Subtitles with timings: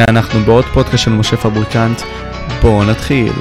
[0.00, 2.00] והנה אנחנו בעוד פודקאסט של משה פבריקנט,
[2.62, 3.32] בואו נתחיל.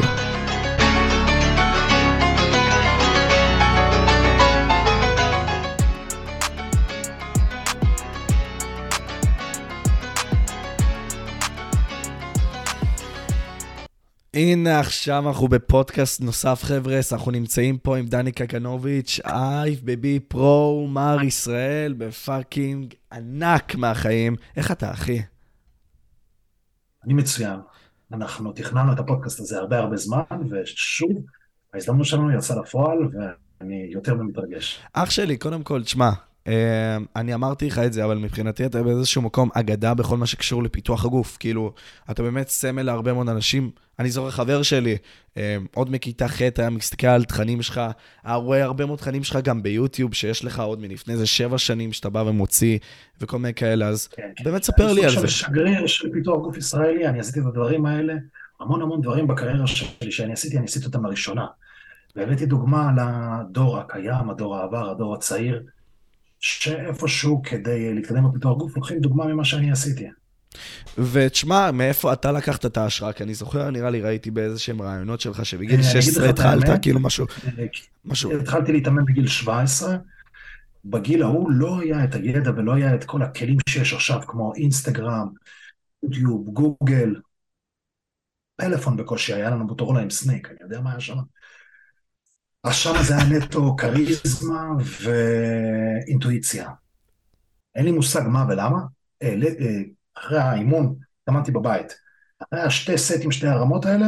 [14.33, 21.23] הנה עכשיו אנחנו בפודקאסט נוסף חבר'ה, אנחנו נמצאים פה עם דני קגנוביץ', IFBB Pro, מר
[21.23, 24.35] ישראל, ב fucking ענק מהחיים.
[24.57, 25.19] איך אתה אחי?
[27.05, 27.59] אני מצוין.
[28.13, 31.11] אנחנו תכננו את הפודקאסט הזה הרבה הרבה זמן, ושוב,
[31.73, 34.79] ההזדמנות שלנו יצאה לפועל, ואני יותר ממתרגש.
[34.93, 36.09] אח שלי, קודם כל, תשמע,
[37.15, 41.05] אני אמרתי לך את זה, אבל מבחינתי אתה באיזשהו מקום אגדה בכל מה שקשור לפיתוח
[41.05, 41.37] הגוף.
[41.39, 41.73] כאילו,
[42.11, 43.71] אתה באמת סמל להרבה מאוד אנשים.
[43.99, 44.97] אני זוכר חבר שלי,
[45.37, 47.81] אה, עוד מכיתה ח' היה מסתכל על תכנים שלך,
[48.23, 51.93] היה רואה הרבה מאוד תכנים שלך גם ביוטיוב, שיש לך עוד מלפני איזה שבע שנים
[51.93, 52.77] שאתה בא ומוציא,
[53.21, 54.71] וכל מיני כאלה, אז כן, באמת כן.
[54.71, 55.17] ספר לי על זה.
[55.17, 58.13] אני חושב שגריר של פיתוח גוף ישראלי, אני עשיתי את הדברים האלה,
[58.59, 61.45] המון המון דברים בקריירה שלי שאני עשיתי, אני עשיתי אותם לראשונה.
[62.15, 65.63] והבאתי דוגמה לדור הקיים, הדור העבר, הדור הצעיר.
[66.39, 70.07] שאיפשהו כדי להתקדם בפיתוח גוף, לוקחים דוגמה ממה שאני עשיתי.
[70.97, 73.13] ותשמע, מאיפה אתה לקחת את ההשראה?
[73.13, 76.99] כי אני זוכר, נראה לי, ראיתי באיזה שהם רעיונות שלך, שבגיל 16 אה, התחלת, כאילו
[76.99, 77.25] משהו...
[77.57, 77.65] אה,
[78.05, 78.39] משהו...
[78.39, 79.97] התחלתי להתאמן בגיל 17,
[80.85, 85.27] בגיל ההוא לא היה את הידע ולא היה את כל הכלים שיש עכשיו, כמו אינסטגרם,
[86.03, 87.15] יוטיוב, גוגל,
[88.55, 91.17] פלאפון בקושי, היה לנו מוטורולה עם סנייק, אני יודע מה היה שם.
[92.63, 94.63] אז שם זה היה נטו כריזמה
[95.01, 96.69] ואינטואיציה.
[97.75, 98.79] אין לי מושג מה ולמה.
[99.21, 99.81] אה, אה,
[100.17, 101.95] אחרי האימון, התאמנתי בבית.
[102.39, 104.07] אחרי השתי סטים, שתי הרמות האלה,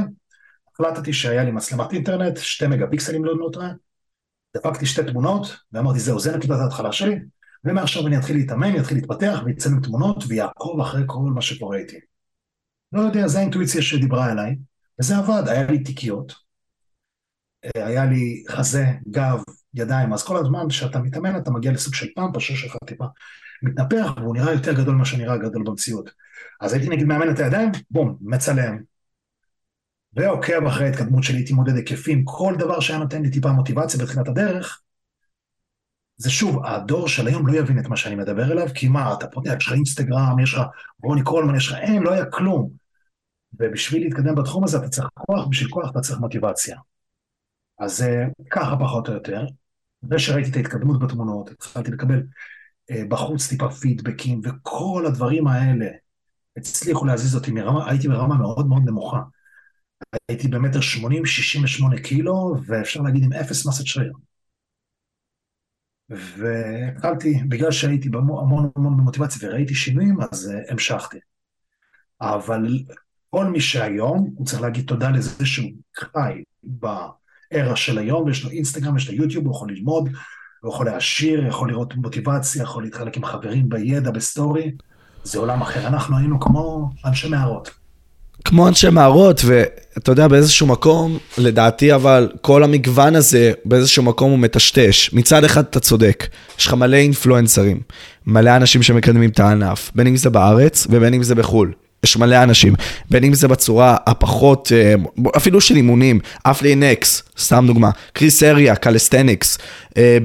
[0.73, 3.69] החלטתי שהיה לי מצלמת אינטרנט, שתי מגה פיקסלים לא נותרה,
[4.57, 7.19] דפקתי שתי תמונות, ואמרתי, זהו, זה נקודת ההתחלה שלי,
[7.63, 11.99] ומעכשיו אני אתחיל להתאמן, אתחיל להתפתח, ויצלם תמונות, ויעקוב אחרי כל מה שקורה איתי.
[12.91, 14.55] לא יודע, זו האינטואיציה שדיברה אליי,
[14.99, 16.33] וזה עבד, היה לי תיקיות,
[17.75, 22.35] היה לי חזה, גב, ידיים, אז כל הזמן כשאתה מתאמן אתה מגיע לסוג של פאמפ,
[22.35, 23.05] השיר שלך טיפה
[23.61, 26.09] מתנפח והוא נראה יותר גדול ממה שנראה גדול במציאות.
[26.61, 28.77] אז הייתי נגיד מאמן את הידיים, בום, מצלם.
[30.13, 34.27] ועוקב אחרי ההתקדמות שלי, הייתי מודד היקפים, כל דבר שהיה נותן לי טיפה מוטיבציה בתחילת
[34.27, 34.81] הדרך,
[36.17, 39.27] זה שוב, הדור של היום לא יבין את מה שאני מדבר אליו, כי מה, אתה
[39.27, 40.61] פותח, יש לך אינסטגרם, יש לך
[41.03, 42.69] רוני קולמן, יש לך, אין, לא היה כלום.
[43.59, 46.77] ובשביל להתקדם בתחום הזה אתה צריך כוח, בשביל כוח אתה צריך מוטיבציה.
[47.81, 49.45] אז אה, ככה פחות או יותר.
[50.05, 52.23] אחרי שראיתי את ההתקדמות בתמונות, התחלתי לקבל
[52.91, 55.87] אה, בחוץ טיפה פידבקים, וכל הדברים האלה
[56.57, 59.21] הצליחו להזיז אותי מרמה, הייתי ברמה מאוד מאוד נמוכה.
[60.29, 64.13] הייתי במטר שמונים, שישים ושמונה קילו, ואפשר להגיד עם אפס מסת שריר.
[66.09, 71.17] והתחלתי, בגלל שהייתי המון המון במוטיבציה וראיתי שינויים, אז אה, המשכתי.
[72.21, 72.79] אבל
[73.29, 76.43] כל מי שהיום, הוא צריך להגיד תודה לזה שהוא חי
[77.51, 80.09] ב era של היום, ויש לו אינסטגרם, יש לו יוטיוב, הוא יכול ללמוד,
[80.61, 84.71] הוא יכול להעשיר, יכול לראות מוטיבציה, יכול להתחלק עם חברים בידע, ב story.
[85.23, 85.87] זה עולם אחר.
[85.87, 87.71] אנחנו היינו כמו אנשי מערות.
[88.45, 94.39] כמו אנשי מערות, ואתה יודע, באיזשהו מקום, לדעתי אבל, כל המגוון הזה, באיזשהו מקום הוא
[94.39, 95.13] מטשטש.
[95.13, 96.27] מצד אחד אתה צודק,
[96.59, 97.81] יש לך מלא אינפלואנסרים,
[98.25, 101.73] מלא אנשים שמקדמים את הענף, בין אם זה בארץ ובין אם זה בחו"ל.
[102.03, 102.73] יש מלא אנשים,
[103.09, 104.93] בין אם זה בצורה הפחות, אה,
[105.37, 109.57] אפילו של אימונים, Athlean-X, סתם דוגמה, Chris Heria, calisthenics,
[109.97, 110.17] אה,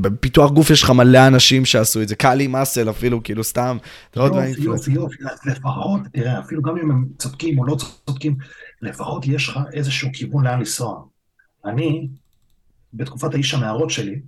[0.00, 3.76] בפיתוח גוף יש לך מלא אנשים שעשו את זה, קאלי מאסל אפילו, כאילו סתם,
[4.16, 7.76] יופי, יופי, יופי, לפחות, תראה, אפילו גם אם הם צודקים או לא
[8.06, 8.36] צודקים,
[8.82, 11.02] לפחות יש לך איזשהו כיוון לאן לנסוע.
[11.64, 12.08] אני,
[12.94, 14.20] בתקופת האיש המערות שלי,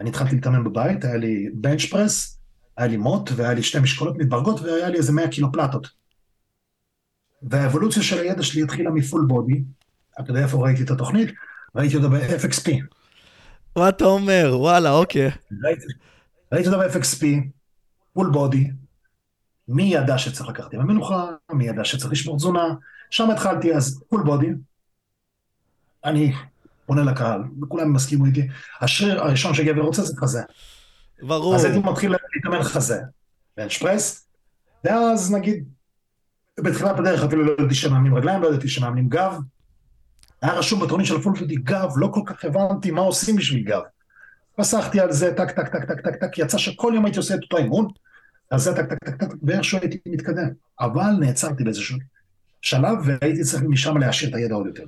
[0.00, 2.38] אני התחלתי להתאמן בבית, היה לי בנץ' פרס,
[2.76, 5.88] היה לי מוט, והיה לי שתי משקולות מתברגות, והיה לי איזה 100 קילו פלטות.
[7.42, 9.62] והאבולוציה של הידע שלי התחילה מפול בודי,
[10.20, 11.30] אתה יודע איפה ראיתי את התוכנית?
[11.74, 12.70] ראיתי אותה ב-FXP.
[13.76, 14.56] מה אתה אומר?
[14.58, 15.30] וואלה, אוקיי.
[15.64, 15.86] ראיתי,
[16.52, 17.24] ראיתי אותה ב-FXP,
[18.12, 18.70] full body,
[19.68, 22.74] מי ידע שצריך לקחת עם המנוחה, מי ידע שצריך לשמור תזונה,
[23.10, 24.50] שם התחלתי אז full body.
[26.04, 26.32] אני
[26.86, 28.48] פונה לקהל, וכולם יסכימו איתי,
[28.80, 30.42] השריר הראשון שגבר רוצה זה חזה.
[31.22, 31.54] ברור.
[31.54, 33.00] אז הייתי מתחיל להתאמן חזה,
[33.56, 34.28] bench press,
[34.84, 35.64] ואז נגיד
[36.60, 39.38] בתחילת הדרך אפילו לא ידעתי שמאמנים רגליים, לא ידעתי שמאמנים גב.
[40.42, 43.64] היה רשום בתוכנית של ה full body גב, לא כל כך הבנתי מה עושים בשביל
[43.64, 43.82] גב.
[44.56, 47.42] פסחתי על זה, טק, טק, טק, טק, טק, טק, יצא שכל יום הייתי עושה את
[47.42, 47.88] אותו אימון,
[48.50, 50.48] אז זה טק, טק, טק, טק, ואיכשהו הייתי מתקדם.
[50.80, 51.98] אבל נעצרתי באיזשהו
[52.62, 54.84] שלב, והייתי צריך משם להעשיר את הידע עוד יותר.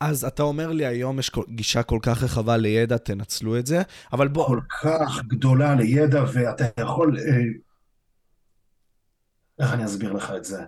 [0.00, 4.28] אז אתה אומר לי, היום יש גישה כל כך רחבה לידע, תנצלו את זה, אבל
[4.28, 4.46] בוא...
[4.46, 7.18] כל כך גדולה לידע, ואתה יכול...
[7.18, 7.42] אה,
[9.58, 10.64] איך אני אסביר לך את זה?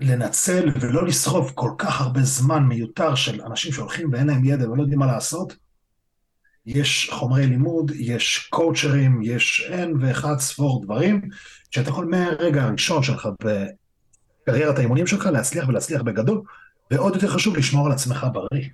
[0.00, 4.82] לנצל ולא לשרוף כל כך הרבה זמן מיותר של אנשים שהולכים ואין להם ידע ולא
[4.82, 5.56] יודעים מה לעשות,
[6.66, 11.20] יש חומרי לימוד, יש קואוצ'רים, יש אין ואחד ספור דברים,
[11.70, 16.42] שאתה יכול מהרגע הראשון שלך בקריירת האימונים שלך להצליח ולהצליח בגדול,
[16.90, 18.68] ועוד יותר חשוב לשמור על עצמך בריא.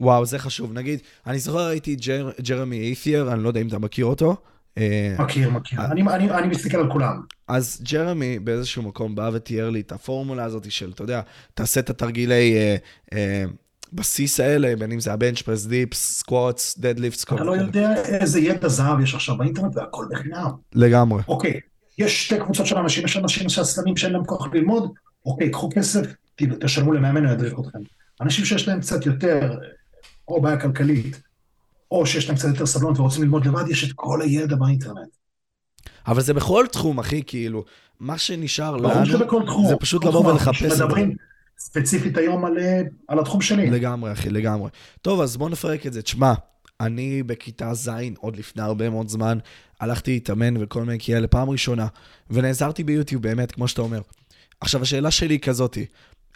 [0.00, 0.72] וואו, זה חשוב.
[0.72, 4.36] נגיד, אני זוכר ראיתי ג'ר, ג'רמי איית'ייר, אני לא יודע אם אתה מכיר אותו.
[4.78, 5.80] אה, מכיר, מכיר.
[5.84, 7.20] אני, אני, אני מסתכל על כולם.
[7.48, 11.20] אז ג'רמי באיזשהו מקום בא ותיאר לי את הפורמולה הזאת של, אתה יודע,
[11.54, 12.76] תעשה את התרגילי אה,
[13.12, 13.44] אה,
[13.92, 18.40] בסיס האלה, בין אם זה ה bench press, dips, squats, deadlifts, אתה לא יודע איזה
[18.40, 20.50] ידע זהב יש עכשיו באינטרנט והכל בחינם.
[20.74, 21.22] לגמרי.
[21.28, 21.60] אוקיי,
[21.98, 24.92] יש שתי קבוצות של אנשים, יש אנשים שעצלנים שאין להם כוח ללמוד,
[25.26, 26.06] אוקיי, קחו כסף,
[26.36, 27.78] תשלמו למאמן, הוא ידריך אתכם.
[28.20, 29.58] אנשים שיש להם קצת יותר,
[30.28, 31.20] או בעיה כלכלית,
[31.90, 35.08] או שיש להם קצת יותר סבלנות ורוצים ללמוד לבד, יש את כל הידע באינטרנט.
[36.06, 37.64] אבל זה בכל תחום, אחי, כאילו,
[38.00, 38.88] מה שנשאר לנו,
[39.46, 40.84] תחום, זה פשוט לבוא ולחפש את זה.
[41.58, 43.70] ספציפית היום על, אה, על התחום שלי.
[43.70, 44.70] לגמרי, אחי, לגמרי.
[45.02, 46.02] טוב, אז בוא נפרק את זה.
[46.02, 46.32] תשמע,
[46.80, 49.38] אני בכיתה ז', עוד לפני הרבה מאוד זמן,
[49.80, 51.86] הלכתי להתאמן וכל מיני כאלה פעם ראשונה,
[52.30, 54.00] ונעזרתי ביוטיוב, באמת, כמו שאתה אומר.
[54.60, 55.86] עכשיו, השאלה שלי היא כזאתי,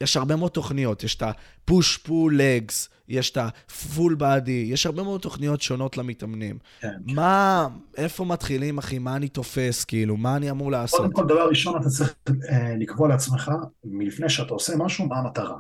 [0.00, 5.02] יש הרבה מאוד תוכניות, יש את ה-push pull legs, יש את ה-full body, יש הרבה
[5.02, 6.58] מאוד תוכניות שונות למתאמנים.
[6.80, 6.94] כן.
[7.06, 8.98] מה, איפה מתחילים, אחי?
[8.98, 10.16] מה אני תופס, כאילו?
[10.16, 11.00] מה אני אמור לעשות?
[11.00, 12.14] קודם כל, דבר ראשון, אתה צריך
[12.50, 13.50] אה, לקבוע לעצמך,
[13.84, 15.58] מלפני שאתה עושה משהו, מה המטרה.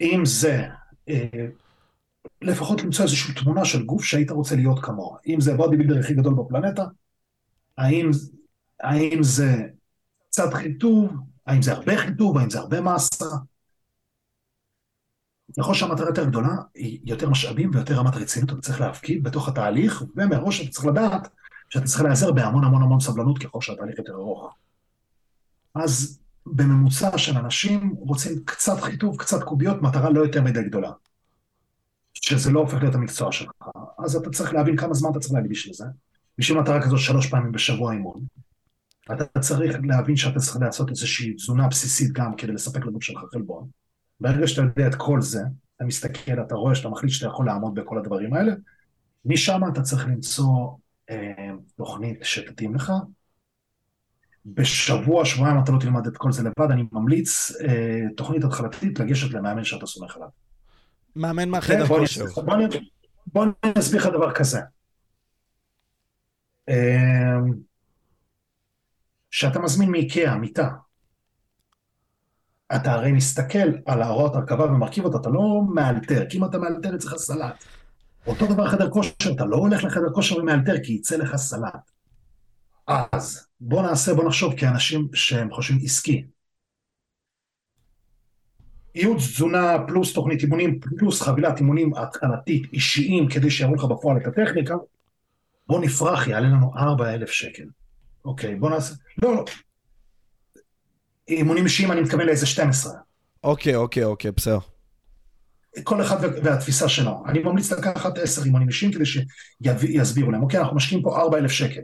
[0.00, 0.66] אם זה,
[1.08, 1.46] אה,
[2.42, 5.18] לפחות למצוא איזושהי תמונה של גוף שהיית רוצה להיות כמוה.
[5.26, 6.84] אם זה הבודי בילדר הכי גדול בפלנטה,
[7.78, 8.10] האם,
[8.80, 9.56] האם זה
[10.28, 11.12] קצת חיטוב,
[11.46, 13.26] האם זה הרבה חיטוב, האם זה הרבה מסה.
[15.58, 20.04] ככל שהמטרה יותר גדולה, היא יותר משאבים ויותר רמת רצינות אתה צריך להפקיד בתוך התהליך,
[20.16, 21.28] ומראש אתה צריך לדעת
[21.68, 24.54] שאתה צריך להיעזר בהמון המון המון סבלנות ככל שהתהליך יותר ארוך.
[25.74, 30.90] אז בממוצע של אנשים רוצים קצת חיטוב, קצת קוביות, מטרה לא יותר מדי גדולה.
[32.14, 33.52] שזה לא הופך להיות המקצוע שלך.
[34.04, 35.84] אז אתה צריך להבין כמה זמן אתה צריך להקדיש לזה.
[36.38, 38.20] בשביל מטרה כזאת שלוש פעמים בשבוע אימון.
[39.12, 43.68] אתה צריך להבין שאתה צריך לעשות איזושהי תזונה בסיסית גם כדי לספק לגוף שלך חלבון.
[44.20, 45.40] ברגע שאתה יודע את כל זה,
[45.76, 48.52] אתה מסתכל, אתה רואה שאתה מחליט שאתה יכול לעמוד בכל הדברים האלה,
[49.24, 50.70] משם אתה צריך למצוא
[51.10, 52.92] אה, תוכנית שתתאים לך.
[54.46, 59.30] בשבוע, שבועיים אתה לא תלמד את כל זה לבד, אני ממליץ אה, תוכנית התחלתית לגשת
[59.34, 60.28] למאמן שאתה סומך עליו.
[61.16, 62.24] מאמן מהחדר כושר.
[63.26, 64.60] בוא אני אסביר לך דבר כזה.
[66.68, 67.36] אה,
[69.30, 70.68] שאתה מזמין מאיקאה, מיטה,
[72.76, 76.94] אתה הרי מסתכל על ההוראות הרכבה ומרכיב אותה, אתה לא מאלתר, כי אם אתה מאלתר
[76.94, 77.64] יצא לך סלט.
[78.26, 81.90] אותו דבר חדר כושר, אתה לא הולך לחדר כושר ומאלתר כי יצא לך סלט.
[83.12, 86.24] אז בוא נעשה, בוא נחשוב כאנשים שהם חושבים עסקי.
[88.94, 94.26] ייעוץ תזונה פלוס תוכנית אימונים פלוס חבילת אימונים התחלתית אישיים כדי שיראו לך בפועל את
[94.26, 94.74] הטכניקה,
[95.66, 97.64] בוא נפרח, יעלה לנו 4,000 שקל.
[98.24, 98.94] אוקיי, בוא נעשה...
[99.22, 99.44] לא, לא.
[101.36, 102.92] אימונים אישיים אני מתכוון לאיזה 12.
[103.44, 104.58] אוקיי, אוקיי, אוקיי, בסדר.
[105.84, 107.22] כל אחד והתפיסה שלו.
[107.26, 111.80] אני ממליץ לקחת 10 אימונים אישיים כדי שיסבירו להם, אוקיי, אנחנו משקיעים פה 4,000 שקל.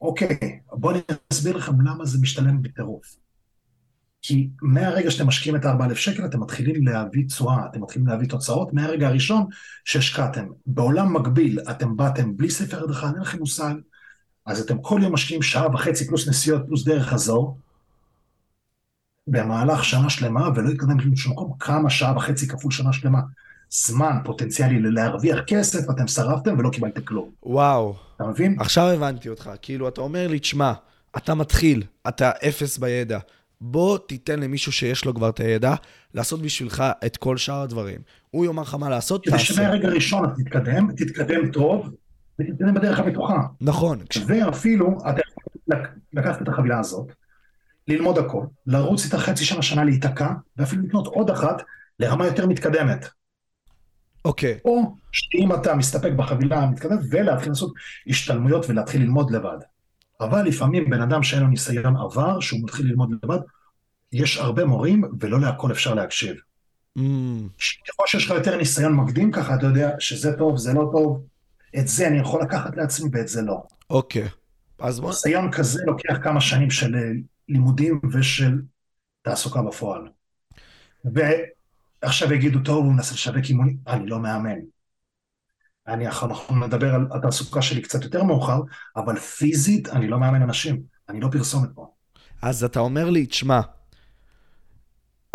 [0.00, 1.02] אוקיי, בואו אני
[1.32, 3.16] אסביר לכם למה זה משתלם בטירוף.
[4.22, 8.72] כי מהרגע שאתם משקיעים את ה-4,000 שקל, אתם מתחילים להביא תשואה, אתם מתחילים להביא תוצאות
[8.72, 9.46] מהרגע הראשון
[9.84, 10.46] שהשקעתם.
[10.66, 13.74] בעולם מקביל, אתם באתם בלי ספר הדרכה, אין לכם מושג,
[14.46, 17.58] אז אתם כל יום משקיעים שעה וחצי פלוס נסיעות פלוס דרך חזור,
[19.26, 23.20] במהלך שנה שלמה, ולא התקדמתם לשום מקום, כמה שעה וחצי כפול שנה שלמה.
[23.70, 27.30] זמן פוטנציאלי להרוויח כסף, אתם שרפתם ולא קיבלתם כלום.
[27.42, 27.94] וואו.
[28.16, 28.56] אתה מבין?
[28.60, 29.50] עכשיו הבנתי אותך.
[29.62, 30.72] כאילו, אתה אומר לי, תשמע,
[31.16, 33.18] אתה מתחיל, אתה אפס בידע.
[33.60, 35.74] בוא תיתן למישהו שיש לו כבר את הידע,
[36.14, 38.00] לעשות בשבילך את כל שאר הדברים.
[38.30, 39.36] הוא יאמר לך מה לעשות, תעשה.
[39.36, 41.90] כדי שמהרגע הראשון אתה תתקדם, תתקדם טוב,
[42.40, 43.38] ותתקדם בדרך הבטוחה.
[43.60, 43.98] נכון.
[44.26, 47.12] ואפילו, אתה יכול לקחת את החבילה הזאת,
[47.88, 51.62] ללמוד הכל, לרוץ איתה חצי שנה, שנה להיתקע, ואפילו לקנות עוד אחת
[51.98, 53.08] לרמה יותר מתקדמת.
[54.24, 54.54] אוקיי.
[54.54, 54.60] Okay.
[54.64, 57.72] או שאם אתה מסתפק בחבילה המתקדמת, ולהתחיל לעשות
[58.06, 59.58] השתלמויות ולהתחיל ללמוד לבד.
[60.20, 63.38] אבל לפעמים בן אדם שאין לו ניסיון עבר, שהוא מתחיל ללמוד לבד,
[64.12, 66.36] יש הרבה מורים, ולא להכל אפשר להקשיב.
[66.98, 67.02] Mm.
[67.88, 71.24] ככל שיש לך יותר ניסיון מקדים ככה, אתה יודע שזה טוב, זה לא טוב,
[71.78, 73.62] את זה אני יכול לקחת לעצמי ואת זה לא.
[73.90, 74.26] אוקיי.
[74.26, 74.28] Okay.
[74.78, 75.08] אז בוא...
[75.08, 76.94] ניסיון כזה לוקח כמה שנים של
[77.48, 78.60] לימודים ושל
[79.22, 80.08] תעסוקה בפועל.
[81.04, 84.58] ועכשיו יגידו, טוב, הוא מנסה לשווק אימונים, אני לא מאמן.
[85.88, 88.60] אני, אנחנו נדבר על התעסוקה שלי קצת יותר מאוחר,
[88.96, 91.92] אבל פיזית אני לא מאמן אנשים, אני לא פרסומת פה.
[92.42, 93.60] אז אתה אומר לי, תשמע,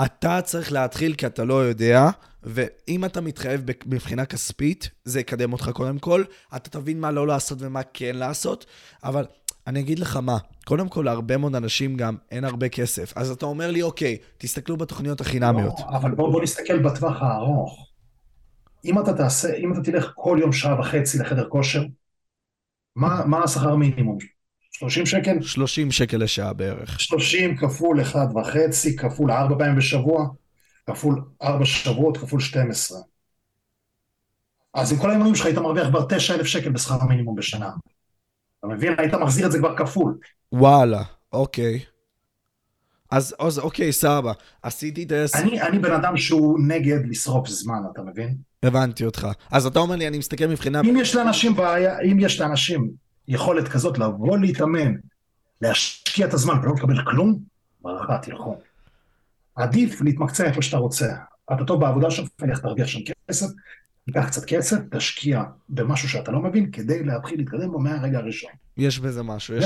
[0.05, 2.09] אתה צריך להתחיל כי אתה לא יודע,
[2.43, 6.23] ואם אתה מתחייב מבחינה כספית, זה יקדם אותך קודם כל.
[6.55, 8.65] אתה תבין מה לא לעשות ומה כן לעשות,
[9.03, 9.25] אבל
[9.67, 13.13] אני אגיד לך מה, קודם כל, להרבה מאוד אנשים גם אין הרבה כסף.
[13.15, 15.79] אז אתה אומר לי, אוקיי, תסתכלו בתוכניות החינמיות.
[15.79, 17.87] לא, אבל בוא, בוא נסתכל בטווח הארוך.
[18.85, 21.83] אם אתה תעשה, אם אתה תלך כל יום שעה וחצי לחדר כושר,
[22.95, 24.17] מה, מה השכר מינימום?
[24.71, 25.41] 30 שקל?
[25.41, 26.99] 30 שקל לשעה בערך.
[26.99, 30.27] 30 כפול 1 וחצי, כפול 4 פעמים בשבוע,
[30.85, 32.99] כפול 4 שבועות, כפול 12.
[34.73, 37.71] אז עם כל האימונים שלך היית מרוויח כבר 9,000 שקל בשכר המינימום בשנה.
[38.59, 38.93] אתה מבין?
[38.97, 40.17] היית מחזיר את זה כבר כפול.
[40.51, 41.79] וואלה, אוקיי.
[43.11, 44.33] אז, אז אוקיי, סבבה.
[44.61, 45.39] עשיתי את ה...
[45.39, 48.37] אני, אני בן אדם שהוא נגד לשרוף זמן, אתה מבין?
[48.63, 49.27] הבנתי אותך.
[49.51, 50.81] אז אתה אומר לי, אני מסתכל מבחינה...
[50.81, 52.89] אם יש לאנשים בעיה, אם יש לאנשים
[53.27, 54.93] יכולת כזאת לבוא להתאמן,
[55.61, 57.39] להשקיע את הזמן ולא לקבל כלום,
[57.81, 58.57] ברכה, תלכו.
[59.55, 61.13] עדיף להתמקצע איפה שאתה רוצה.
[61.53, 62.99] אתה טוב בעבודה שלך, לך תרוויח שם
[63.29, 63.45] כסף,
[64.07, 68.51] תיקח קצת כסף, תשקיע במשהו שאתה לא מבין, כדי להתחיל להתקדם בו מהרגע הראשון.
[68.77, 69.55] יש בזה משהו.
[69.55, 69.65] יש...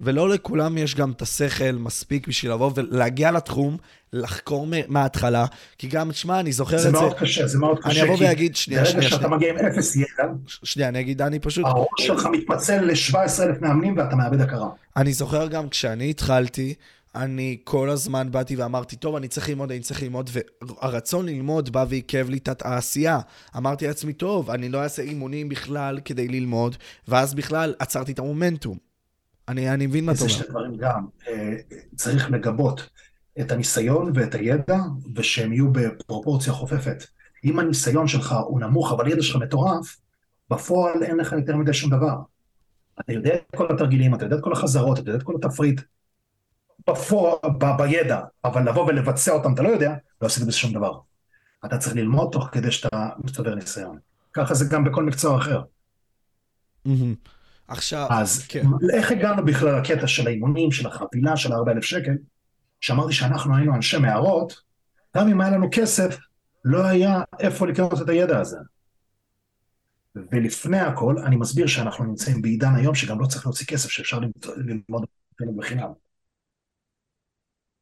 [0.00, 3.76] ולא לכולם יש גם את השכל מספיק בשביל לבוא ולהגיע לתחום,
[4.12, 5.46] לחקור מההתחלה,
[5.78, 6.90] כי גם, תשמע, אני זוכר את זה.
[6.90, 7.90] זה מאוד קשה, זה מאוד קשה.
[7.90, 9.00] אני אבוא ואגיד, שנייה, שנייה.
[9.00, 11.64] ברגע שאתה מגיע עם אפס ידע, שנייה, אני אגיד, אני פשוט...
[11.66, 14.68] הראש שלך מתפצל ל-17,000 מאמנים ואתה מאבד הכרה.
[14.96, 16.74] אני זוכר גם כשאני התחלתי,
[17.16, 20.30] אני כל הזמן באתי ואמרתי, טוב, אני צריך ללמוד, אני צריך ללמוד,
[20.62, 23.20] והרצון ללמוד בא ועיכב לי את העשייה.
[23.56, 26.76] אמרתי לעצמי, טוב, אני לא אעשה אימונים בכלל כדי ללמוד,
[27.08, 28.78] ואז בכלל עצרתי את המומנטום.
[29.48, 30.32] אני, אני מבין מה אתה אומר.
[30.32, 31.06] זה שני דברים גם.
[31.28, 31.56] אה,
[31.96, 32.88] צריך לגבות
[33.40, 34.78] את הניסיון ואת הידע,
[35.14, 37.04] ושהם יהיו בפרופורציה חופפת.
[37.44, 39.96] אם הניסיון שלך הוא נמוך, אבל הידע שלך מטורף,
[40.50, 42.16] בפועל אין לך יותר מדי שום דבר.
[43.00, 45.80] אתה יודע את כל התרגילים, אתה יודע את כל החזרות, אתה יודע את כל התפריט,
[46.90, 50.98] בפועל, ב- בידע, אבל לבוא ולבצע אותם אתה לא יודע, לא עשית בזה שום דבר.
[51.64, 53.98] אתה צריך ללמוד תוך כדי שאתה מצטבר ניסיון.
[54.32, 55.62] ככה זה גם בכל מקצוע אחר.
[57.68, 58.66] עכשיו, אז כן.
[58.92, 62.16] איך הגענו בכלל לקטע של האימונים, של החבילה, של ה-40,000 שקל,
[62.80, 64.62] שאמרתי שאנחנו היינו אנשי מערות,
[65.16, 66.16] גם אם היה לנו כסף,
[66.64, 68.56] לא היה איפה לקנות את הידע הזה.
[70.32, 74.18] ולפני הכל, אני מסביר שאנחנו נמצאים בעידן היום שגם לא צריך להוציא כסף, שאפשר
[74.56, 75.04] ללמוד
[75.56, 76.05] בחינם.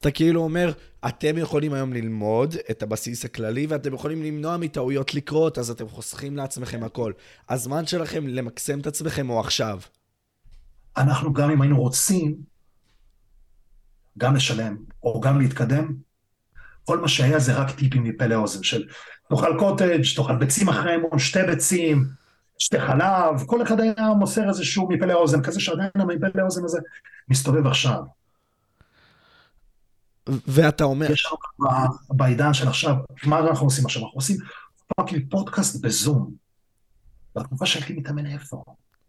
[0.04, 0.72] אתה כאילו אומר,
[1.08, 6.36] אתם יכולים היום ללמוד את הבסיס הכללי, ואתם יכולים למנוע מטעויות לקרות, אז אתם חוסכים
[6.36, 7.12] לעצמכם הכל.
[7.48, 9.80] הזמן שלכם למקסם את עצמכם הוא עכשיו.
[10.96, 12.36] אנחנו גם אם היינו רוצים,
[14.18, 15.94] גם לשלם, או גם להתקדם,
[16.84, 18.84] כל מה שהיה זה רק טיפים מפה לאוזן של
[19.28, 22.04] תאכל קוטג', תאכל ביצים אחרי אימון, שתי ביצים,
[22.58, 26.78] שתי חלב, כל אחד היה מוסר איזשהו מפה לאוזן, כזה שעדיין המפה לאוזן הזה
[27.28, 28.23] מסתובב עכשיו.
[30.28, 31.12] ואתה אומר...
[31.12, 31.36] יש לנו
[32.10, 34.02] בעידן של עכשיו, מה אנחנו עושים עכשיו?
[34.02, 34.36] אנחנו עושים
[34.96, 36.34] fucking פודקאסט בזום.
[37.36, 38.64] בתקופה שהייתי מתאמן איפה?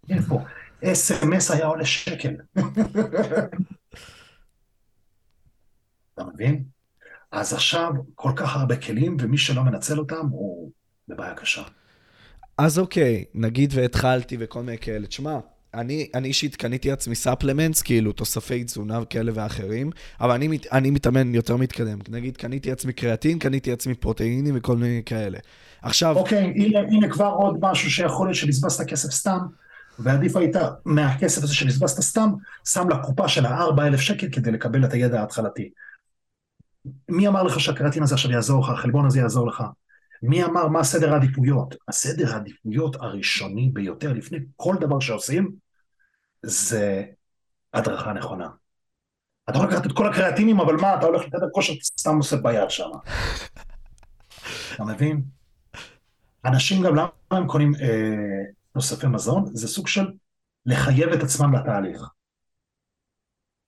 [0.10, 0.40] איפה?
[0.84, 2.34] SMS היה עולה שקל.
[6.14, 6.64] אתה מבין?
[7.32, 10.72] אז עכשיו כל כך הרבה כלים, ומי שלא מנצל אותם הוא
[11.08, 11.64] בבעיה קשה.
[12.58, 15.08] אז אוקיי, נגיד והתחלתי וכל מיני כאלה.
[15.08, 15.40] תשמע,
[15.76, 19.90] אני, אני אישית קניתי לעצמי supplements, כאילו תוספי תזונה כאלה ואחרים,
[20.22, 22.00] אבל אני, אני מתאמן יותר מתקדם.
[22.10, 25.38] נגיד, קניתי לעצמי קריאטין, קניתי לעצמי פרוטאינים וכל מיני כאלה.
[25.82, 26.16] עכשיו...
[26.16, 29.40] אוקיי, הנה, הנה כבר עוד משהו שיכול להיות שבזבזת כסף סתם,
[30.00, 30.56] ועדיף היית
[30.86, 32.30] מהכסף הזה שבזבזת סתם,
[32.66, 35.70] שם לקופה של ה-4,000 שקל כדי לקבל את הידע ההתחלתי.
[37.10, 39.64] מי אמר לך שהקריאטין הזה עכשיו יעזור לך, החלבון הזה יעזור לך?
[40.24, 41.76] מי אמר מה סדר העדיפויות?
[41.88, 45.52] הסדר העדיפויות הראשוני ביותר, לפני כל דבר שעושים,
[46.44, 47.04] זה
[47.74, 48.50] הדרכה נכונה.
[49.50, 52.36] אתה יכול לקחת את כל הקריאטינים, אבל מה, אתה הולך לחדר כושר, אתה סתם עושה
[52.36, 52.90] ביד שם.
[54.76, 55.22] אתה מבין?
[56.46, 58.44] אנשים גם, למה הם קונים אה,
[58.76, 59.46] נוספי מזון?
[59.54, 60.08] זה סוג של
[60.66, 62.02] לחייב את עצמם לתהליך.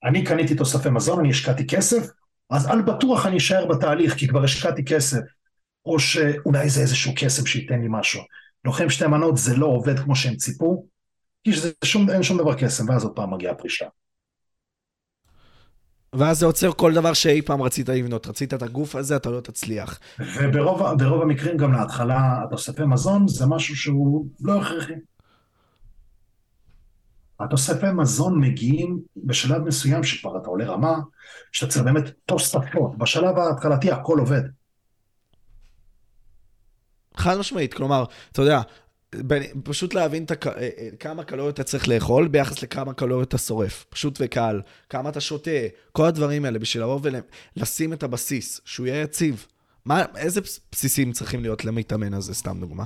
[0.04, 2.10] אני קניתי תוספי מזון, אני השקעתי כסף,
[2.50, 5.20] אז על בטוח אני אשאר בתהליך, כי כבר השקעתי כסף.
[5.88, 8.22] או שאולי זה איזשהו קסם שייתן לי משהו.
[8.64, 10.86] לוחם שתי מנות זה לא עובד כמו שהם ציפו,
[11.48, 13.86] כי שזה שום, אין שום דבר קסם, ואז עוד פעם מגיעה פרישה.
[16.12, 18.26] ואז זה עוצר כל דבר שאי פעם רצית לבנות.
[18.26, 19.98] רצית את הגוף הזה, אתה לא תצליח.
[20.18, 24.92] וברוב המקרים גם להתחלה, התוספי מזון זה משהו שהוא לא הכרחי.
[27.40, 30.98] התוספי מזון מגיעים בשלב מסוים שכבר אתה עולה רמה,
[31.52, 32.98] שאתה צריך באמת תוספות.
[32.98, 34.42] בשלב ההתחלתי הכל עובד.
[37.16, 38.60] חד משמעית, כלומר, אתה יודע,
[39.62, 40.46] פשוט להבין הכ...
[40.46, 43.84] אה, אה, כמה קלוריות אתה צריך לאכול ביחס לכמה קלוריות אתה שורף.
[43.88, 44.60] פשוט וקל.
[44.88, 45.50] כמה אתה שותה,
[45.92, 47.00] כל הדברים האלה, בשביל לבוא
[47.56, 49.46] ולשים את הבסיס, שהוא יהיה יציב.
[49.84, 50.40] מה, איזה
[50.72, 52.84] בסיסים צריכים להיות למתאמן הזה, סתם דוגמה?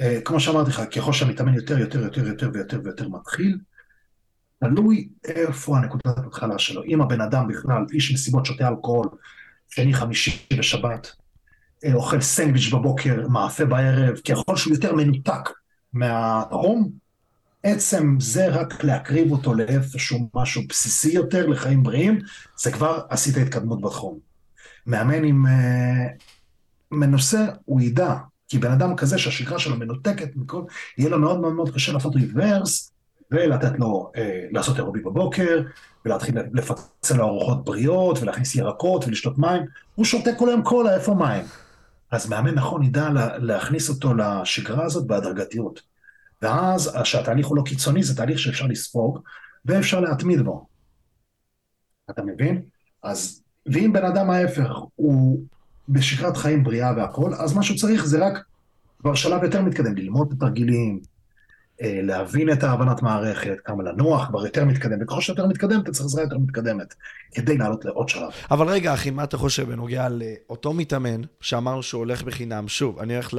[0.00, 3.58] אה, כמו שאמרתי לך, ככל שהמתאמן יותר, יותר, יותר, יותר ויותר ויותר מתחיל,
[4.60, 6.84] תלוי איפה הנקודת ההתחלה שלו.
[6.84, 9.08] אם הבן אדם בכלל, איש מסיבות שותה אלכוהול,
[9.68, 11.12] שני, חמישי בשבת,
[11.94, 15.48] אוכל סנדוויץ' בבוקר, מאפה בערב, ככל שהוא יותר מנותק
[15.92, 16.90] מהתחום,
[17.62, 22.18] עצם זה רק להקריב אותו לאיפשהו משהו בסיסי יותר, לחיים בריאים,
[22.58, 24.18] זה כבר עשית התקדמות בתחום.
[24.86, 25.50] מאמן עם uh,
[26.90, 28.14] מנוסה, הוא ידע,
[28.48, 30.62] כי בן אדם כזה שהשגרה שלו מנותקת מכל,
[30.98, 32.92] יהיה לו מאוד מאוד מאוד קשה לעשות ריברס,
[33.30, 34.18] ולתת לו, uh,
[34.50, 35.62] לעשות אירובי בבוקר,
[36.04, 39.62] ולהתחיל לפצל לו ארוחות בריאות, ולהכניס ירקות ולשתות מים,
[39.94, 41.44] הוא שותה כל היום קולה, איפה מים?
[42.12, 45.82] אז מאמן נכון ידע להכניס אותו לשגרה הזאת בהדרגתיות.
[46.42, 49.18] ואז, כשהתהליך הוא לא קיצוני, זה תהליך שאפשר לספוג,
[49.64, 50.66] ואפשר להתמיד בו.
[52.10, 52.62] אתה מבין?
[53.02, 55.40] אז, ואם בן אדם ההפך הוא
[55.88, 58.38] בשגרת חיים בריאה והכול, אז מה שהוא צריך זה רק
[58.98, 61.00] כבר שלב יותר מתקדם, ללמוד את התרגילים,
[61.82, 66.22] להבין את ההבנת מערכת, כמה לנוח, כבר יותר מתקדם, וככל שיותר מתקדם, אתה צריך עזרה
[66.22, 66.94] יותר מתקדמת,
[67.34, 68.30] כדי לעלות לעוד שלב.
[68.50, 73.14] אבל רגע, אחי, מה אתה חושב בנוגע לאותו מתאמן, שאמרנו שהוא הולך בחינם, שוב, אני
[73.14, 73.34] הולך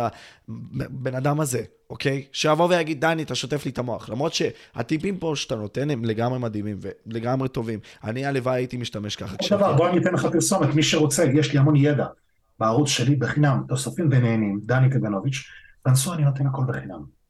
[0.74, 2.26] לבן אדם הזה, אוקיי?
[2.32, 4.10] שיבוא ויגיד, דני, אתה שוטף לי את המוח.
[4.10, 7.80] למרות שהטיפים פה שאתה נותן הם לגמרי מדהימים ולגמרי טובים.
[8.04, 9.36] אני הלוואי הייתי משתמש ככה.
[9.42, 12.06] עוד דבר, בוא אני אתן לך פרסומת, מי שרוצה, יש לי המון ידע
[12.60, 15.44] בערוץ שלי בחינם, תוספים ונהנים, דני קגנוביץ',
[15.86, 17.23] כנסו, אני נותן הכל בחינם.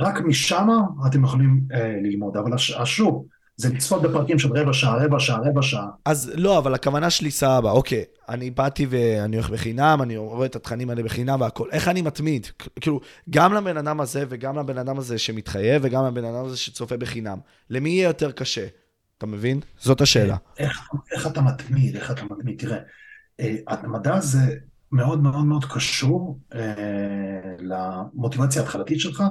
[0.00, 0.68] רק משם
[1.06, 3.26] אתם יכולים אה, ללמוד, אבל שוב,
[3.56, 5.86] זה לצפות בפרקים של רבע שעה, רבע שעה, רבע שעה.
[6.04, 10.56] אז לא, אבל הכוונה שלי סבבה, אוקיי, אני באתי ואני הולך בחינם, אני רואה את
[10.56, 12.46] התכנים האלה בחינם והכל, איך אני מתמיד?
[12.80, 16.96] כאילו, גם לבן אדם הזה וגם לבן אדם הזה שמתחייב וגם לבן אדם הזה שצופה
[16.96, 17.38] בחינם,
[17.70, 18.66] למי יהיה יותר קשה?
[19.18, 19.60] אתה מבין?
[19.78, 20.36] זאת השאלה.
[20.58, 22.58] איך, איך אתה מתמיד, איך אתה מתמיד?
[22.58, 22.78] תראה,
[23.40, 24.56] אה, התמדה זה
[24.92, 29.22] מאוד מאוד מאוד קשור אה, למוטיבציה ההתחלתית שלך,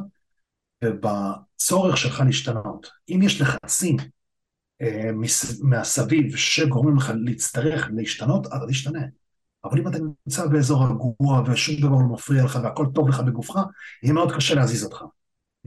[0.83, 2.87] ובצורך שלך להשתנות.
[3.09, 3.97] אם יש לחצים
[4.81, 5.09] אה,
[5.63, 9.01] מהסביב שגורמים לך להצטרך להשתנות, אז תשתנה.
[9.63, 13.55] אבל אם אתה נמצא באזור רגוע ושום דבר לא מפריע לך והכל טוב לך בגופך,
[14.03, 15.03] יהיה מאוד קשה להזיז אותך.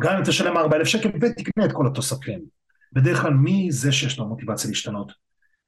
[0.01, 2.41] גם אם תשלם 4,000 שקל ותקנה את כל התוספים.
[2.93, 5.13] בדרך כלל מי זה שיש לו מוטיבציה להשתנות?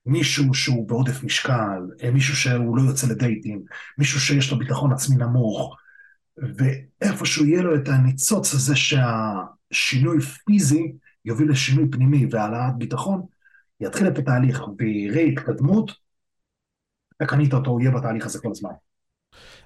[0.06, 3.62] מישהו שהוא בעודף משקל, אה, מישהו שהוא לא יוצא לדייטים,
[3.98, 5.76] מישהו שיש לו ביטחון עצמי נמוך,
[6.36, 10.92] ואיפשהו יהיה לו את הניצוץ הזה שהשינוי פיזי
[11.24, 13.22] יוביל לשינוי פנימי והעלאת ביטחון,
[13.80, 15.92] יתחיל את התהליך ויראה התקדמות,
[17.16, 18.70] אתה קנית אותו, הוא יהיה בתהליך הזה כל הזמן.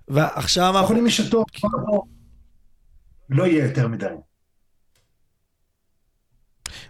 [0.08, 0.74] ועכשיו...
[0.98, 1.44] אם מי שטוב,
[3.28, 4.14] לא יהיה יותר מדי.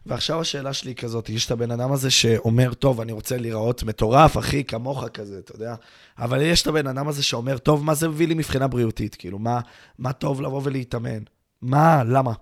[0.09, 3.83] ועכשיו השאלה שלי היא כזאת, יש את הבן אדם הזה שאומר, טוב, אני רוצה להיראות
[3.83, 5.75] מטורף, אחי, כמוך כזה, אתה יודע?
[6.19, 9.15] אבל יש את הבן אדם הזה שאומר, טוב, מה זה מביא לי מבחינה בריאותית?
[9.15, 9.61] כאילו, מה,
[9.99, 11.23] מה טוב לבוא ולהתאמן?
[11.63, 12.33] מה, למה?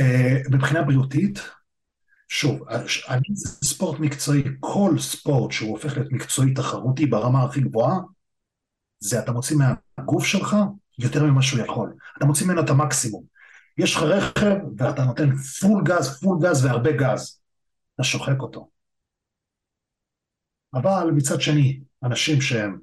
[0.00, 1.40] אה, מבחינה בריאותית,
[2.28, 2.68] שוב,
[3.08, 7.98] אני ספורט מקצועי, כל ספורט שהוא הופך להיות מקצועי תחרותי ברמה הכי גבוהה,
[8.98, 10.56] זה אתה מוציא מהגוף שלך
[10.98, 11.92] יותר ממה שהוא יכול.
[12.18, 13.33] אתה מוציא ממנו את המקסימום.
[13.78, 17.40] יש לך רכב ואתה נותן פול גז, פול גז והרבה גז.
[17.94, 18.70] אתה שוחק אותו.
[20.74, 22.78] אבל מצד שני, אנשים שהם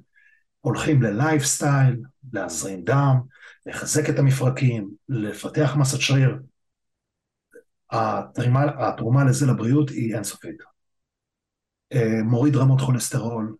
[0.60, 2.02] הולכים ללייפסטייל,
[2.32, 3.20] להזרים דם,
[3.66, 6.38] לחזק את המפרקים, לפתח מסת שריר,
[7.90, 10.56] התרומה, התרומה לזה לבריאות היא אינסופית.
[11.92, 13.56] אה, מוריד רמות כולסטרול,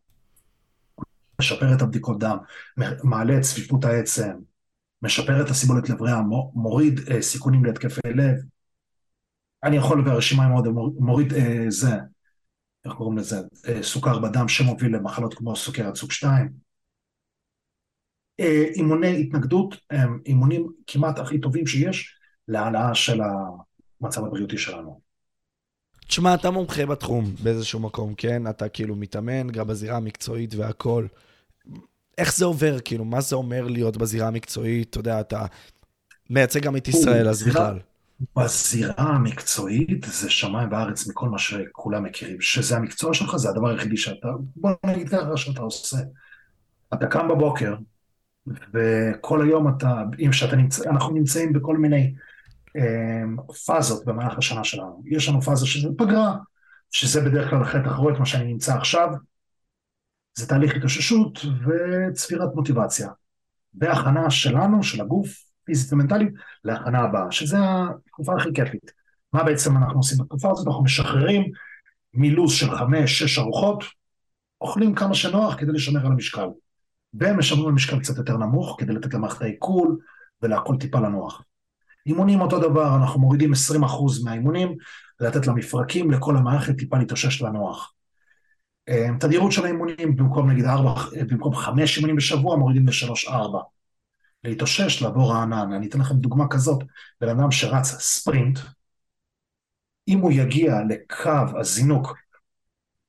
[1.40, 2.37] משפר את הבדיקות דם,
[3.03, 4.33] מעלה את צפיפות העצם,
[5.03, 6.21] משפר את הסיבולת לב ריאה,
[6.55, 8.37] מוריד אה, סיכונים להתקפי לב.
[9.65, 11.91] אני יכול, והרשימה מאוד, מוריד אה, זה,
[12.85, 13.37] איך קוראים לזה,
[13.69, 16.53] אה, סוכר בדם שמוביל למחלות כמו סוכרת סוג 2.
[18.41, 22.17] אה, אימוני התנגדות הם אימונים כמעט הכי טובים שיש
[22.49, 23.21] להעלאה של
[24.01, 25.01] המצב הבריאותי שלנו.
[26.07, 28.51] תשמע, אתה מומחה בתחום באיזשהו מקום, כן?
[28.51, 31.09] אתה כאילו מתאמן גם בזירה המקצועית והכול.
[32.18, 34.90] איך זה עובר, כאילו, מה זה אומר להיות בזירה המקצועית?
[34.90, 35.46] אתה יודע, אתה
[36.31, 37.79] מייצג גם את ישראל, אז בכלל.
[38.37, 42.40] בזירה המקצועית זה שמיים וארץ מכל מה שכולם מכירים.
[42.40, 45.96] שזה המקצוע שלך, זה הדבר היחידי שאתה, בוא נגיד ככה שאתה עושה.
[46.94, 47.75] אתה קם בבוקר,
[48.46, 52.14] וכל היום אתה, אם שאתה נמצא, אנחנו נמצאים בכל מיני
[52.77, 55.03] אה, פאזות במהלך השנה שלנו.
[55.07, 56.37] יש לנו פאזה שזה פגרה,
[56.90, 59.09] שזה בדרך כלל אחרי תחרויות, מה שאני נמצא עכשיו,
[60.35, 63.09] זה תהליך התאוששות וצבירת מוטיבציה.
[63.75, 65.29] והכנה שלנו, של הגוף,
[65.64, 66.29] פיזית ומנטלית,
[66.64, 68.92] להכנה הבאה, שזה התקופה הכי כיפית.
[69.33, 70.66] מה בעצם אנחנו עושים בתקופה הזאת?
[70.66, 71.42] אנחנו משחררים
[72.14, 73.85] מלו"ז של חמש, שש ארוחות,
[74.61, 76.47] אוכלים כמה שנוח כדי לשמר על המשקל.
[77.14, 79.99] ומשמרים על משקל קצת יותר נמוך כדי לתת למערכת העיכול
[80.42, 81.42] ולהכל טיפה לנוח.
[82.07, 84.77] אימונים אותו דבר, אנחנו מורידים 20% מהאימונים,
[85.21, 87.92] לתת למפרקים, לכל המערכת טיפה להתאושש לנוח.
[88.88, 90.95] אה, תדירות של האימונים, במקום נגיד 4,
[91.29, 93.59] במקום 5 אימונים בשבוע, מורידים ל-3-4.
[94.45, 95.73] להתאושש, לעבור רענן.
[95.73, 96.83] אני אתן לכם דוגמה כזאת,
[97.21, 98.59] בן אדם שרץ ספרינט,
[100.09, 102.16] אם הוא יגיע לקו הזינוק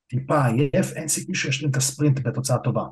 [0.07, 2.83] טיפה עייף, אין סיכוי שישלים את הספרינט בתוצאה טובה.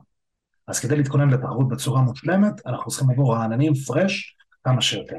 [0.67, 5.17] אז כדי להתכונן לתחרות בצורה מושלמת, אנחנו צריכים לעבור רעננים, פרש, כמה שיותר.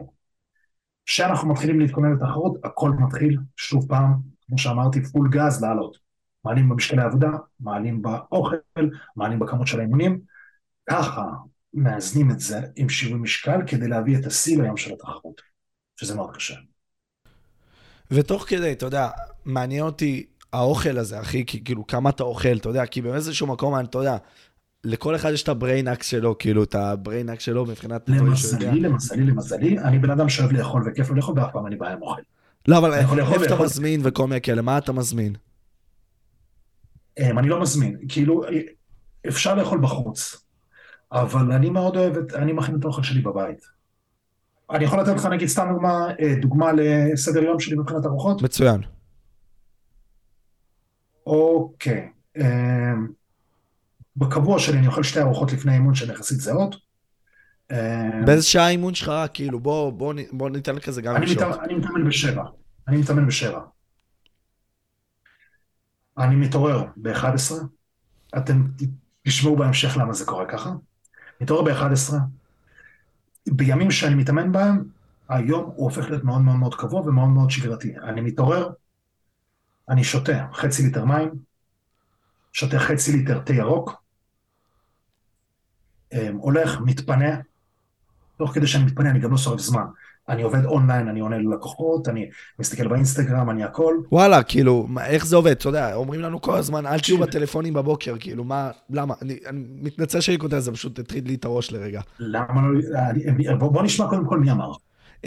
[1.06, 4.12] כשאנחנו מתחילים להתכונן לתחרות, הכל מתחיל, שוב פעם,
[4.46, 6.01] כמו שאמרתי, פול גז לעלות.
[6.44, 8.56] מעלים במשקלי עבודה, מעלים באוכל,
[9.16, 10.20] מעלים בכמות של האימונים,
[10.90, 11.26] ככה
[11.74, 15.42] מאזנים את זה עם שיווי משקל כדי להביא את השיא ליום של התחרות,
[15.96, 16.54] שזה מאוד קשה.
[18.10, 19.08] ותוך כדי, אתה יודע,
[19.44, 23.84] מעניין אותי האוכל הזה, אחי, כאילו, כמה אתה אוכל, אתה יודע, כי באיזשהו מקום, אני,
[23.84, 24.16] אתה יודע,
[24.84, 28.08] לכל אחד יש את ה brain hacks שלו, כאילו, את ה brain hacks שלו מבחינת...
[28.08, 31.92] למזלי, למזלי, למזלי, אני בן אדם שאוהב לאכול וכיף לו לאכול, ואף פעם אני בעיה
[31.92, 32.22] עם אוכל.
[32.68, 35.34] לא, אבל איפה אתה מזמין וכל מיני כאלה, מה אתה מזמין?
[37.18, 38.42] אמ, אני לא מזמין, כאילו,
[39.28, 40.46] אפשר לאכול בחוץ,
[41.12, 43.60] אבל אני מאוד אוהב את, אני מכין את האוכל שלי בבית.
[44.70, 48.42] אני יכול לתת לך נגיד סתם דוגמה, אה, דוגמה לסדר יום שלי מבחינת ארוחות?
[48.42, 48.80] מצוין.
[51.26, 52.08] אוקיי.
[52.36, 53.08] אמ,
[54.16, 56.76] בקבוע שלי אני אוכל שתי ארוחות לפני אימון שהן יחסית זהות.
[57.72, 57.76] אמ,
[58.24, 59.12] באיזה שעה האימון שלך?
[59.34, 61.52] כאילו, בוא, בוא, בוא ניתן כזה גם לשאול.
[61.52, 62.44] אני מתאמן בשבע.
[62.88, 63.60] אני מתאמן בשבע.
[66.18, 67.52] אני מתעורר ב-11,
[68.36, 68.62] אתם
[69.22, 70.70] תשמעו בהמשך למה זה קורה ככה.
[71.40, 72.14] מתעורר ב-11,
[73.46, 74.84] בימים שאני מתאמן בהם,
[75.28, 77.98] היום הוא הופך להיות מאוד מאוד מאוד קבוע ומאוד מאוד שגרתי.
[77.98, 78.70] אני מתעורר,
[79.88, 81.30] אני שותה חצי ליטר מים,
[82.52, 84.02] שותה חצי ליטר תה ירוק,
[86.12, 87.40] אמ, הולך, מתפנה,
[88.36, 89.84] תוך כדי שאני מתפנה אני גם לא שורף זמן.
[90.28, 93.94] אני עובד אונליין, אני עונה ללקוחות, אני מסתכל באינסטגרם, אני הכל.
[94.12, 95.50] וואלה, כאילו, איך זה עובד?
[95.50, 99.14] אתה יודע, אומרים לנו כל הזמן, אל תהיו בטלפונים בבוקר, כאילו, מה, למה?
[99.22, 102.00] אני, אני מתנצל שאני כותב, זה פשוט הטריד לי את הראש לרגע.
[102.18, 102.62] למה
[103.44, 104.72] לא, בוא, בוא נשמע קודם כל מי אמר.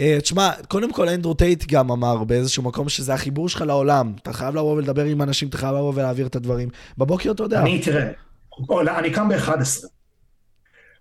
[0.00, 4.12] Uh, תשמע, קודם כל אנדרו טייט גם אמר באיזשהו מקום שזה החיבור שלך לעולם.
[4.22, 6.68] אתה חייב לבוא ולדבר עם אנשים, אתה חייב לבוא ולהעביר את הדברים.
[6.98, 7.60] בבוקר אתה יודע.
[7.60, 8.10] אני, תראה,
[8.68, 9.86] לא, אני קם ב-11.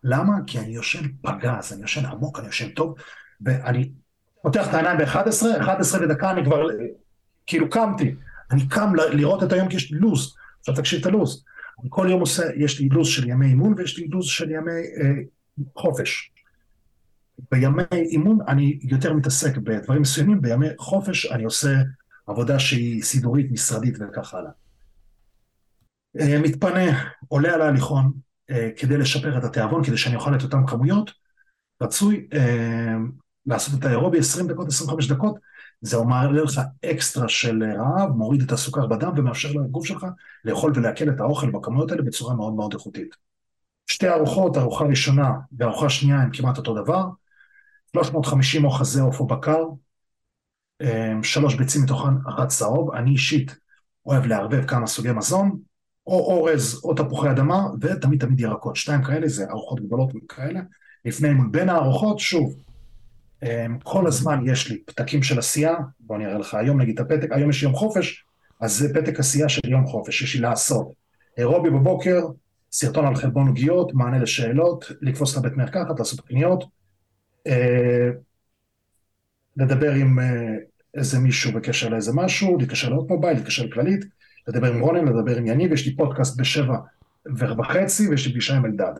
[0.04, 0.34] למה?
[0.48, 2.96] כי אני יושן פגז, אני יושן עמוק, אני יושן טוב,
[3.42, 3.92] ואני
[4.42, 6.68] פותח את העיניים ב-11, 11 ודקה אני כבר,
[7.46, 8.16] כאילו קמתי.
[8.52, 10.36] אני קם לראות את היום כי יש לי לו"ז.
[10.60, 11.44] עכשיו תקשיב את הלו"ז.
[11.82, 14.72] אני כל יום עושה, יש לי לו"ז של ימי אימון ויש לי לו"ז של ימי
[14.72, 15.12] אה,
[15.76, 16.32] חופש.
[17.52, 21.82] בימי אימון אני יותר מתעסק בדברים מסוימים, בימי חופש אני עושה
[22.28, 24.52] עבודה שהיא סידורית, משרדית וכך הלאה.
[26.20, 28.12] אה, מתפנה, עולה על ההליכון
[28.50, 31.12] אה, כדי לשפר את התיאבון, כדי שאני אוכל את אותן כמויות,
[31.82, 32.96] רצוי אה,
[33.46, 35.40] לעשות את האירובי 20 דקות, 25 דקות,
[35.82, 40.06] זה מעלה לך אקסטרה של רעב, מוריד את הסוכר בדם ומאפשר לגוף שלך
[40.46, 43.16] לאכול ולעכל את האוכל בכמויות האלה בצורה מאוד מאוד איכותית.
[43.88, 47.06] שתי ארוחות, ארוחה ראשונה וארוחה שנייה הן כמעט אותו דבר,
[47.92, 49.64] 350 אוחזי עוף או בקר,
[50.82, 53.56] אמ, שלוש ביצים מתוכן אחת צהוב, אני אישית
[54.06, 55.60] אוהב לערבב כמה סוגי מזון,
[56.08, 60.60] או אורז או תפוחי אדמה, ותמיד תמיד ירקות, שתיים כאלה זה ארוחות גדולות כאלה,
[61.06, 62.56] לפני בין הארוחות, שוב,
[63.84, 67.32] כל הזמן יש לי פתקים של עשייה, בוא אני אראה לך היום נגיד את הפתק,
[67.32, 68.26] היום יש יום חופש,
[68.62, 70.92] אז זה פתק עשייה של יום חופש, יש לי לעשות.
[71.38, 72.22] אירובי בבוקר,
[72.72, 76.64] סרטון על חלבון עוגיות, מענה לשאלות, לקפוץ את הבית מרקחת, לעשות קניות,
[77.48, 78.10] אה,
[79.58, 80.56] לדבר עם אה,
[80.94, 84.06] איזה מישהו בקשר לאיזה משהו, להתקשר לעוד מובייל, להתקשר לכללית,
[84.48, 86.78] לדבר עם רונן, לדבר עם יניב, יש לי פודקאסט בשבע
[87.58, 88.94] וחצי ויש לי פגישה עם אלדד.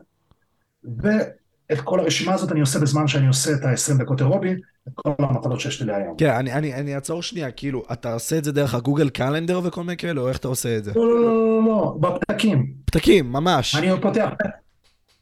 [1.70, 4.52] ואת כל הרשימה הזאת אני עושה בזמן שאני עושה את ה-20 דקות אירובי,
[4.88, 6.14] את כל המטלות שיש לי להיום.
[6.18, 9.80] כן, אני, אני, אני אעצור שנייה, כאילו, אתה עושה את זה דרך הגוגל קלנדר וכל
[9.80, 10.92] מיני כאלה, או איך אתה עושה את זה?
[10.96, 12.72] לא, לא, לא, לא, לא, בפתקים.
[12.84, 13.74] פתקים, ממש.
[13.74, 14.30] אני פותח,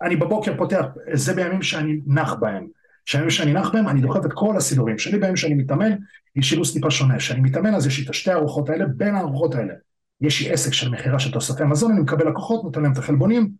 [0.03, 2.67] אני בבוקר פותח, זה בימים שאני נח בהם.
[3.05, 5.93] שהימים שאני נח בהם, אני דוחף את כל הסידורים שלי, בימים שאני מתאמן,
[6.37, 7.19] יש אילוץ טיפה שונה.
[7.19, 9.75] כשאני מתאמן אז יש לי את השתי הארוחות האלה, בין הארוחות האלה
[10.21, 13.51] יש לי עסק של מכירה של תוספי מזון, אני מקבל לקוחות, נותן להם את החלבונים,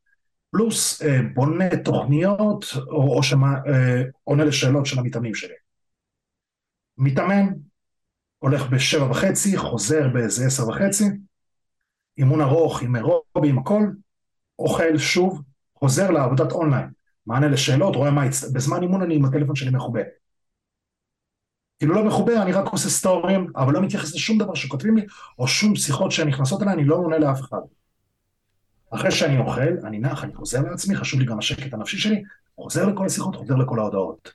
[0.55, 5.55] פלוס אה, בונה תוכניות, או, או שמה, אה, עונה לשאלות של המתאמנים שלי.
[6.99, 7.47] מתאמן,
[8.39, 11.05] הולך בשבע וחצי, חוזר באיזה עשר וחצי,
[12.19, 13.87] אימון ארוך עם אירובי, עם הכל,
[14.59, 15.43] אוכל שוב,
[15.79, 16.89] חוזר לעבודת אונליין.
[17.27, 18.45] מענה לשאלות, רואה מה, יצ...
[18.45, 20.01] בזמן אימון אני עם הטלפון שלי מכובה.
[21.79, 25.07] כאילו לא מחובר, אני רק עושה סטורים, אבל לא מתייחס לשום דבר שכותבים לי,
[25.39, 27.61] או שום שיחות שנכנסות אליי, אני לא עונה לאף אחד.
[28.95, 32.23] אחרי שאני אוכל, אני נח, אני חוזר לעצמי, חשוב לי גם השקט הנפשי שלי,
[32.61, 34.33] חוזר לכל השיחות, חוזר לכל ההודעות.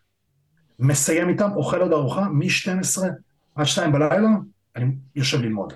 [0.80, 3.02] מסיים איתם, אוכל עוד ארוחה, מ-12
[3.56, 4.30] עד 2 בלילה,
[4.76, 5.74] אני יושב ללמוד.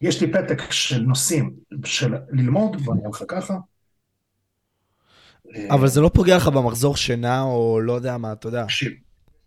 [0.00, 1.54] יש לי פתק של נושאים
[1.84, 3.54] של ללמוד, ואני אומר לך ככה.
[5.70, 8.64] אבל זה לא פוגע לך במחזור שינה, או לא יודע מה, אתה יודע.
[8.64, 8.92] תקשיב,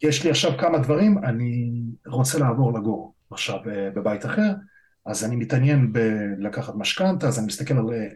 [0.01, 4.53] יש לי עכשיו כמה דברים, אני רוצה לעבור לגור עכשיו אה, בבית אחר,
[5.05, 8.07] אז אני מתעניין בלקחת משכנתה, אז אני מסתכל על אה,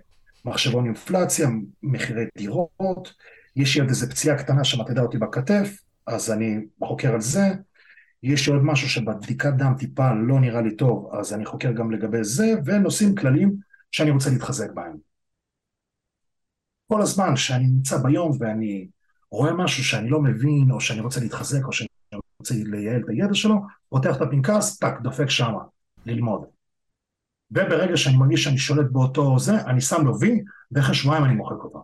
[0.45, 1.49] מחשבון אינפלציה,
[1.83, 3.13] מחירי דירות,
[3.55, 5.77] יש לי עוד איזה פציעה קטנה שמטרידה אותי בכתף,
[6.07, 7.47] אז אני חוקר על זה,
[8.23, 11.91] יש לי עוד משהו שבבדיקת דם טיפה לא נראה לי טוב, אז אני חוקר גם
[11.91, 13.55] לגבי זה, ונושאים כלליים
[13.91, 14.97] שאני רוצה להתחזק בהם.
[16.87, 18.87] כל הזמן שאני נמצא ביום ואני
[19.31, 21.87] רואה משהו שאני לא מבין, או שאני רוצה להתחזק, או שאני
[22.39, 23.55] רוצה לייעל את הידע שלו,
[23.89, 25.59] פותח את הפנקס, טאק, דופק שמה,
[26.05, 26.60] ללמוד.
[27.51, 31.63] וברגע שאני מרגיש שאני שולט באותו זה, אני שם לו וי, ואחרי שבועיים אני מוחק
[31.63, 31.83] אותו.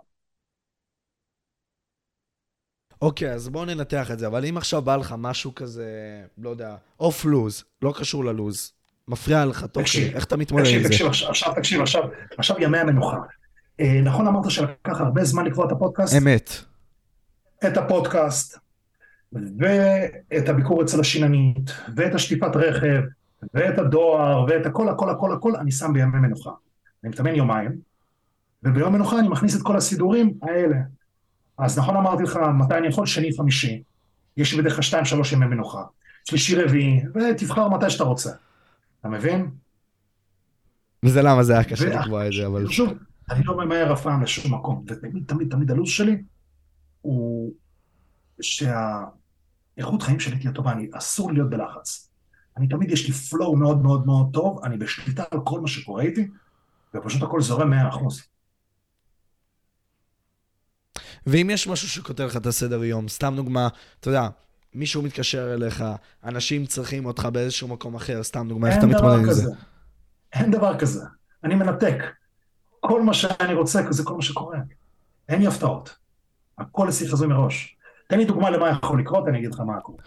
[3.01, 6.75] אוקיי, אז בואו ננתח את זה, אבל אם עכשיו בא לך משהו כזה, לא יודע,
[6.99, 8.71] אוף לוז, לא קשור ללוז,
[9.07, 10.89] מפריע לך, טוב, איך אתה מתמודד עם זה?
[10.89, 12.03] תקשיב, עכשיו, תקשיב, עכשיו,
[12.37, 13.17] עכשיו ימי המנוחה.
[13.79, 16.17] אה, נכון אמרת שלקח הרבה זמן לקבוע את הפודקאסט?
[16.17, 16.51] אמת.
[17.67, 18.57] את הפודקאסט,
[19.33, 23.01] ואת הביקור אצל השיננית, ואת השטיפת רכב,
[23.53, 26.51] ואת הדואר, ואת הכל, הכל, הכל, הכל, אני שם בימי מנוחה.
[27.03, 27.71] אני מתאמן יומיים,
[28.63, 30.77] וביום מנוחה אני מכניס את כל הסידורים האלה.
[31.57, 33.05] אז נכון אמרתי לך, מתי אני יכול?
[33.05, 33.83] שני, חמישי.
[34.37, 35.83] יש לי בדרך כלל שתיים, שלוש ימי מנוחה.
[36.25, 38.31] שלישי, רביעי, ותבחר מתי שאתה רוצה.
[38.99, 39.49] אתה מבין?
[41.05, 42.67] וזה למה זה היה קשה לקבוע את זה, אבל...
[42.67, 42.93] שוב,
[43.29, 46.23] אני לא ממהר אף פעם לשום מקום, ותמיד, תמיד, תמיד הלו"ז שלי
[47.01, 47.53] הוא
[48.41, 52.09] שהאיכות חיים שלי תהיה טובה, אני אסור להיות בלחץ.
[52.57, 56.03] אני תמיד, יש לי פלואו מאוד מאוד מאוד טוב, אני בשליטה על כל מה שקורה
[56.03, 56.27] איתי,
[56.93, 58.21] ופשוט הכל זורם מאה אחוז.
[61.27, 63.67] ואם יש משהו שכותב לך את הסדר יום, סתם דוגמה,
[63.99, 64.29] אתה יודע,
[64.73, 65.83] מישהו מתקשר אליך,
[66.23, 69.51] אנשים צריכים אותך באיזשהו מקום אחר, סתם דוגמה, איך אתה מתמודד עם זה?
[70.33, 71.05] אין דבר כזה.
[71.43, 72.03] אני מנתק.
[72.79, 74.57] כל מה שאני רוצה, זה כל מה שקורה.
[75.29, 75.97] אין לי הפתעות.
[76.57, 77.77] הכל אצלי חזוי מראש.
[78.07, 80.03] תן לי דוגמה למה יכול לקרות, אני אגיד לך מה קורה.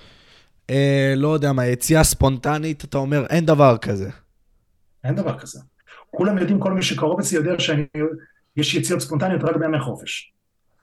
[0.71, 4.11] אה, לא יודע מה, יציאה ספונטנית, אתה אומר, אין דבר כזה.
[5.05, 5.61] אין דבר כזה.
[6.11, 10.33] כולם יודעים, כל מי שקרוב אצלי יודע שיש יציאות ספונטניות רק בימי חופש.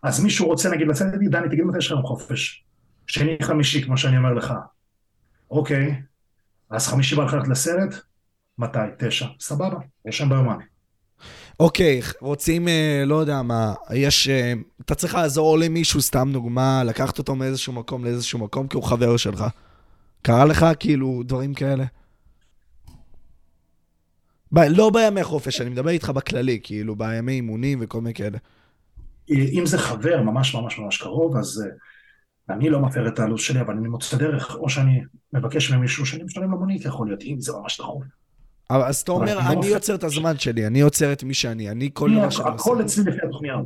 [0.04, 2.64] אז מישהו רוצה נגיד לצאת איתי, דני, תגיד מתי יש לכם חופש.
[3.08, 4.54] שני חמישי, כמו שאני אומר לך.
[5.52, 6.02] אוקיי,
[6.70, 7.96] אז חמישי בא לך ללכת לסרט?
[8.58, 8.80] מתי?
[8.98, 9.26] תשע.
[9.40, 10.64] סבבה, יש שם ביומני.
[11.60, 17.18] אוקיי, רוצים, אה, לא יודע מה, יש, אה, אתה צריך לעזור למישהו, סתם דוגמה, לקחת
[17.18, 19.44] אותו מאיזשהו מקום לאיזשהו מקום, כי הוא חבר שלך.
[20.22, 21.86] קרה לך כאילו דברים כאלה?
[24.52, 28.38] ב, לא בימי חופש, אני מדבר איתך בכללי, כאילו בימי אימונים וכל מיני כאלה.
[29.30, 33.62] אם זה חבר ממש ממש ממש קרוב, אז uh, אני לא מפר את הלו"ז שלי,
[33.62, 35.02] אבל אני מוצא דרך, או שאני
[35.34, 38.04] מבקש ממישהו שאני משלם למונית, יכול להיות, אם זה ממש דחוף.
[38.70, 41.90] אז אתה אומר, אני לא יוצר את הזמן שלי, אני יוצר את מי שאני, אני
[41.94, 42.64] כל דבר שאני עושה.
[42.64, 43.66] הכל אצלי לפי התוכניות.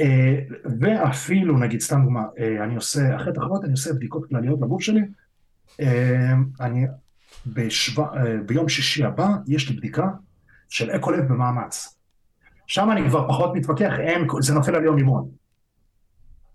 [0.00, 0.38] אה,
[0.80, 5.00] ואפילו, נגיד, סתם דוגמה, אה, אני עושה, אחרי תחרות אני עושה בדיקות כלליות לגוף שלי.
[6.60, 6.86] אני,
[8.46, 10.08] ביום שישי הבא, יש לי בדיקה
[10.68, 11.96] של אקו לב במאמץ.
[12.66, 15.28] שם אני כבר פחות מתווכח, אין, זה נופל על יום אימון.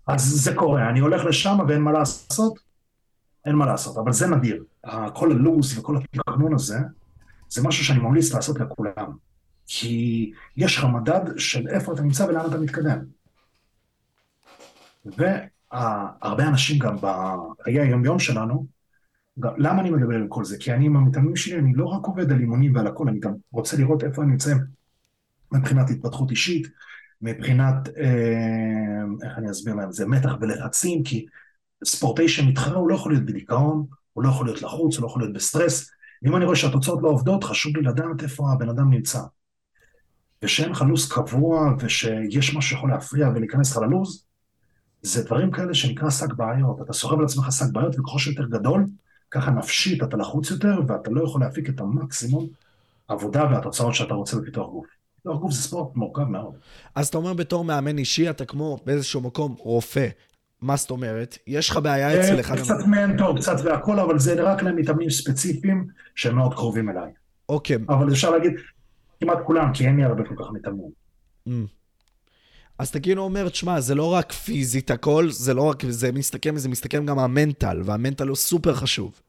[0.06, 2.58] אז זה קורה, אני הולך לשם ואין מה לעשות,
[3.44, 4.64] אין מה לעשות, אבל זה נדיר.
[5.14, 6.78] כל הלו"ז וכל התכנון הזה,
[7.48, 9.12] זה משהו שאני ממליץ לעשות לכולם.
[9.66, 12.98] כי יש לך מדד של איפה אתה נמצא ולאן אתה מתקדם.
[15.04, 18.66] והרבה אנשים גם בחיי היום-יום שלנו,
[19.40, 20.56] גם, למה אני מדבר על כל זה?
[20.58, 23.32] כי אני עם המתאמנים שלי, אני לא רק עובד על אימונים ועל הכל, אני גם
[23.52, 24.54] רוצה לראות איפה אני נמצא
[25.52, 26.66] מבחינת התפתחות אישית,
[27.22, 31.26] מבחינת, אה, איך אני אסביר להם, זה מתח ולחצים, כי
[31.84, 35.22] ספורטאי שמתחרה הוא לא יכול להיות בדיכאון, הוא לא יכול להיות לחוץ, הוא לא יכול
[35.22, 35.90] להיות בסטרס.
[36.26, 39.20] אם אני רואה שהתוצאות לא עובדות, חשוב לי לדעת איפה הבן אדם נמצא.
[40.42, 44.24] ושאין לך לו"ז קבוע, ושיש משהו שיכול להפריע ולהיכנס לך ללו"ז,
[45.02, 46.80] זה דברים כאלה שנקרא שק בעיות.
[46.82, 48.86] אתה סוחב על עצמך שק בעיות, וככל שיותר גדול,
[49.30, 52.46] ככה נפשית אתה לחוץ יותר, ואתה לא יכול להפיק את המקסימום
[53.08, 54.86] עבודה והתוצאות שאתה רוצה בפיתוח גוף.
[55.24, 56.54] לא, גוף זה ספורט מורכב מאוד.
[56.94, 60.08] אז אתה אומר בתור מאמן אישי, אתה כמו באיזשהו מקום רופא.
[60.60, 61.38] מה זאת אומרת?
[61.46, 62.56] יש לך בעיה אצל אחד...
[62.56, 67.12] קצת מנטור, קצת והכל, אבל זה רק למתאמנים ספציפיים שהם מאוד קרובים אליי.
[67.48, 67.76] אוקיי.
[67.88, 68.52] אבל אפשר להגיד,
[69.20, 70.90] כמעט כולם, כי אין לי הרבה כל כך מתאמנים.
[72.78, 76.56] אז אתה כאילו אומר, תשמע, זה לא רק פיזית הכל, זה לא רק, זה מסתכם,
[76.56, 79.20] זה מסתכם גם המנטל, והמנטל הוא סופר חשוב.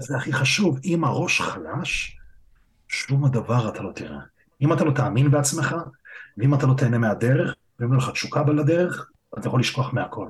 [0.00, 0.78] זה הכי חשוב.
[0.84, 2.16] אם הראש חלש,
[2.88, 4.18] שום דבר אתה לא תראה.
[4.62, 5.74] אם אתה לא תאמין בעצמך,
[6.38, 10.28] ואם אתה לא תהנה מהדרך, ואם לא לך תשוקה לדרך, אתה יכול לשכוח מהכל.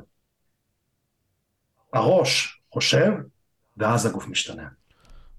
[1.92, 3.12] הראש חושב,
[3.76, 4.68] ואז הגוף משתנה.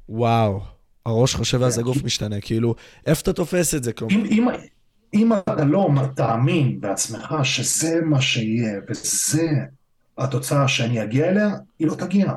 [0.10, 0.62] וואו,
[1.06, 1.82] הראש חושב ואז כן.
[1.82, 3.92] הגוף משתנה, כאילו, איפה אתה תופס את זה?
[4.12, 4.48] אם, אם,
[5.14, 9.48] אם אתה לא תאמין בעצמך שזה מה שיהיה, וזה
[10.18, 11.50] התוצאה שאני אגיע אליה,
[11.80, 12.34] היא לא תגיע.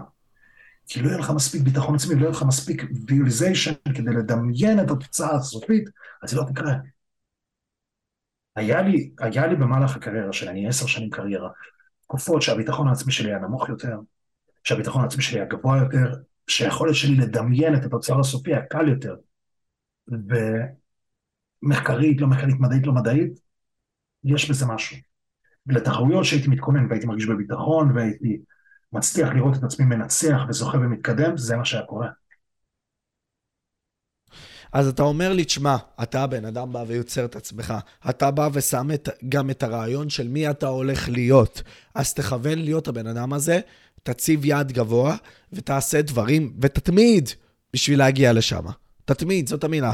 [0.86, 4.90] כי לא יהיה לך מספיק ביטחון עצמי, לא יהיה לך מספיק ויוליזיישן כדי לדמיין את
[4.90, 5.88] התוצאה הסופית,
[6.22, 6.74] אז זה לא תקרה.
[8.56, 11.50] היה לי, היה לי במהלך הקריירה שלי, אני עשר שנים קריירה,
[12.04, 13.98] תקופות שהביטחון העצמי שלי היה נמוך יותר,
[14.64, 16.14] שהביטחון העצמי שלי היה גבוה יותר,
[16.46, 19.16] שהיכולת שלי לדמיין את התוצר הסופי היה קל יותר.
[21.66, 23.40] ומחקרית, לא מחקרית, מדעית, לא מדעית,
[24.24, 24.96] יש בזה משהו.
[25.66, 28.38] לתחרויות שהייתי מתכונן והייתי מרגיש בביטחון והייתי
[28.92, 32.08] מצליח לראות את עצמי מנצח וזוכה ומתקדם, זה מה שהיה קורה.
[34.72, 37.74] אז אתה אומר לי, תשמע, אתה הבן אדם בא ויוצר את עצמך.
[38.10, 41.62] אתה בא ושם את, גם את הרעיון של מי אתה הולך להיות.
[41.94, 43.60] אז תכוון להיות הבן אדם הזה,
[44.02, 45.16] תציב יד גבוה
[45.52, 47.28] ותעשה דברים, ותתמיד
[47.72, 48.64] בשביל להגיע לשם.
[49.04, 49.92] תתמיד, זאת המילה.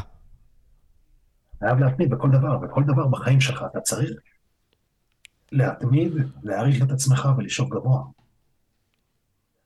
[1.63, 3.65] חייב להתמיד בכל דבר, בכל דבר בחיים שלך.
[3.71, 4.11] אתה צריך
[5.53, 8.03] להתמיד, להעריך את עצמך ולשאוף גבוה.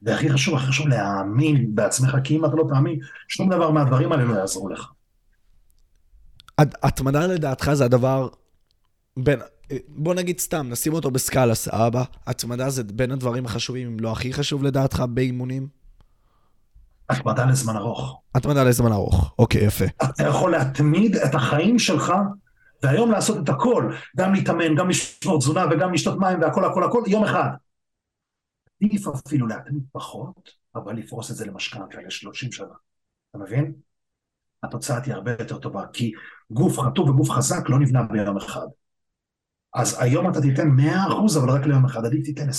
[0.02, 4.24] והכי חשוב, הכי חשוב להאמין בעצמך, כי אם אתה לא תאמין, שום דבר מהדברים האלה
[4.24, 4.92] לא יעזרו לך.
[6.58, 8.28] התמדה לדעתך זה הדבר
[9.16, 9.40] בין,
[9.88, 12.04] בוא נגיד סתם, נשים אותו בסקאלה, סבבה?
[12.26, 15.75] התמדה זה בין הדברים החשובים, אם לא הכי חשוב לדעתך באימונים?
[17.10, 18.20] התמדה לזמן ארוך.
[18.34, 19.84] התמדה לזמן ארוך, אוקיי, יפה.
[19.84, 22.12] אתה יכול להתמיד את החיים שלך,
[22.82, 27.02] והיום לעשות את הכל, גם להתאמן, גם לשמור תזונה וגם לשתות מים והכל הכל הכל,
[27.06, 27.48] יום אחד.
[28.84, 32.66] עדיף אפילו להתמיד פחות, אבל לפרוס את זה למשכנתה ל-30 שנה.
[33.30, 33.72] אתה מבין?
[34.62, 36.12] התוצאה תהיה הרבה יותר טובה, כי
[36.50, 38.66] גוף חטוב וגוף חזק לא נבנה ביום אחד.
[39.74, 42.52] אז היום אתה תיתן 100% אבל רק ליום אחד, עדיף תיתן 20%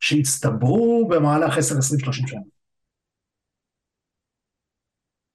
[0.00, 2.40] שיצטברו במהלך 10, 20, 30 שנה.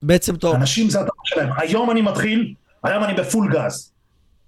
[0.02, 0.54] בעצם טוב.
[0.54, 3.92] אנשים זה התורה שלהם, היום אני מתחיל, היום אני בפול גז.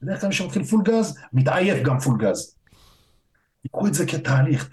[0.03, 2.55] בדרך כלל מי שמתחיל פול גז, מתעייף גם פול גז.
[3.63, 4.69] תיקחו את זה כתהליך,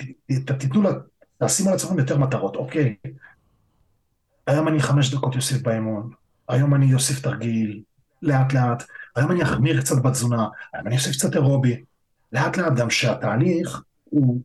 [0.60, 0.90] תיתנו לה,
[1.44, 2.96] תשימו לעצמכם יותר מטרות, אוקיי.
[4.48, 6.10] היום אני חמש דקות יוסיף באמון,
[6.50, 7.82] היום אני אוסיף תרגיל,
[8.22, 8.84] לאט לאט,
[9.16, 11.84] היום אני אחמיר קצת בתזונה, היום אני אוסיף קצת אירובי,
[12.32, 14.42] לאט לאט גם שהתהליך הוא,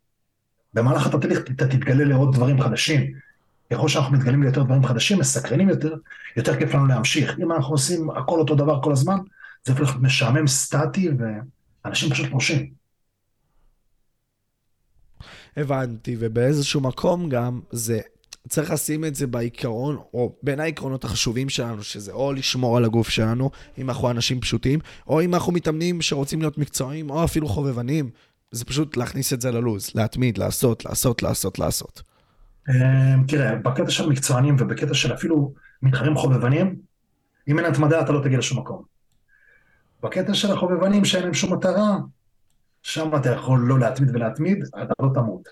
[0.74, 3.12] במהלך התהליך אתה תתגלה לעוד דברים חדשים.
[3.72, 5.94] ככל שאנחנו מתגלים ליותר דברים חדשים, מסקרנים יותר,
[6.36, 7.38] יותר כיף לנו להמשיך.
[7.38, 9.18] אם אנחנו עושים הכל אותו דבר כל הזמן,
[9.64, 11.08] זה הופך משעמם, סטטי,
[11.84, 12.70] ואנשים פשוט פרושים.
[15.56, 18.00] הבנתי, ובאיזשהו מקום גם זה
[18.48, 23.08] צריך לשים את זה בעיקרון, או בין העקרונות החשובים שלנו, שזה או לשמור על הגוף
[23.08, 28.10] שלנו, אם אנחנו אנשים פשוטים, או אם אנחנו מתאמנים שרוצים להיות מקצועיים, או אפילו חובבנים,
[28.50, 32.09] זה פשוט להכניס את זה ללוז, להתמיד, לעשות, לעשות, לעשות, לעשות.
[32.70, 36.76] אמ, תראה, בקטע של מקצוענים ובקטע של אפילו מתחרים חובבנים,
[37.48, 38.82] אם אין התמדה אתה לא תגיע לשום מקום.
[40.02, 41.96] בקטע של החובבנים שאין להם שום מטרה,
[42.82, 45.48] שם אתה יכול לא להתמיד ולהתמיד, אתה לא תמות.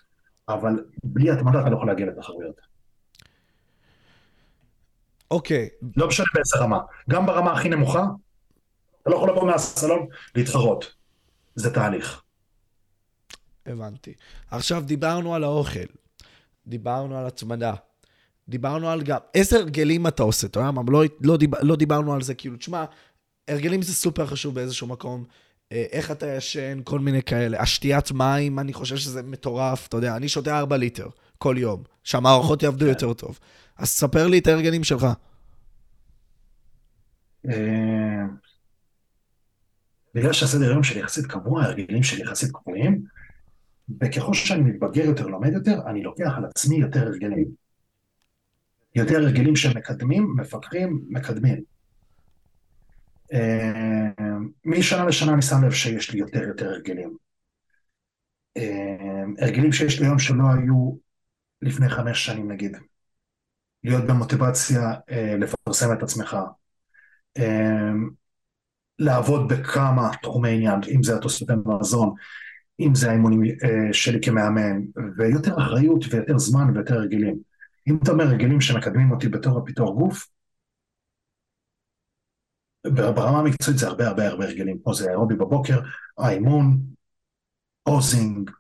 [0.49, 2.61] אבל בלי התמדה אתה לא יכול להגיע לתחרויות.
[5.31, 5.69] אוקיי.
[5.97, 6.79] לא משנה באיזה רמה.
[7.11, 8.05] גם ברמה הכי נמוכה,
[9.03, 10.95] אתה לא יכול לבוא מהסלון להתחרות.
[11.55, 12.23] זה תהליך.
[13.67, 14.15] הבנתי.
[14.51, 15.87] עכשיו דיברנו על האוכל,
[16.69, 17.75] דיברנו על הצמדה,
[18.49, 22.15] דיברנו על גם, איזה הרגלים אתה עושה, אתה יודע מה, לא, לא, דיבר, לא דיברנו
[22.15, 22.85] על זה, כאילו, תשמע,
[23.49, 25.25] הרגלים זה סופר חשוב באיזשהו מקום,
[25.73, 27.61] אה, איך אתה ישן, כל מיני כאלה.
[27.61, 32.63] השתיית מים, אני חושב שזה מטורף, אתה יודע, אני שותה 4 ליטר כל יום, שהמערכות
[32.63, 32.89] יעבדו כן.
[32.89, 33.39] יותר טוב.
[33.77, 35.07] אז ספר לי את ההרגלים שלך.
[37.49, 38.25] אה,
[40.15, 43.05] בגלל שהסדר יום שלי יחסית קבוע, ההרגלים שלי יחסית קבועים,
[44.01, 47.49] וככל שאני מתבגר יותר, לומד יותר, אני לוקח על עצמי יותר הרגלים.
[48.95, 51.63] יותר הרגלים שמקדמים, מפקחים, מקדמים.
[53.33, 54.11] אה,
[54.65, 57.17] משנה לשנה אני שם לב שיש לי יותר יותר הרגלים.
[58.57, 60.97] אה, הרגלים שיש לי היום שלא היו
[61.63, 62.77] לפני חמש שנים נגיד.
[63.85, 66.37] להיות במוטיבציה אה, לפרסם את עצמך,
[68.99, 72.15] לעבוד בכמה תחומי עניין, אם זה התוספי מזון,
[72.81, 74.81] אם זה האימונים אה, שלי כמאמן,
[75.17, 77.39] ויותר אחריות ויותר זמן ויותר הרגלים.
[77.89, 80.29] אם אתה אומר הרגלים שמקדמים אותי בתור הפיתוח גוף,
[82.87, 85.81] ברמה המקצועית זה הרבה הרבה הרבה הרגלים, כמו זה אירובי בבוקר,
[86.19, 86.81] האימון,
[87.85, 88.51] פוזינג,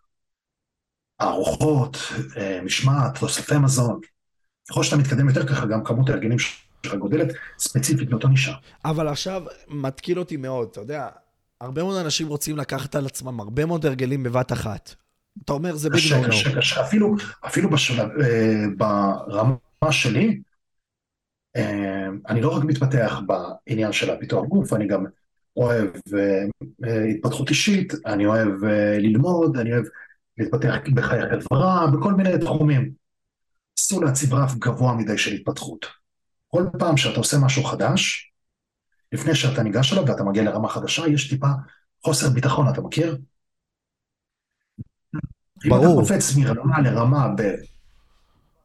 [1.20, 1.96] ארוחות,
[2.36, 4.00] אה, משמעת, תוספי מזון.
[4.70, 8.54] ככל שאתה מתקדם יותר ככה, גם כמות ההרגלים שלך גודלת, ספציפית מאותו נישה.
[8.84, 11.08] אבל עכשיו מתקיל אותי מאוד, אתה יודע,
[11.60, 14.94] הרבה מאוד אנשים רוצים לקחת על עצמם הרבה מאוד הרגלים בבת אחת.
[15.44, 16.80] אתה אומר, זה ביג קשה, קשה, קשה.
[16.80, 20.40] אפילו, אפילו בשלב, אה, ברמה שלי,
[21.56, 25.04] אה, אני לא רק מתפתח בעניין של הפיתוח גוף, אני גם
[25.56, 25.90] אוהב
[26.84, 28.64] אה, התפתחות אישית, אני אוהב
[28.98, 29.84] ללמוד, אני אוהב
[30.38, 32.90] להתפתח בחיי חברה, בכל מיני תחומים.
[33.78, 35.86] אסור להציב רף גבוה מדי של התפתחות.
[36.48, 38.27] כל פעם שאתה עושה משהו חדש,
[39.12, 41.48] לפני שאתה ניגש אליו ואתה מגיע לרמה חדשה, יש טיפה
[42.04, 43.18] חוסר ביטחון, אתה מכיר?
[45.68, 45.86] ברור.
[45.86, 47.28] אם אתה קופץ מרמה לרמה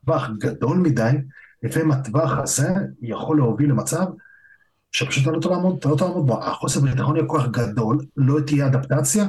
[0.03, 1.11] בטווח גדול מדי,
[1.63, 2.69] לפעמים הטווח הזה
[3.01, 4.05] יכול להוביל למצב
[4.91, 6.43] שפשוט אתה לא תעמוד, אתה לא תעמוד בו.
[6.43, 9.25] החוסר ביטחון יהיה כוח גדול, לא תהיה אדפטציה,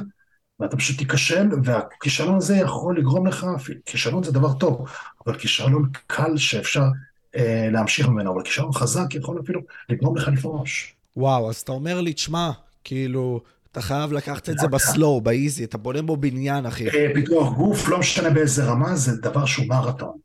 [0.59, 3.45] ואתה פשוט תיכשל, והכישלון הזה יכול לגרום לך,
[3.85, 4.89] כישלון זה דבר טוב,
[5.25, 6.83] אבל כישלון קל שאפשר
[7.35, 10.95] אה, להמשיך ממנו, אבל כישלון חזק יכול אפילו לגרום לך לפרוש.
[11.17, 12.51] וואו, אז אתה אומר לי, תשמע,
[12.83, 13.41] כאילו,
[13.71, 16.89] אתה חייב לקחת את זה בסלואו, באיזי, אתה בונה בו בניין, אחי.
[16.89, 20.17] אה, פיתוח גוף, לא משנה באיזה רמה, זה דבר שהוא מרתון.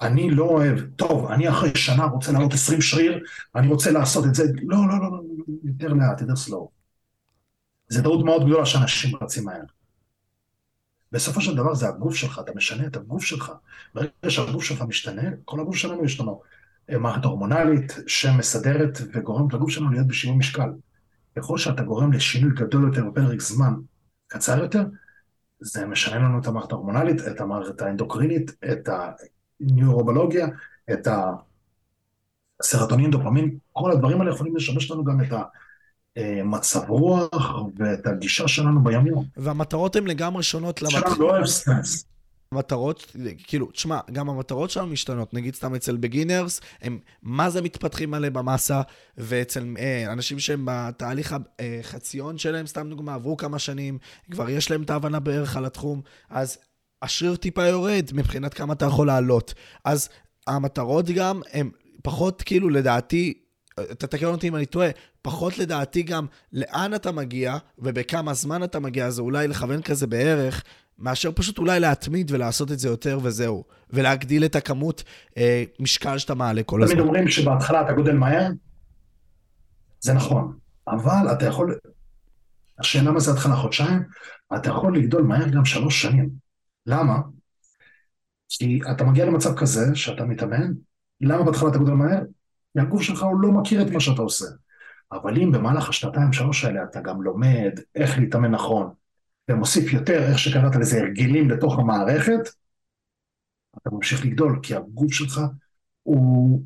[0.00, 4.34] אני לא אוהב, טוב, אני אחרי שנה רוצה לעלות 20 שריר, אני רוצה לעשות את
[4.34, 5.20] זה, לא, לא, לא, לא,
[5.64, 6.70] יותר לאט, יותר סלואו.
[7.88, 9.62] זה טעות מאוד גדולה שאנשים רצים מהר.
[11.12, 13.52] בסופו של דבר זה הגוף שלך, אתה משנה את הגוף שלך.
[13.94, 16.59] ברגע שהגוף שלך משתנה, כל הגוף שלנו יש לנו אה,
[16.98, 20.70] מערכת הורמונלית שמסדרת וגורמת לגוף שלנו להיות בשיווי משקל.
[21.36, 23.74] ככל שאתה גורם לשינוי גדול יותר בפרק זמן
[24.26, 24.84] קצר יותר,
[25.60, 28.88] זה משנה לנו את המערכת ההורמונלית, את המערכת האנדוקרינית, את
[29.60, 30.46] הניורובולוגיה,
[30.92, 31.08] את
[32.60, 35.32] הסרטונין, דופמין, כל הדברים האלה יכולים לשמש לנו גם את
[36.16, 39.14] המצב רוח ואת הגישה שלנו בימים.
[39.36, 41.04] והמטרות הן לגמרי שונות למטרות.
[41.04, 42.04] שלנו לא אוהב סטנס.
[42.54, 45.34] המטרות, כאילו, תשמע, גם המטרות שלנו משתנות.
[45.34, 48.82] נגיד סתם אצל בגינרס, הם מה זה מתפתחים מלא במאסה,
[49.16, 53.98] ואצל אה, אנשים שהם בתהליך החציון שלהם, סתם דוגמה, עברו כמה שנים,
[54.30, 56.58] כבר יש להם את ההבנה בערך על התחום, אז
[57.02, 59.54] השריר טיפה יורד מבחינת כמה אתה יכול לעלות.
[59.84, 60.08] אז
[60.46, 61.70] המטרות גם, הם
[62.02, 63.34] פחות, כאילו, לדעתי,
[63.98, 64.88] תתקן אותי אם אני טועה,
[65.22, 70.64] פחות לדעתי גם לאן אתה מגיע ובכמה זמן אתה מגיע, זה אולי לכוון כזה בערך,
[71.00, 75.04] מאשר פשוט אולי להתמיד ולעשות את זה יותר וזהו, ולהגדיל את הכמות
[75.36, 76.94] אה, משקל שאתה מעלה כל הזמן.
[76.94, 78.48] תמיד אומרים שבהתחלה אתה גודל מהר,
[80.00, 80.56] זה נכון,
[80.88, 81.78] אבל אתה יכול,
[82.78, 84.02] השאלה מה זה התחלה חודשיים,
[84.56, 86.30] אתה יכול לגדול מהר גם שלוש שנים.
[86.86, 87.18] למה?
[88.48, 90.72] כי אתה מגיע למצב כזה שאתה מתאמן,
[91.20, 92.20] למה בהתחלה אתה גודל מהר?
[92.72, 94.46] כי הגוף שלך הוא לא מכיר את מה שאתה עושה.
[95.12, 98.90] אבל אם במהלך השנתיים שלוש האלה אתה גם לומד איך להתאמן נכון,
[99.50, 102.40] ומוסיף יותר, איך שקראת לזה, הרגלים לתוך המערכת,
[103.78, 105.40] אתה ממשיך לגדול, כי הגוף שלך
[106.02, 106.62] הוא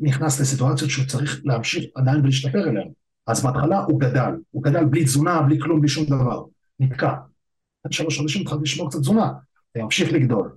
[0.00, 2.88] נכנס לסיטואציות שהוא צריך להמשיך עדיין ולהשתפר אליהן.
[3.26, 6.44] אז בהתחלה הוא גדל, הוא גדל בלי תזונה, בלי כלום, בלי שום דבר,
[6.80, 7.14] נתקע.
[7.84, 9.32] עד שלוש חודשים התחלתי לשמור קצת תזונה,
[9.76, 10.56] הוא ממשיך לגדול.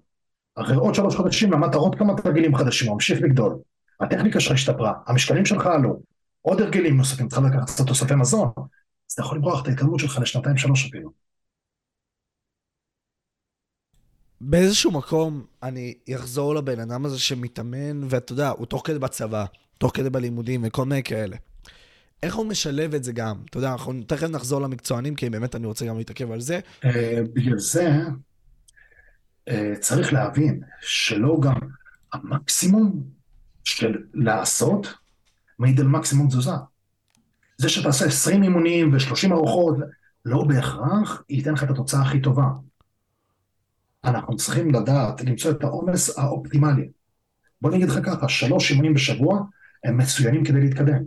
[0.56, 3.58] אחרי עוד שלוש חודשים למדת עוד כמה תרגילים חדשים, הוא ממשיך לגדול.
[4.00, 6.02] הטכניקה שלך השתפרה, המשקלים שלך עלו,
[6.42, 10.20] עוד הרגלים נוספים, התחלת לקחת קצת תוספי מזון, אז אתה יכול למרוח את ההתקדמות שלך
[10.22, 11.12] לשנתיים שלוש אפילו.
[14.44, 19.46] באיזשהו מקום אני אחזור לבן אדם הזה שמתאמן, ואתה יודע, הוא תוך כדי בצבא,
[19.78, 21.38] תוך כדי בלימודים וכל מיני כאלה.
[22.24, 23.36] איך הוא משלב את זה גם?
[23.50, 26.60] אתה יודע, אנחנו תכף נחזור למקצוענים, כי באמת אני רוצה גם להתעכב על זה.
[26.86, 28.00] אה, בגלל זה
[29.50, 31.56] אה, צריך להבין שלא גם
[32.14, 33.04] המקסימום
[33.64, 34.94] של לעשות
[35.60, 36.52] מעיד על מקסימום תזוזה.
[37.58, 39.76] זה שאתה עושה 20 אימונים ו-30 ארוחות,
[40.26, 42.44] לא בהכרח ייתן לך את התוצאה הכי טובה.
[44.04, 46.90] אנחנו צריכים לדעת למצוא את העומס האופטימלי.
[47.62, 49.42] בוא נגיד לך ככה, שלוש אימונים בשבוע
[49.84, 51.04] הם מצוינים כדי להתקדם.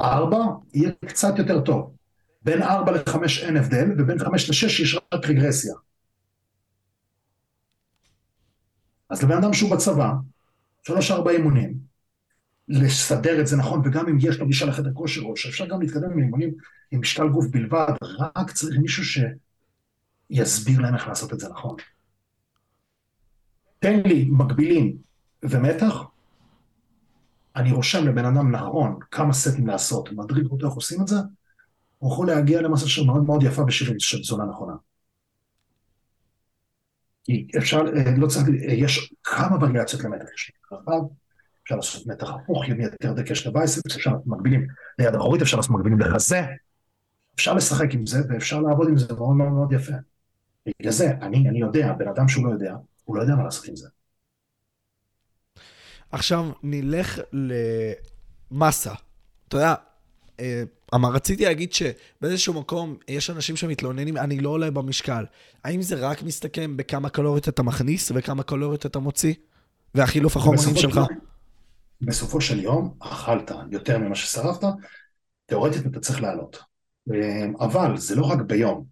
[0.00, 0.44] ארבע
[0.74, 1.94] יהיה קצת יותר טוב.
[2.42, 5.74] בין ארבע לחמש אין הבדל, ובין חמש לשש יש רק רגרסיה.
[9.10, 10.12] אז לבן אדם שהוא בצבא,
[10.86, 11.74] שלוש ארבע אימונים,
[12.68, 16.10] לסדר את זה נכון, וגם אם יש לו גישה לחדר כושר, או שאפשר גם להתקדם
[16.12, 16.54] עם אימונים
[16.90, 19.24] עם משקל גוף בלבד, רק צריך מישהו
[20.30, 21.76] שיסביר להם איך לעשות את זה נכון.
[23.84, 24.96] תן לי מקבילים.
[25.42, 26.02] ומתח,
[27.56, 31.16] אני רושם לבן אדם נכון כמה סטים לעשות, מדריך אותו איך עושים את זה,
[31.98, 34.72] הוא יכול להגיע למסה שמאוד מאוד יפה בשביל של תזונה נכונה.
[37.58, 37.82] אפשר,
[38.16, 41.00] לא צריך, יש כמה וריאציות למתח, יש רחב,
[41.62, 44.66] אפשר לעשות מתח הפוך, ימי יותר דקש לבייספס, אפשר לעשות מקבילים
[44.98, 46.42] ליד אחורית, אפשר לעשות מקבילים לחזה,
[47.34, 49.94] אפשר לשחק עם זה ואפשר לעבוד עם זה מאוד מאוד מאוד יפה.
[50.80, 52.74] בגלל זה, אני, אני יודע, בן אדם שהוא לא יודע,
[53.04, 53.88] הוא לא יודע מה לעשות עם זה.
[56.12, 57.20] עכשיו נלך
[58.50, 58.92] למסה.
[59.48, 59.74] אתה יודע,
[60.40, 60.62] אה,
[60.94, 65.24] אמר, רציתי להגיד שבאיזשהו מקום יש אנשים שמתלוננים, אני לא עולה במשקל.
[65.64, 69.34] האם זה רק מסתכם בכמה קלוריות אתה מכניס וכמה קלוריות אתה מוציא?
[69.94, 71.00] והחילוף החומרים שלך?
[72.00, 74.66] בסופו של יום, אכלת יותר ממה ששרפת,
[75.46, 76.58] תאורטית אתה צריך לעלות.
[77.12, 78.84] אה, אבל זה לא רק ביום,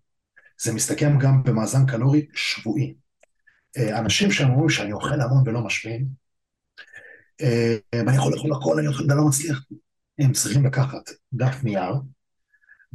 [0.61, 2.95] זה מסתכם גם במאזן קלורי שבועי.
[3.79, 6.07] אה, אנשים שאומרים שאני אוכל המון ולא משמין,
[7.95, 9.65] ואני יכול לאכול הכל, אני אוכל ולא מצליח,
[10.19, 11.95] הם צריכים לקחת דף נייר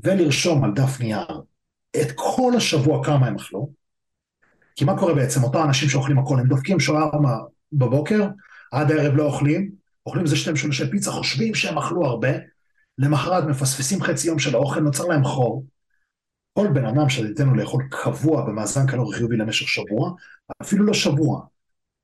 [0.03, 1.41] ולרשום על דף נייר
[2.01, 3.69] את כל השבוע כמה הם אכלו,
[4.75, 5.43] כי מה קורה בעצם?
[5.43, 7.38] אותם אנשים שאוכלים הכל, הם דופקים שווארמה
[7.73, 8.28] בבוקר,
[8.71, 9.71] עד הערב לא אוכלים,
[10.05, 12.30] אוכלים איזה שתי משולשי פיצה, חושבים שהם אכלו הרבה,
[12.97, 15.65] למחרת מפספסים חצי יום של האוכל, נוצר להם חור.
[16.58, 20.12] כל בן אדם שתיתן לו לאכול קבוע במאזן קלורי חיובי למשך שבוע,
[20.62, 21.45] אפילו לא שבוע,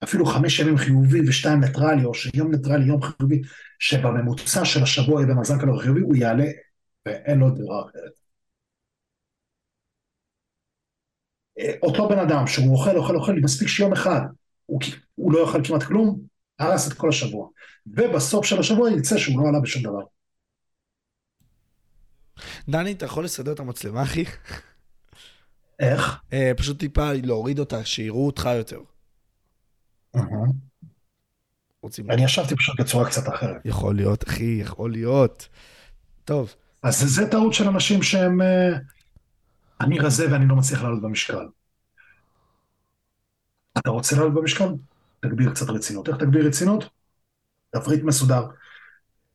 [0.04, 3.42] אפילו חמש ימים חיובי ושתיים ניטרלי, או שיום ניטרלי, יום חיובי,
[3.80, 6.46] שבממוצע של השבוע יהיה במאזן קלורי חיובי, הוא יעלה
[7.06, 8.12] ואין לו ברירה אחרת.
[11.60, 14.22] אה, אותו בן אדם שהוא אוכל, אוכל, אוכל, מספיק שיום אחד,
[14.66, 14.80] הוא,
[15.16, 16.20] הוא לא יאכל כמעט כלום,
[16.60, 17.48] הרס את כל השבוע.
[17.88, 20.13] ובסוף של השבוע יצא שהוא לא עלה בשום דבר.
[22.70, 24.24] דני, אתה יכול לסדר את המצלמה, אחי?
[25.80, 26.22] איך?
[26.34, 28.80] אה, פשוט טיפה להוריד אותה, שיראו אותך יותר.
[31.84, 32.12] רוצים...
[32.12, 33.62] אני ישבתי פשוט בצורה קצת אחרת.
[33.66, 35.48] יכול להיות, אחי, יכול להיות.
[36.26, 36.56] טוב.
[36.84, 38.42] אז זה, זה טעות של אנשים שהם...
[38.42, 38.78] אה,
[39.82, 41.48] אני רזה ואני לא מצליח לעלות במשקל.
[43.78, 44.68] אתה רוצה לעלות במשקל?
[45.20, 46.08] תגביר קצת רצינות.
[46.08, 46.90] איך תגביר רצינות?
[47.70, 48.44] תפריט מסודר,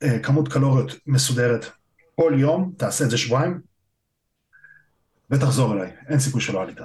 [0.02, 1.77] אה, כמות קלוריות מסודרת.
[2.20, 3.60] כל יום, תעשה את זה שבועיים,
[5.30, 5.90] ותחזור אליי.
[6.08, 6.78] אין סיכוי שלא עלית.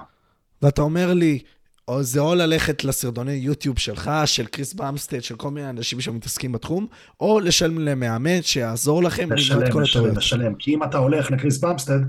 [0.61, 1.39] ואתה אומר לי,
[1.87, 6.51] או זה או ללכת לסרטוני יוטיוב שלך, של קריס במסטד, של כל מיני אנשים שמתעסקים
[6.51, 6.87] בתחום,
[7.19, 9.81] או לשלם למאמן שיעזור לכם כל הטעויות.
[9.81, 11.99] לשלם, לשלם, כי אם אתה הולך לקריס במסטד,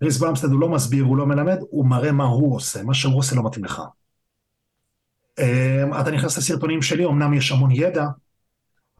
[0.00, 3.18] קריס במסטד הוא לא מסביר, הוא לא מלמד, הוא מראה מה הוא עושה, מה שהוא
[3.18, 3.82] עושה לא מתאים לך.
[5.38, 8.06] אמ, אתה נכנס לסרטונים שלי, אמנם יש המון ידע,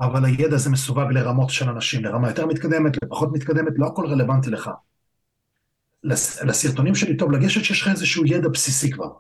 [0.00, 4.50] אבל הידע הזה מסווג לרמות של אנשים, לרמה יותר מתקדמת, לפחות מתקדמת, לא הכל רלוונטי
[4.50, 4.70] לך.
[6.44, 9.10] לסרטונים שלי טוב לגשת שיש לך איזשהו ידע בסיסי כבר.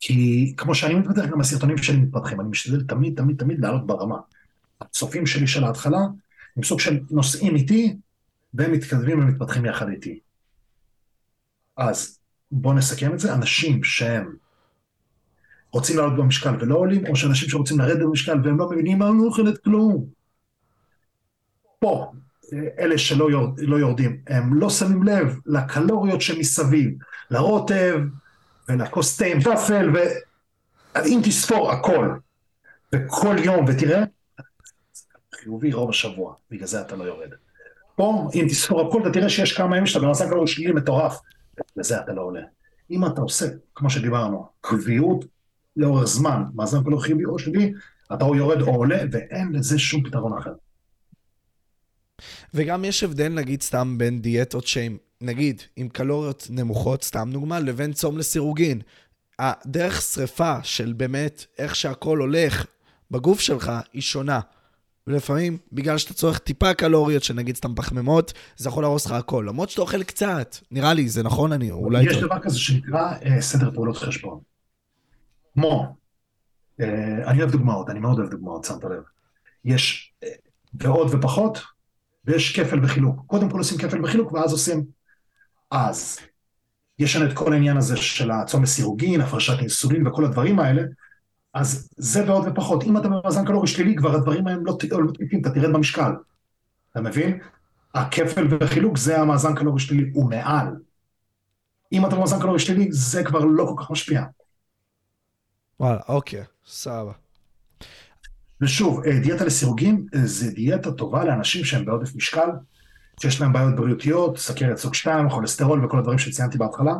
[0.00, 4.16] כי כמו שאני מתפתח, גם הסרטונים שלי מתפתחים, אני משתדל תמיד, תמיד, תמיד לעלות ברמה.
[4.80, 5.98] הצופים שלי של ההתחלה
[6.56, 7.96] הם סוג של נוסעים איתי,
[8.54, 10.20] והם מתקדמים ומתפתחים יחד איתי.
[11.76, 12.18] אז
[12.50, 14.34] בואו נסכם את זה, אנשים שהם
[15.72, 19.18] רוצים לעלות במשקל ולא עולים, או שאנשים שרוצים לרדת במשקל והם לא מבינים מה אני
[19.18, 20.04] לא אוכלת כלום.
[21.78, 22.12] פה,
[22.78, 26.94] אלה שלא יורד, לא יורדים, הם לא שמים לב לקלוריות שמסביב,
[27.30, 28.00] לרוטב,
[28.68, 29.90] ולכוס תה עם ופל,
[30.94, 32.10] ואם תספור הכל,
[32.94, 34.04] וכל יום, ותראה,
[35.34, 37.28] חיובי רוב השבוע, בגלל זה אתה לא יורד.
[37.96, 41.18] פה, אם תספור הכל, אתה תראה שיש כמה ימים שאתה במסע קלורי שלילי מטורף,
[41.76, 42.42] לזה אתה לא עולה.
[42.90, 45.24] אם אתה עושה, כמו שדיברנו, קביעות
[45.76, 47.72] לאורך זמן, מאזן קלורי חיובי או שלילי,
[48.14, 50.52] אתה או יורד או עולה, ואין לזה שום פתרון אחר.
[52.54, 57.92] וגם יש הבדל, נגיד, סתם בין דיאטות שהן נגיד, עם קלוריות נמוכות, סתם דוגמה, לבין
[57.92, 58.80] צום לסירוגין.
[59.38, 62.66] הדרך שריפה של באמת איך שהכל הולך
[63.10, 64.40] בגוף שלך היא שונה.
[65.06, 69.44] ולפעמים, בגלל שאתה צורך טיפה קלוריות, שנגיד סתם פחמימות, זה יכול להרוס לך הכל.
[69.48, 71.52] למרות שאתה אוכל קצת, נראה לי, זה נכון?
[71.52, 72.04] אני אולי...
[72.04, 74.40] יש דבר כזה שנקרא אה, סדר פעולות חשבון.
[75.56, 75.96] כמו,
[76.80, 79.02] אה, אני אוהב דוגמאות, אני מאוד אוהב דוגמאות, שמת לב.
[79.64, 80.28] יש אה,
[80.74, 81.58] ועוד ופחות,
[82.24, 83.22] ויש כפל וחילוק.
[83.26, 84.84] קודם כל עושים כפל וחילוק, ואז עושים
[85.70, 86.18] אז
[86.98, 90.82] יש לנו את כל העניין הזה של הצום לסירוגין, הפרשת אינסולין וכל הדברים האלה,
[91.54, 92.84] אז זה ועוד ופחות.
[92.84, 96.12] אם אתה במאזן קלורי שלילי, כבר הדברים האלה לא תקפים, אתה תרד במשקל.
[96.92, 97.38] אתה מבין?
[97.94, 100.76] הכפל וחילוק זה המאזן קלורי שלילי, הוא מעל.
[101.92, 104.24] אם אתה במאזן קלורי שלילי, זה כבר לא כל כך משפיע.
[105.80, 107.12] וואלה, אוקיי, סבבה.
[108.60, 112.48] ושוב, אה, דיאטה לסירוגין אה, זה דיאטה טובה לאנשים שהם בעודף משקל,
[113.20, 116.92] שיש להם בעיות בריאותיות, סכרת סוג 2, כולסטרול וכל הדברים שציינתי בהתחלה.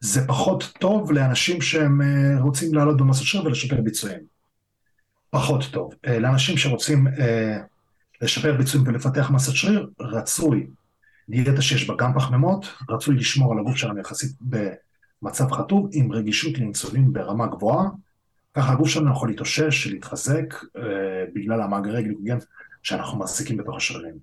[0.00, 4.20] זה פחות טוב לאנשים שהם אה, רוצים לעלות במסות שריר ולשפר ביצועים.
[5.30, 5.92] פחות טוב.
[6.20, 7.58] לאנשים שרוצים אה,
[8.20, 10.66] לשפר ביצועים ולפתח מסת שריר, רצוי
[11.28, 14.32] דיאטה שיש בה גם פחמימות, רצוי לשמור על הגוף שלנו יחסית
[15.22, 17.88] במצב חטוב, עם רגישות לאינסולין ברמה גבוהה,
[18.54, 20.54] ככה הגוף שלנו יכול להתאושש, להתחזק,
[21.34, 22.38] בגלל המאגרי גליקוגן
[22.82, 24.14] שאנחנו מעמיסים בתוך השרירים.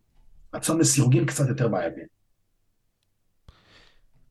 [0.54, 2.02] צום לסירוגין קצת יותר בעייתי.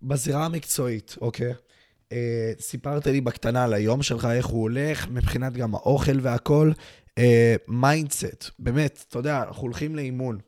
[0.03, 1.55] בזירה המקצועית, אוקיי?
[2.13, 6.73] אה, סיפרת לי בקטנה על היום שלך, איך הוא הולך, מבחינת גם האוכל והכל.
[7.19, 10.39] אה, mindset, באמת, אתה יודע, אנחנו הולכים לאימון.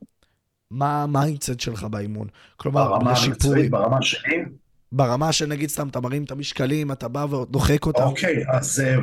[0.71, 2.29] מה ה mindset שלך באימון?
[2.57, 3.33] כלומר, ברמה לשיפורים.
[3.33, 4.45] המקצועית, ברמה שלי,
[4.93, 8.03] ברמה של נגיד סתם, אתה מרים את המשקלים, אתה בא ודוחק אותם.
[8.03, 8.97] אוקיי, אז אה,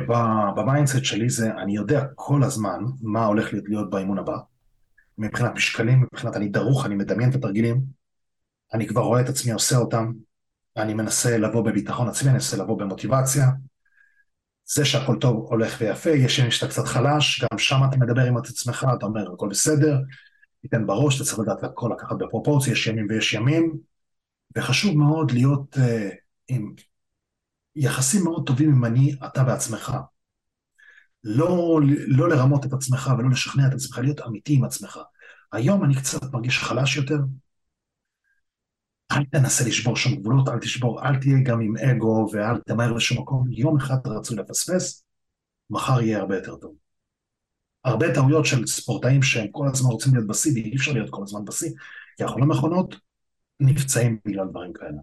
[0.56, 4.36] ב mindset שלי זה, אני יודע כל הזמן מה הולך להיות- להיות באימון הבא.
[5.18, 7.80] מבחינת משקלים, מבחינת אני דרוך, אני מדמיין את התרגילים,
[8.74, 10.12] אני כבר רואה את עצמי עושה אותם,
[10.76, 13.46] אני מנסה לבוא בביטחון עצמי, אני מנסה לבוא במוטיבציה.
[14.74, 18.36] זה שהכל טוב הולך ויפה, יש ימים שאתה קצת חלש, גם שם אתה מדבר עם
[18.36, 19.98] עצמך, אתה אומר הכל בסדר,
[20.62, 23.76] תיתן בראש, אתה צריך לדעת הכל לקחת בפרופורציה, יש ימים ויש ימים,
[24.56, 25.80] וחשוב מאוד להיות uh,
[26.48, 26.74] עם
[27.76, 29.92] יחסים מאוד טובים עם אני, אתה בעצמך.
[31.24, 34.98] לא, לא לרמות את עצמך ולא לשכנע את עצמך, להיות אמיתי עם עצמך.
[35.52, 37.18] היום אני קצת מרגיש חלש יותר.
[39.12, 43.18] אל תנסה לשבור שום גבולות, אל תשבור, אל תהיה גם עם אגו ואל תמהר לשום
[43.18, 43.52] מקום.
[43.52, 45.04] יום אחד רצוי לפספס,
[45.70, 46.74] מחר יהיה הרבה יותר טוב.
[47.84, 51.44] הרבה טעויות של ספורטאים שהם כל הזמן רוצים להיות בשיא, ואי אפשר להיות כל הזמן
[51.44, 51.70] בשיא,
[52.16, 52.94] כי אנחנו לא מכונות,
[53.60, 54.98] נפצעים בגלל דברים כאלה.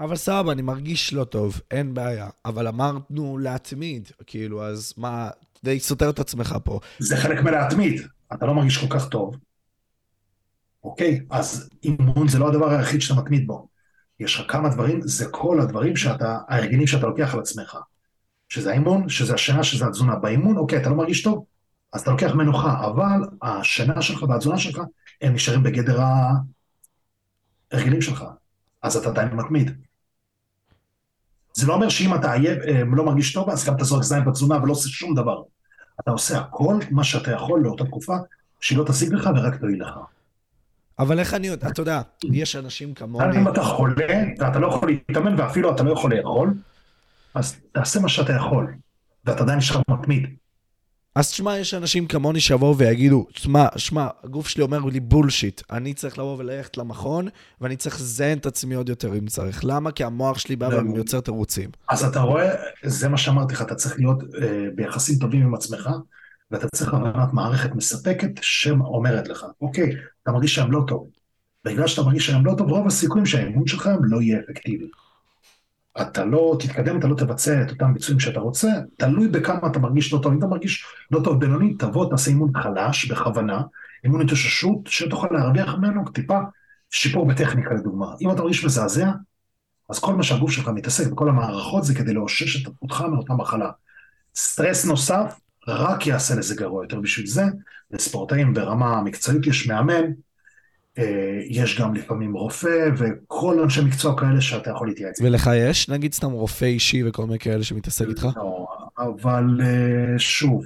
[0.00, 2.28] אבל סבבה, אני מרגיש לא טוב, אין בעיה.
[2.44, 5.30] אבל אמרנו להתמיד, כאילו, אז מה,
[5.64, 6.80] די סותר את עצמך פה.
[6.98, 8.02] זה חלק מלהתמיד,
[8.32, 9.36] אתה לא מרגיש כל כך טוב.
[10.84, 13.68] אוקיי, אז אימון זה לא הדבר היחיד שאתה מתמיד בו.
[14.20, 17.76] יש לך כמה דברים, זה כל הדברים שאתה, ההרגלים שאתה לוקח על עצמך.
[18.48, 20.16] שזה האימון, שזה השינה, שזה התזונה.
[20.16, 21.44] באימון, אוקיי, אתה לא מרגיש טוב,
[21.92, 24.80] אז אתה לוקח מנוחה, אבל השינה שלך והתזונה שלך,
[25.22, 26.00] הם נשארים בגדר
[27.72, 28.24] ההרגלים שלך.
[28.82, 29.70] אז אתה עדיין מתמיד.
[31.54, 34.24] זה לא אומר שאם אתה עייף, אה, לא מרגיש טוב, אז גם אתה זורק זין
[34.24, 35.42] בתזונה ולא עושה שום דבר.
[36.00, 38.16] אתה עושה הכל מה שאתה יכול לאותה תקופה,
[38.60, 39.94] שהיא לא תשיג לך ורק תועיל לך.
[40.98, 44.88] אבל איך אני יודע, אתה יודע, יש אנשים כמוני, אם אתה חולה, ואתה לא יכול
[44.88, 46.54] להתאמן ואפילו אתה לא יכול לאכול,
[47.34, 48.74] אז תעשה מה שאתה יכול,
[49.24, 50.36] ואתה עדיין נשאר מתמיד.
[51.14, 55.94] אז תשמע, יש אנשים כמוני שיבואו ויגידו, שמע, שמע, הגוף שלי אומר לי בולשיט, אני
[55.94, 57.28] צריך לבוא וללכת למכון,
[57.60, 59.60] ואני צריך לזיין את עצמי עוד יותר אם צריך.
[59.64, 59.92] למה?
[59.92, 60.90] כי המוח שלי בא לא.
[60.94, 61.70] ויוצר תירוצים.
[61.88, 62.54] אז אתה רואה,
[62.84, 65.90] זה מה שאמרתי לך, אתה צריך להיות אה, ביחסים טובים עם עצמך,
[66.50, 71.08] ואתה צריך הבנת מערכת מספקת שאומרת לך, אוקיי, אתה מרגיש שהיום לא טוב.
[71.64, 74.86] בגלל שאתה מרגיש שהיום לא טוב, רוב הסיכויים שהאימון שלך לא יהיה אפקטיבי.
[76.00, 80.12] אתה לא תתקדם, אתה לא תבצע את אותם ביצועים שאתה רוצה, תלוי בכמה אתה מרגיש
[80.12, 80.32] לא טוב.
[80.32, 83.62] אם אתה מרגיש לא טוב בינוני, תבוא, תעשה אימון חלש, בכוונה,
[84.04, 86.38] אימון התאוששות, שתוכל להרוויח ממנו טיפה
[86.90, 88.14] שיפור בטכניקה לדוגמה.
[88.20, 89.10] אם אתה מרגיש מזעזע,
[89.90, 93.70] אז כל מה שהגוף שלך מתעסק בכל המערכות זה כדי לאושש את אותך מאותה מחלה.
[94.36, 97.44] סטרס נוסף רק יעשה לזה גרוע יותר בשביל זה,
[97.90, 100.04] לספורטאים ברמה המקצועית יש מאמן,
[101.48, 105.20] יש גם לפעמים רופא וכל אנשי מקצוע כאלה שאתה יכול להתייעץ.
[105.20, 105.88] ולך יש?
[105.88, 108.26] נגיד סתם רופא אישי וכל מיני כאלה שמתעסק איתך?
[108.36, 108.66] לא,
[108.98, 110.64] אבל אה, שוב,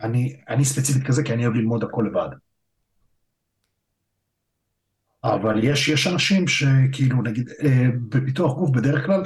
[0.00, 2.28] אני, אני ספציפית כזה כי אני אוהב ללמוד הכל לבד.
[5.24, 9.22] אבל יש, יש אנשים שכאילו נגיד אה, בפיתוח גוף בדרך כלל,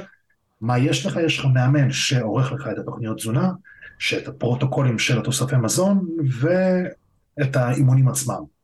[0.61, 1.19] מה יש לך?
[1.25, 3.51] יש לך מאמן שעורך לך את התוכניות תזונה,
[3.99, 6.07] שאת הפרוטוקולים של התוספי מזון
[6.39, 8.54] ואת האימונים עצמם.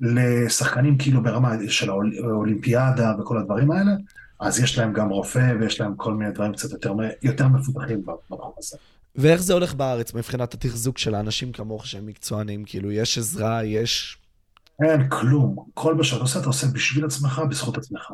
[0.00, 3.90] לשחקנים כאילו ברמה של האולימפיאדה וכל הדברים האלה,
[4.40, 8.52] אז יש להם גם רופא ויש להם כל מיני דברים קצת יותר, יותר מפותחים בתחום
[8.58, 8.76] הזה.
[9.16, 12.64] ואיך זה הולך בארץ מבחינת התחזוק של האנשים כמוך שהם מקצוענים?
[12.64, 14.18] כאילו, יש עזרה, יש...
[14.82, 15.56] אין כלום.
[15.74, 18.12] כל מה שאתה עושה, אתה עושה בשביל עצמך, בזכות עצמך.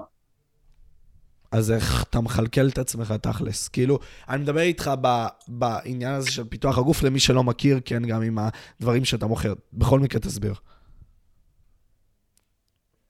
[1.53, 3.69] אז איך אתה מכלכל את עצמך תכלס?
[3.69, 8.23] כאילו, אני מדבר איתך ב, בעניין הזה של פיתוח הגוף, למי שלא מכיר, כן, גם
[8.23, 8.39] עם
[8.81, 9.55] הדברים שאתה מוכר.
[9.73, 10.55] בכל מקרה, תסביר.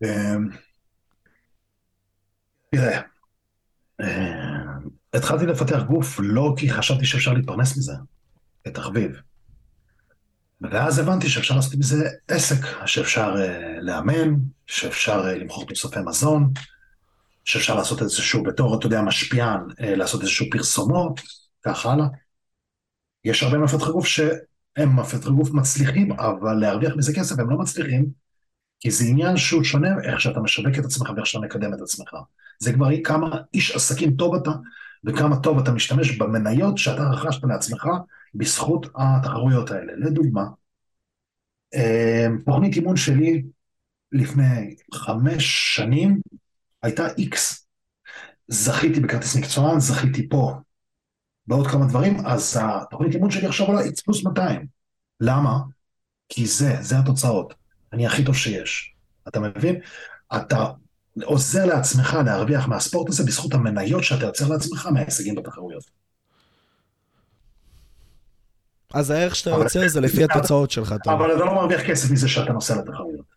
[0.05, 0.49] אמ,
[2.71, 3.01] תראה,
[4.03, 7.93] אמ, התחלתי לפתח גוף לא כי חשבתי שאפשר להתפרנס מזה,
[8.65, 9.21] כתחביב.
[10.61, 14.35] ואז הבנתי שאפשר לעשות מזה עסק, שאפשר uh, לאמן,
[14.67, 16.53] שאפשר uh, למכור תוספי מזון,
[17.45, 21.21] שאפשר לעשות איזשהו, בתור, אתה יודע, משפיען, uh, לעשות איזשהו פרסומות,
[21.65, 22.07] כך הלאה.
[23.25, 28.24] יש הרבה מפתחי גוף שהם מפתחי גוף מצליחים, אבל להרוויח מזה כסף הם לא מצליחים,
[28.85, 32.15] כי זה עניין שהוא שונה איך שאתה משווק את עצמך ואיך שאתה מקדם את עצמך.
[32.59, 34.51] זה כבר כמה איש עסקים טוב אתה,
[35.05, 37.87] וכמה טוב אתה משתמש במניות שאתה רכשת לעצמך
[38.35, 39.93] בזכות התחרויות האלה.
[39.97, 40.45] לדוגמה,
[42.47, 43.43] תוכנית אימון שלי
[44.13, 46.21] לפני חמש שנים
[46.83, 47.67] הייתה איקס.
[48.49, 50.55] זכיתי בכרטיס מקצוען, זכיתי פה
[51.47, 54.67] בעוד כמה דברים, אז התוכנית אימון שלי עכשיו עולה איקס פלוס 200.
[55.21, 55.59] למה?
[56.29, 57.64] כי זה, זה התוצאות.
[57.95, 58.95] אני הכי טוב שיש.
[59.29, 59.81] אתה מבין?
[60.37, 60.67] אתה
[61.25, 65.85] עוזר לעצמך להרוויח מהספורט הזה בזכות המניות שאתה יוצר לעצמך מההישגים בתחרויות.
[68.95, 71.13] אז הערך שאתה יוצר זה לפי התוצאות שלך, טוב.
[71.13, 73.35] אבל אתה לא מרוויח כסף מזה שאתה נוסע לתחרויות.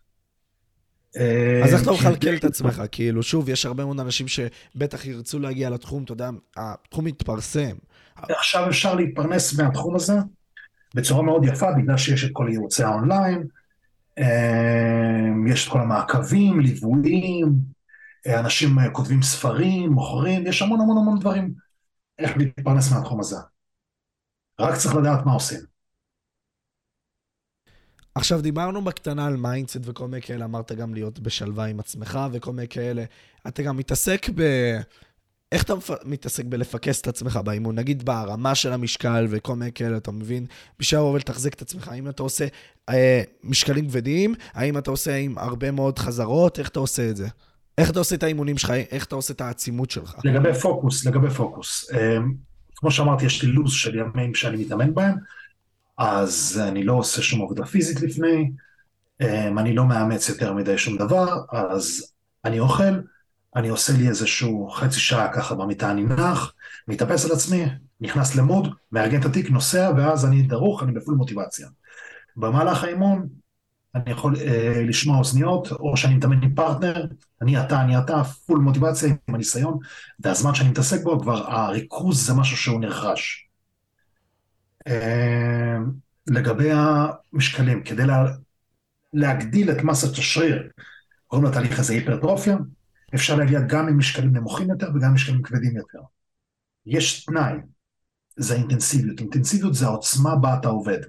[1.63, 2.81] אז איך אתה מכלכל את עצמך?
[2.91, 7.75] כאילו, שוב, יש הרבה מאוד אנשים שבטח ירצו להגיע לתחום, אתה יודע, התחום מתפרסם.
[8.15, 10.13] עכשיו אפשר להתפרנס מהתחום הזה
[10.95, 13.47] בצורה מאוד יפה, בגלל שיש את כל ייעוצי האונליין,
[15.47, 17.55] יש את כל המעקבים, ליוויים,
[18.27, 21.53] אנשים כותבים ספרים, מוכרים, יש המון המון המון דברים
[22.19, 23.37] איך להתפרנס מהתחום הזה.
[24.59, 25.59] רק צריך לדעת מה עושים.
[28.15, 32.53] עכשיו, דיברנו בקטנה על mindset וכל מיני כאלה, אמרת גם להיות בשלווה עם עצמך וכל
[32.53, 33.03] מיני כאלה.
[33.47, 34.41] אתה גם מתעסק ב...
[35.51, 35.73] איך אתה
[36.05, 37.75] מתעסק בלפקס את עצמך באימון?
[37.75, 40.45] נגיד ברמה של המשקל וכל מיני כאלה, אתה מבין?
[40.79, 41.87] בשביל לבוא ולתחזק את עצמך.
[41.87, 42.47] האם אתה עושה
[42.89, 44.35] אה, משקלים כבדים?
[44.53, 46.59] האם אתה עושה עם הרבה מאוד חזרות?
[46.59, 47.27] איך אתה עושה את זה?
[47.77, 48.71] איך אתה עושה את האימונים שלך?
[48.91, 50.15] איך אתה עושה את העצימות שלך?
[50.23, 51.91] לגבי פוקוס, לגבי פוקוס.
[51.93, 52.17] אה,
[52.75, 55.15] כמו שאמרתי, יש לי לו"ז של ימים שאני מתאמן בהם,
[55.97, 58.51] אז אני לא עושה שום עבודה פיזית לפני,
[59.21, 62.13] אה, אני לא מאמץ יותר מדי שום דבר, אז
[62.45, 62.93] אני אוכל.
[63.57, 66.53] אני עושה לי איזשהו חצי שעה ככה במיטה, אני נח,
[66.87, 67.65] מתאפס על עצמי,
[68.01, 71.67] נכנס למוד, מארגן את התיק, נוסע, ואז אני דרוך, אני בפול מוטיבציה.
[72.35, 73.27] במהלך האימון,
[73.95, 77.05] אני יכול אה, לשמוע אוזניות, או שאני מתאמן עם פרטנר,
[77.41, 79.77] אני אתה, אני אתה, full מוטיבציה עם הניסיון,
[80.19, 83.47] והזמן שאני מתעסק בו, כבר הריכוז זה משהו שהוא נרכש.
[84.87, 85.77] אה,
[86.27, 88.25] לגבי המשקלים, כדי לה,
[89.13, 90.69] להגדיל את מסת השריר,
[91.27, 92.57] קוראים לתהליך הזה היפרטרופיה,
[93.15, 95.99] אפשר להגיע גם עם משקלים נמוכים יותר וגם עם משקלים כבדים יותר.
[96.85, 97.53] יש תנאי,
[98.37, 99.19] זה האינטנסיביות.
[99.19, 100.99] אינטנסיביות זה העוצמה בה אתה עובד.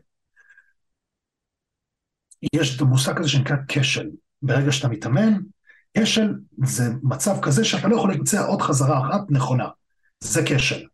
[2.53, 4.11] יש את המושג הזה שנקרא כשל.
[4.43, 5.33] ברגע שאתה מתאמן,
[5.99, 6.35] כשל
[6.65, 9.69] זה מצב כזה שאתה לא יכול לבצע עוד חזרה אחת נכונה.
[10.21, 10.87] זה כשל.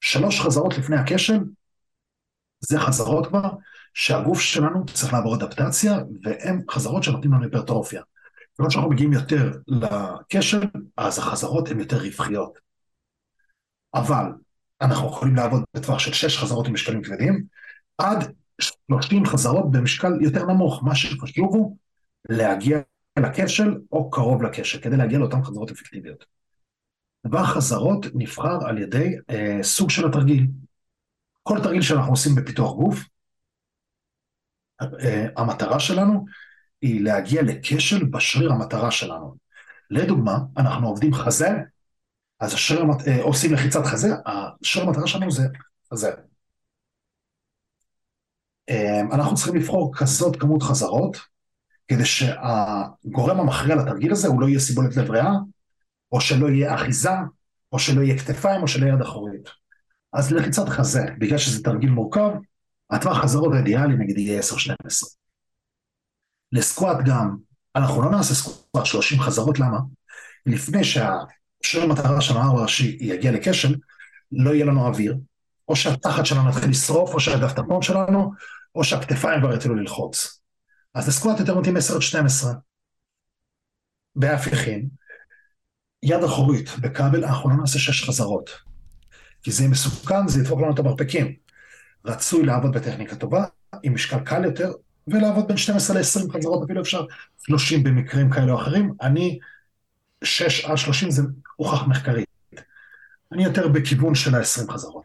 [0.00, 1.38] שלוש חזרות לפני הכשל,
[2.60, 3.50] זה חזרות כבר
[3.94, 8.02] שהגוף שלנו צריך לעבור אדפטציה, והן חזרות שנותנים לנו היפרטרופיה.
[8.56, 10.60] כיוון שאנחנו מגיעים יותר לקשר,
[10.96, 12.58] אז החזרות הן יותר רווחיות.
[13.94, 14.24] אבל
[14.80, 17.44] אנחנו יכולים לעבוד בטווח של 6 חזרות עם משקלים כבדים,
[17.98, 20.82] עד 30 חזרות במשקל יותר נמוך.
[20.84, 21.76] מה שחשוב הוא
[22.28, 22.78] להגיע
[23.18, 26.24] לכשל או קרוב לכשל, כדי להגיע לאותן חזרות אפקטיביות.
[27.26, 30.46] דבר חזרות נבחר על ידי אה, סוג של התרגיל.
[31.42, 33.04] כל תרגיל שאנחנו עושים בפיתוח גוף,
[34.82, 36.24] אה, המטרה שלנו
[36.84, 39.36] היא להגיע לכשל בשריר המטרה שלנו.
[39.90, 41.48] לדוגמה, אנחנו עובדים חזה,
[42.40, 45.42] אז השריר, אה, עושים לחיצת חזה, השריר המטרה שלנו זה
[45.92, 46.10] חזה.
[48.70, 51.16] אה, אנחנו צריכים לבחור כזאת כמות חזרות,
[51.88, 55.32] כדי שהגורם המכריע לתרגיל הזה הוא לא יהיה סיבולת לב ריאה,
[56.12, 57.14] או שלא יהיה אחיזה,
[57.72, 59.48] או שלא יהיה כתפיים, או שלא יהיה יד אחורית.
[60.12, 62.30] אז לחיצת חזה, בגלל שזה תרגיל מורכב,
[62.90, 65.23] הטווח חזרות האידיאלי נגיד יהיה 10-12.
[66.54, 67.36] לסקואט גם,
[67.76, 69.78] אנחנו לא נעשה סקואט 30 חזרות, למה?
[70.46, 73.76] לפני שהשריר המטרה של הנער הראשי יגיע לכשל,
[74.32, 75.16] לא יהיה לנו אוויר,
[75.68, 78.32] או שהתחת שלנו יתחיל לשרוף, או שהדף תפון שלנו,
[78.74, 80.40] או שהכתפיים כבר יתחילו ללחוץ.
[80.94, 82.52] אז לסקואט יותר מתאים 10 עד 12.
[84.16, 84.88] בהפיכים,
[86.02, 88.50] יד אחורית, בכבל, אנחנו לא נעשה 6 חזרות.
[89.42, 91.34] כי זה מסוכן, זה ידפוק לנו את המרפקים.
[92.04, 93.44] רצוי לעבוד בטכניקה טובה,
[93.82, 94.72] עם משקל קל יותר,
[95.08, 97.06] ולעבוד בין 12 ל-20 חזרות, אפילו אפשר
[97.38, 98.94] 30 במקרים כאלה או אחרים.
[99.02, 99.38] אני
[100.24, 101.22] 6 עד 30 זה
[101.56, 102.26] הוכח מחקרית.
[103.32, 105.04] אני יותר בכיוון של ה-20 חזרות.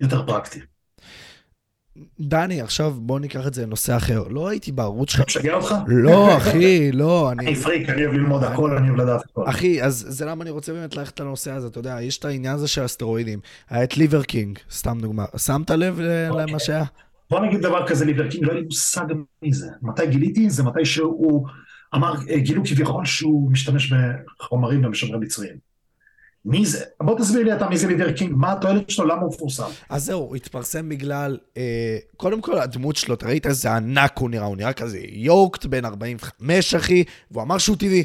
[0.00, 0.60] יותר פרקטי.
[2.20, 4.28] דני, עכשיו בוא ניקח את זה לנושא אחר.
[4.28, 5.20] לא הייתי בערוץ שלך.
[5.20, 5.74] אני משגע אותך?
[5.86, 7.32] לא, אחי, לא.
[7.32, 9.44] אני פריק, אני אוהב ללמוד הכל, אני אוהב לדעת הכל.
[9.48, 12.54] אחי, אז זה למה אני רוצה באמת ללכת לנושא הזה, אתה יודע, יש את העניין
[12.54, 13.40] הזה של הסטרואידים.
[13.70, 15.24] היה את Liver King, סתם דוגמה.
[15.36, 16.60] שמת לב למה אוקיי.
[16.60, 16.84] שהיה?
[17.30, 19.04] בוא נגיד דבר כזה, Liver King, לא היה לי מושג
[19.42, 19.70] מי זה.
[19.82, 20.50] מתי גיליתי?
[20.50, 21.46] זה מתי שהוא
[21.94, 23.92] אמר, אה, גילו כביכול שהוא משתמש
[24.40, 25.56] בחומרים ומשמרי מצריים.
[26.44, 26.84] מי זה?
[27.02, 29.68] בוא תסביר לי אתה מי זה ליבר קינג, מה התועלת שלו, למה הוא מפורסם.
[29.88, 34.30] אז זהו, הוא התפרסם בגלל, אה, קודם כל הדמות שלו, אתה ראית איזה ענק הוא
[34.30, 38.04] נראה, הוא נראה כזה יוקט בן 45 אחי, והוא אמר שהוא טבעי.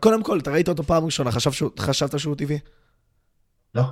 [0.00, 2.58] קודם כל, אתה ראית אותו פעם ראשונה, חשב שהוא, חשבת שהוא טבעי?
[3.74, 3.82] לא.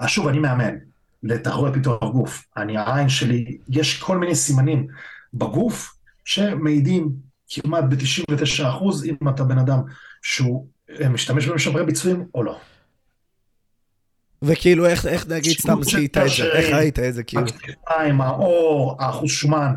[0.00, 0.93] אז שוב, אני מאמן.
[1.24, 2.44] לתחרויות פיתוח גוף.
[2.56, 4.86] אני, העין שלי, יש כל מיני סימנים
[5.34, 5.94] בגוף
[6.24, 7.12] שמעידים
[7.48, 9.78] כמעט ב-99% אם אתה בן אדם
[10.22, 10.66] שהוא
[11.00, 12.58] אה, משתמש במשמרי ביצועים או לא.
[14.42, 16.52] וכאילו, איך, איך נגיד סתם זיהית את זה?
[16.52, 17.42] איך ראית את זה, כאילו?
[17.42, 19.74] הכתפיים, העור, האחוז שומן,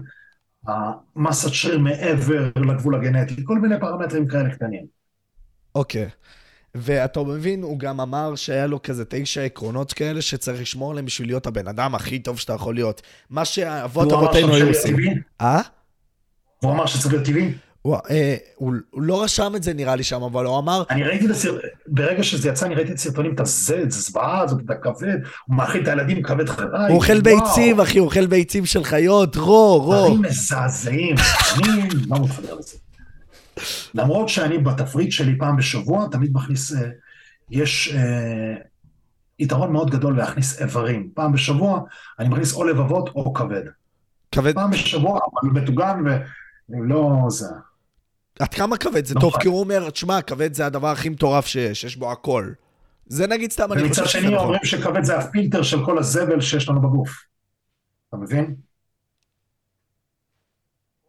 [0.67, 4.85] המסת שריר מעבר לגבול הגנטי, כל מיני פרמטרים כאלה קטנים.
[5.75, 6.09] אוקיי.
[6.81, 11.27] ואתה מבין, הוא גם אמר שהיה לו כזה תשע עקרונות כאלה שצריך לשמור עליהם בשביל
[11.27, 13.01] להיות הבן אדם הכי טוב שאתה יכול להיות.
[13.29, 14.95] מה שאבות אבותינו היו עושים.
[15.41, 15.61] אה?
[16.59, 17.53] הוא אמר שצריך להיות טבעי?
[17.81, 20.83] הוא, אה, הוא, הוא לא רשם את זה נראה לי שם, אבל הוא אמר...
[20.89, 21.61] אני ראיתי את הסרט...
[21.87, 25.17] ברגע שזה יצא, אני ראיתי את הסרטונים, את הזה, את הזוועה הזאת, את הכבד,
[25.47, 26.63] הוא מאכיל את הילדים כבד חי.
[26.63, 29.93] הוא אוכל ביצים, אחי, הוא אוכל ביצים של חיות, רו, רו.
[29.93, 31.15] דברים מזעזעים,
[31.55, 32.77] אני לא מתחבר לזה.
[33.93, 36.73] למרות שאני בתפריט שלי פעם בשבוע, תמיד מכניס...
[36.73, 36.89] אה,
[37.49, 38.55] יש אה,
[39.39, 41.09] יתרון מאוד גדול להכניס איברים.
[41.13, 41.81] פעם בשבוע
[42.19, 43.63] אני מכניס או לבבות או כבד.
[44.31, 44.55] כבד?
[44.55, 46.03] פעם בשבוע, אבל מטוגן
[46.69, 47.45] ולא זה.
[48.39, 49.33] עד כמה כבד זה לא טוב?
[49.39, 52.51] כי הוא אומר, תשמע, כבד זה הדבר הכי מטורף שיש, יש בו הכל.
[53.07, 54.27] זה נגיד סתם, אני חושב שזה נכון.
[54.27, 57.23] ומצד שני אומרים שכבד זה הפילטר של כל הזבל שיש לנו בגוף.
[58.09, 58.55] אתה מבין?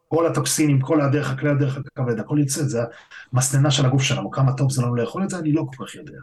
[0.09, 2.81] כל הטוקסינים, כל הדרך, הכלי הדרך הכבד, הכל יוצא, זה
[3.33, 4.31] המסננה של הגוף שלנו.
[4.31, 6.19] כמה טוב זה לנו לאכול את זה, אני לא כל כך יודע.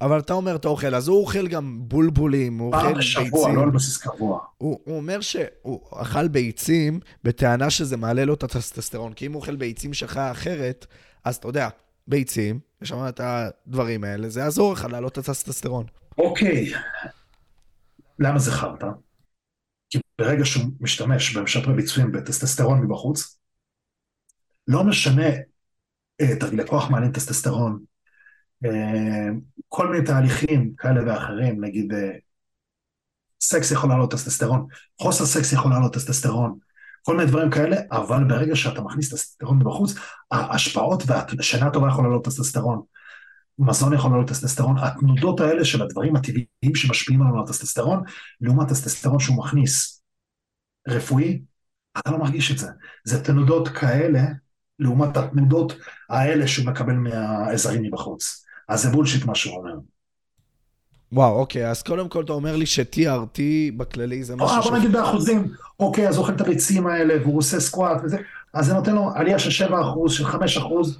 [0.00, 3.14] אבל אתה אומר, אתה אוכל, אז הוא אוכל גם בולבולים, הוא אוכל ביצים.
[3.14, 4.40] פעם בשבוע, לא על בסיס קבוע.
[4.58, 9.40] הוא, הוא אומר שהוא אכל ביצים בטענה שזה מעלה לו את הטסטסטרון, כי אם הוא
[9.40, 10.86] אוכל ביצים שלך אחרת,
[11.24, 11.68] אז אתה יודע,
[12.06, 15.86] ביצים, יש שם את הדברים האלה, זה יעזור לך להעלות את הטסטסטרון.
[16.18, 16.72] אוקיי,
[18.18, 18.86] למה זה חרטא?
[19.90, 23.38] כי ברגע שהוא משתמש במשפרי ביצועים בטסטסטרון מבחוץ,
[24.68, 25.28] לא משנה
[26.20, 27.84] אה, תרגילי כוח מעלים טסטסטרון,
[28.64, 29.28] אה,
[29.68, 32.10] כל מיני תהליכים כאלה ואחרים, נגיד אה,
[33.40, 34.66] סקס יכול לעלות טסטסטרון,
[35.02, 36.58] חוסר סקס יכול לעלות טסטסטרון,
[37.02, 39.94] כל מיני דברים כאלה, אבל ברגע שאתה מכניס טסטסטרון מבחוץ,
[40.30, 42.82] ההשפעות והשינה טובה יכולה לעלות טסטסטרון,
[43.58, 48.02] מזון יכול לעלות טסטסטרון, התנודות האלה של הדברים הטבעיים שמשפיעים עלינו על הטסטסטרון,
[48.40, 50.02] לעומת טסטסטרון שהוא מכניס
[50.88, 51.42] רפואי,
[51.98, 52.68] אתה לא מרגיש את זה.
[53.04, 54.22] זה תנודות כאלה,
[54.78, 55.76] לעומת התנודות
[56.08, 58.44] האלה שהוא מקבל מהעזרים מבחוץ.
[58.68, 59.74] אז זה בולשיט מה שהוא אומר.
[61.12, 63.40] וואו, אוקיי, אז קודם כל אתה אומר לי ש-TRT
[63.76, 64.68] בכללי זה משהו ש...
[64.68, 68.18] בוא נגיד באחוזים, אוקיי, אז הוא אוכל את הביצים האלה, והוא עושה סקואט וזה,
[68.54, 70.98] אז זה נותן לו עלייה של 7 אחוז, של 5 אחוז.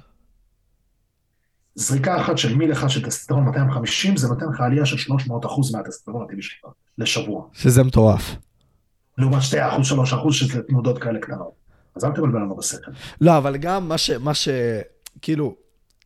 [1.79, 5.75] זריקה אחת של מיל אחד של טסטרון 250, זה נותן לך עלייה של 300 אחוז
[5.75, 7.45] מהטסטרון הטבעי שלך, לשבוע.
[7.53, 8.35] שזה מטורף.
[9.17, 11.51] לעומת 2 אחוז, 3 אחוז, שזה תנודות כאלה קטנות.
[11.95, 12.91] אז אל תבלבל לנו בשכל.
[13.21, 14.11] לא, אבל גם מה ש...
[14.11, 14.49] מה ש...
[15.21, 15.55] כאילו,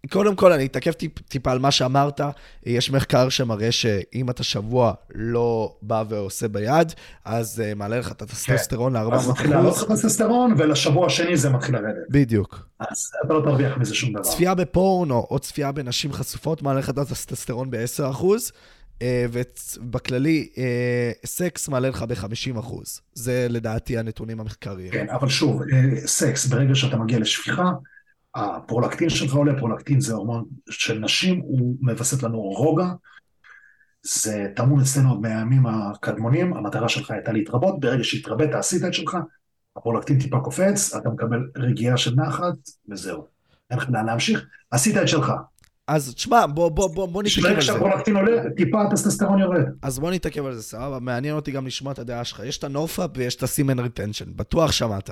[0.10, 2.22] קודם כל, אני אתעכב טיפ, טיפה על מה שאמרת.
[2.66, 6.94] יש מחקר שמראה שאם אתה שבוע לא בא ועושה ביד,
[7.26, 11.50] אז uh, מעלה לך את הטסטסטרון ל-400 אז מתחיל לעלות לך טסטסטרון, ולשבוע השני זה
[11.50, 12.06] מתחיל לרדת.
[12.10, 12.68] בדיוק.
[12.80, 14.22] אז אתה לא תרוויח מזה שום דבר.
[14.22, 18.26] צפייה בפורנו או צפייה בנשים חשופות מעלה לך את הטסטסטרון ב-10%.
[19.02, 22.74] אה, ובכללי, אה, סקס מעלה לך ב-50%.
[23.14, 24.92] זה לדעתי הנתונים המחקריים.
[24.92, 25.62] כן, אבל שוב,
[26.06, 27.72] סקס, ברגע שאתה מגיע לשפיכה,
[28.36, 32.88] הפרולקטין שלך עולה, פרולקטין זה הורמון של נשים, הוא מווסת לנו רוגע.
[34.04, 39.18] זה טמון אצלנו עוד מהימים הקדמונים, המטרה שלך הייתה להתרבות, ברגע שהתרבית עשית את שלך,
[39.76, 42.56] הפרולקטין טיפה קופץ, אתה מקבל רגיעה של נחת,
[42.90, 43.28] וזהו.
[43.70, 45.32] אין לך לאן להמשיך, עשית את שלך.
[45.88, 47.60] אז תשמע, בוא, בוא, בוא, בוא נתעכב על זה.
[47.60, 49.66] כשהפרולקטין עולה, טיפה הטסטסטרון יורד.
[49.82, 51.00] אז בוא נתעכב על זה, סבבה?
[51.00, 52.42] מעניין אותי גם לשמוע את הדעה שלך.
[52.46, 55.10] יש את ה no fap ויש את ה semen retention, בטוח שמעת.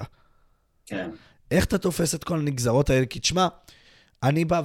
[0.86, 1.10] כן.
[1.52, 3.06] איך אתה תופס את כל הנגזרות האלה?
[3.06, 3.48] כי תשמע,
[4.24, 4.62] אני בא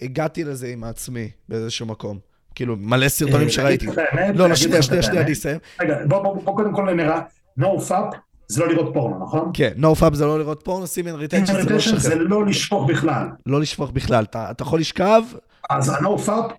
[0.00, 2.18] והגעתי לזה עם עצמי באיזשהו מקום.
[2.54, 3.86] כאילו, מלא סרטונים אה, שראיתי.
[4.34, 5.58] לא, לא, שנייה, שנייה, שנייה, אני אסיים.
[5.80, 7.20] רגע, בוא קודם כל נראה,
[7.60, 8.16] no fap
[8.48, 9.50] זה לא לראות פורנו, נכון?
[9.54, 11.98] כן, no fap זה לא לראות פורנו, semen retention זה לא לשחרר.
[11.98, 13.28] זה לא לשפוך בכלל.
[13.46, 15.22] לא לשפוך בכלל, אתה יכול לשכב.
[15.70, 16.52] אז ה-no fap,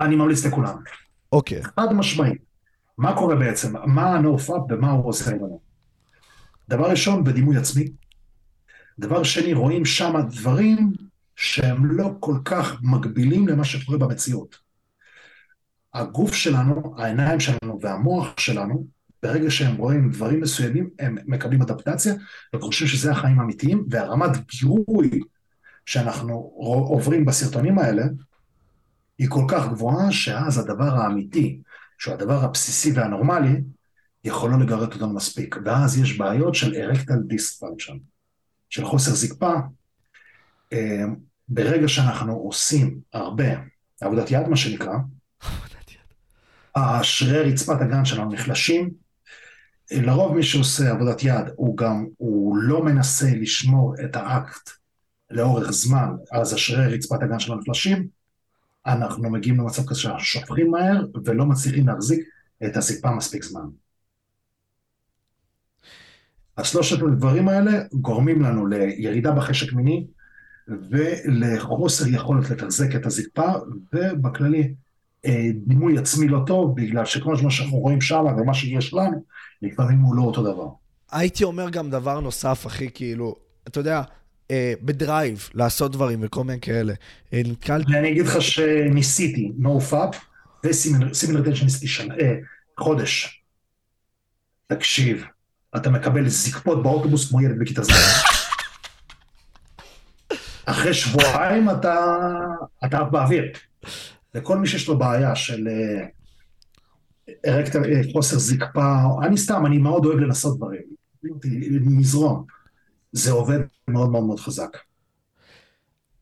[0.00, 0.74] אני ממליץ לכולם.
[1.32, 1.62] אוקיי.
[1.62, 2.42] חד משמעית.
[2.98, 3.74] מה קורה בעצם?
[3.84, 5.60] מה ה-no fap ומה הוא עושה לנו?
[6.68, 7.88] דבר ראשון, בדימוי עצמי,
[8.98, 10.92] דבר שני, רואים שם דברים
[11.36, 14.56] שהם לא כל כך מקבילים למה שקורה במציאות.
[15.94, 18.86] הגוף שלנו, העיניים שלנו והמוח שלנו,
[19.22, 22.14] ברגע שהם רואים דברים מסוימים, הם מקבלים אדפטציה,
[22.54, 25.20] וחושבים שזה החיים האמיתיים, ורמת גירוי
[25.86, 26.34] שאנחנו
[26.88, 28.02] עוברים בסרטונים האלה,
[29.18, 31.60] היא כל כך גבוהה, שאז הדבר האמיתי,
[31.98, 33.60] שהוא הדבר הבסיסי והנורמלי,
[34.24, 35.56] יכול לא לגרד אותנו מספיק.
[35.64, 37.96] ואז יש בעיות של erectile dysfunction.
[38.74, 39.52] של חוסר זקפה,
[40.72, 41.04] אה,
[41.48, 43.44] ברגע שאנחנו עושים הרבה
[44.00, 44.94] עבודת יד, מה שנקרא,
[46.76, 48.90] השרירי רצפת הגן שלנו נחלשים.
[49.92, 54.70] אה, לרוב מי שעושה עבודת יד, הוא גם, הוא לא מנסה לשמור את האקט
[55.30, 58.08] לאורך זמן, אז השרירי רצפת הגן שלנו נחלשים.
[58.86, 62.20] אנחנו מגיעים למצב כזה שאנחנו שופכים מהר ולא מצליחים להחזיק
[62.66, 63.66] את הזקפה מספיק זמן.
[66.56, 70.06] אז שלושת הדברים האלה גורמים לנו לירידה בחשק מיני
[70.68, 73.52] ולחוסר יכולת לתחזק את הזקפה,
[73.92, 74.74] ובכללי
[75.26, 79.24] אה, דימוי עצמי לא טוב, בגלל שכל מה שאנחנו רואים שם ומה שיש לנו,
[79.62, 80.68] לפעמים הוא לא אותו דבר.
[81.12, 83.36] הייתי אומר גם דבר נוסף, אחי, כאילו,
[83.68, 84.02] אתה יודע,
[84.50, 86.94] אה, בדרייב, לעשות דברים וכל מיני כאלה.
[87.32, 87.92] אה, נתקלתי...
[87.98, 90.16] אני אגיד לך שניסיתי, no fap,
[90.64, 91.54] וסימילר
[91.86, 92.34] שנה, אה,
[92.80, 93.42] חודש.
[94.66, 95.24] תקשיב,
[95.76, 97.96] אתה מקבל זקפות באוטובוס כמו ילד בכיתה זמן.
[100.66, 102.16] אחרי שבועיים אתה,
[102.84, 103.44] אתה באוויר.
[104.34, 105.68] לכל מי שיש לו בעיה של
[107.46, 107.76] ארקט,
[108.12, 110.82] חוסר זקפה, אני סתם, אני מאוד אוהב לנסות דברים.
[111.84, 112.44] נזרום.
[113.12, 113.58] זה עובד
[113.88, 114.76] מאוד מאוד מאוד חזק.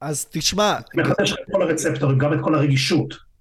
[0.01, 0.77] אז תשמע...
[0.95, 3.32] מחדש את כל הרצפטורים, גם את כל הרגישות.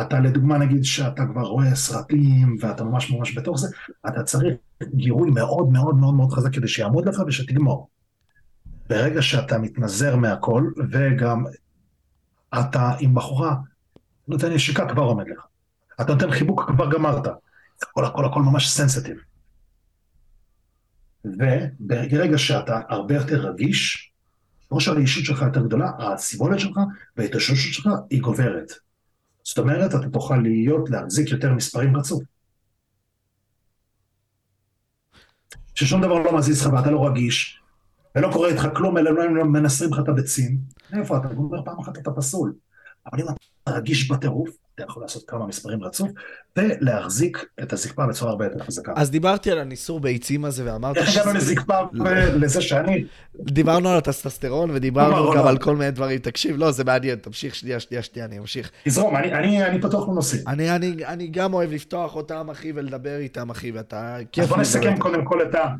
[0.00, 3.68] אתה לדוגמה נגיד שאתה כבר רואה סרטים ואתה ממש ממש בתוך זה,
[4.08, 4.54] אתה צריך
[4.94, 7.88] גירוי מאוד מאוד מאוד מאוד חזק כדי שיעמוד לך ושתגמור.
[8.88, 11.44] ברגע שאתה מתנזר מהכל, וגם
[12.60, 13.56] אתה עם בחורה
[14.28, 15.46] נותן נשיקה כבר עומד לך.
[16.00, 17.26] אתה נותן חיבוק כבר גמרת.
[17.82, 19.16] הכל הכל הכל ממש סנסיטיב.
[21.24, 24.12] וברגע שאתה הרבה יותר רגיש,
[24.68, 26.78] כמו שהרגישות שלך יותר גדולה, הסיבולת שלך
[27.16, 28.72] וההתאוששות שלך היא גוברת.
[29.44, 32.22] זאת אומרת, אתה תוכל להיות, להחזיק יותר מספרים רצוף.
[35.74, 37.60] ששום דבר לא מזיז לך ואתה לא רגיש,
[38.16, 40.58] ולא קורה איתך כלום, אלא לא מנסרים לך את הביצים.
[40.92, 41.28] איפה אתה?
[41.28, 42.54] אומר פעם אחת אתה פסול.
[43.06, 46.08] אבל אם אתה רגיש בטירוף, אתה יכול לעשות כמה מספרים רצוף,
[46.56, 48.92] ולהחזיק את הזקפה בצורה הרבה יותר חזקה.
[48.96, 53.04] אז דיברתי על הניסור ביצים הזה, ואמרתי איך הגענו לזקפה ולזה שאני...
[53.34, 56.18] דיברנו על הטסטסטרון, ודיברנו גם על כל מיני דברים.
[56.18, 58.70] תקשיב, לא, זה מעניין, תמשיך שנייה, שנייה, שנייה, אני אמשיך.
[58.84, 60.42] תזרום, אני פתוח לנושאים.
[61.06, 64.16] אני גם אוהב לפתוח אותם, אחי, ולדבר איתם, אחי, ואתה...
[64.40, 65.74] אז בוא נסכם קודם כל את ה...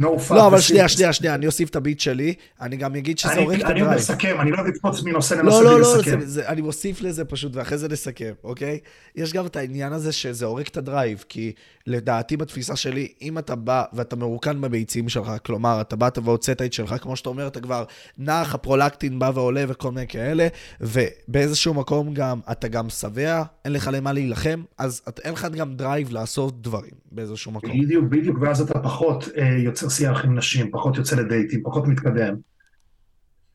[0.00, 3.38] No לא, אבל שנייה, שנייה, שנייה, אני אוסיף את הביט שלי, אני גם אגיד שזה
[3.38, 3.86] הורג את הדרייב.
[3.86, 7.56] אני מסכם, אני לא אוהב לקפוץ מנושא לנושא לא, לא, לא, אני מוסיף לזה פשוט,
[7.56, 8.78] ואחרי זה נסכם, אוקיי?
[9.16, 11.52] יש גם את העניין הזה שזה הורג את הדרייב, כי
[11.86, 16.72] לדעתי בתפיסה שלי, אם אתה בא ואתה מרוקן בביצים שלך, כלומר, אתה באת והוצאת את
[16.72, 17.84] שלך, כמו שאתה אומר, אתה כבר
[18.18, 20.48] נח, הפרולקטין בא ועולה וכל מיני כאלה,
[20.80, 26.12] ובאיזשהו מקום גם, אתה גם שבע, אין לך למה להילחם, אז אין לך גם דרייב
[26.12, 27.70] לעשות דברים באיזשהו מקום.
[27.82, 32.34] בדיוק, בדיוק, ואז אתה פחות אה, יוצר שיח עם נשים, פחות יוצא לדייטים, פחות מתקדם.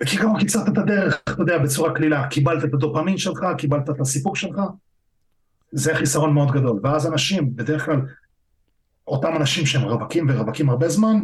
[0.03, 3.99] וכי גם קיצרת את הדרך, אתה יודע, בצורה קלילה, קיבלת את הדופמין שלך, קיבלת את
[3.99, 4.61] הסיפוק שלך,
[5.71, 6.79] זה חיסרון מאוד גדול.
[6.83, 8.01] ואז אנשים, בדרך כלל,
[9.07, 11.21] אותם אנשים שהם רווקים ורווקים הרבה זמן,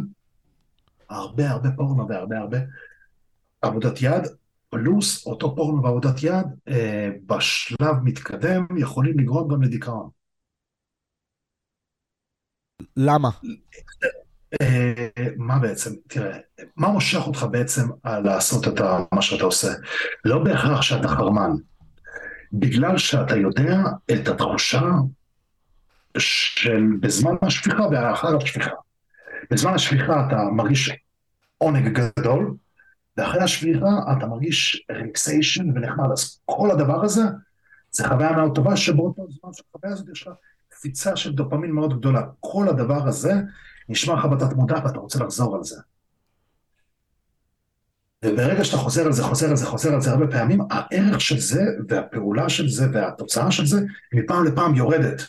[1.10, 2.58] הרבה הרבה פורנו והרבה הרבה
[3.62, 4.22] עבודת יד,
[4.70, 10.10] פלוס אותו פורנו ועבודת יד, אה, בשלב מתקדם יכולים לגרום גם לדיכאון.
[12.96, 13.28] למה?
[15.36, 16.38] מה בעצם, תראה,
[16.76, 18.80] מה מושך אותך בעצם לעשות את
[19.12, 19.68] מה שאתה עושה?
[20.24, 21.50] לא בהכרח שאתה חרמן,
[22.52, 23.78] בגלל שאתה יודע
[24.12, 24.82] את התחושה
[26.18, 28.70] של בזמן השפיכה ואחר השפיכה.
[29.50, 30.92] בזמן השפיכה אתה מרגיש
[31.58, 32.54] עונג גדול,
[33.16, 33.88] ואחרי השפיכה
[34.18, 36.10] אתה מרגיש ריקסיישן ונחמד.
[36.12, 37.22] אז כל הדבר הזה
[37.90, 40.34] זה חוויה מאוד טובה, שבאותו זמן של החוויה הזאת יש לך
[40.68, 42.22] קפיצה של דופמין מאוד גדולה.
[42.40, 43.32] כל הדבר הזה
[43.88, 45.76] נשמע לך בתת מודע ואתה רוצה לחזור על זה.
[48.24, 51.40] וברגע שאתה חוזר על זה, חוזר על זה, חוזר על זה הרבה פעמים, הערך של
[51.40, 53.80] זה והפעולה של זה והתוצאה של זה
[54.12, 55.22] מפעם לפעם יורדת.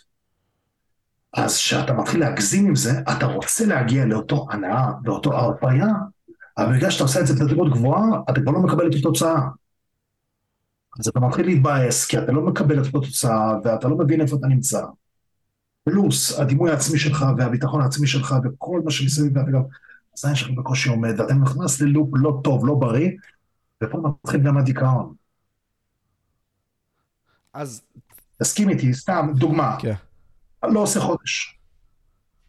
[1.34, 5.88] אז כשאתה מתחיל להגזים עם זה, אתה רוצה להגיע לאותו הנאה, לאותו הרפאיה,
[6.58, 9.42] אבל בגלל שאתה עושה את זה בתדירות גבוהה, אתה כבר לא מקבל את התוצאה.
[11.00, 14.48] אז אתה מתחיל להתבאס, כי אתה לא מקבל את התוצאה, ואתה לא מבין איפה אתה
[14.48, 14.86] נמצא.
[15.90, 19.62] פלוס הדימוי העצמי שלך, והביטחון העצמי שלך, וכל מה שמסביב, ואתה גם,
[20.18, 23.12] הזין שלך בקושי עומד, ואתה נכנס ללופ לא טוב, לא בריא,
[23.84, 25.14] ופה מתחיל גם הדיכאון.
[27.54, 27.82] אז...
[28.42, 29.76] תסכים איתי, סתם, דוגמה.
[29.80, 29.94] כן.
[30.64, 31.60] לא עושה חודש.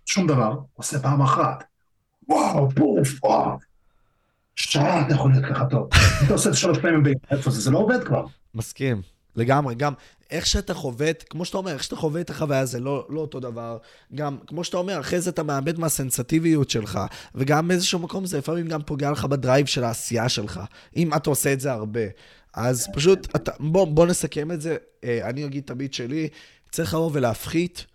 [0.06, 1.64] שום דבר, עושה פעם אחת.
[2.28, 3.58] וואו, פוף, וואו.
[4.56, 5.88] שעה אתה יכול להיות ככה טוב.
[6.24, 7.18] אתה עושה את זה שלוש פעמים ביום?
[7.48, 8.24] זה לא עובד כבר.
[8.54, 9.02] מסכים.
[9.36, 9.92] לגמרי, גם
[10.30, 13.40] איך שאתה חווה, כמו שאתה אומר, איך שאתה חווה את החוויה זה לא, לא אותו
[13.40, 13.78] דבר.
[14.14, 17.00] גם, כמו שאתה אומר, אחרי זה אתה מאבד מהסנסטיביות שלך,
[17.34, 20.60] וגם באיזשהו מקום זה לפעמים גם פוגע לך בדרייב של העשייה שלך,
[20.96, 22.00] אם אתה עושה את זה הרבה.
[22.54, 26.28] אז פשוט, אתה, בוא, בוא נסכם את זה, אה, אני אגיד את הביט שלי,
[26.70, 27.86] צריך לבוא ולהפחית,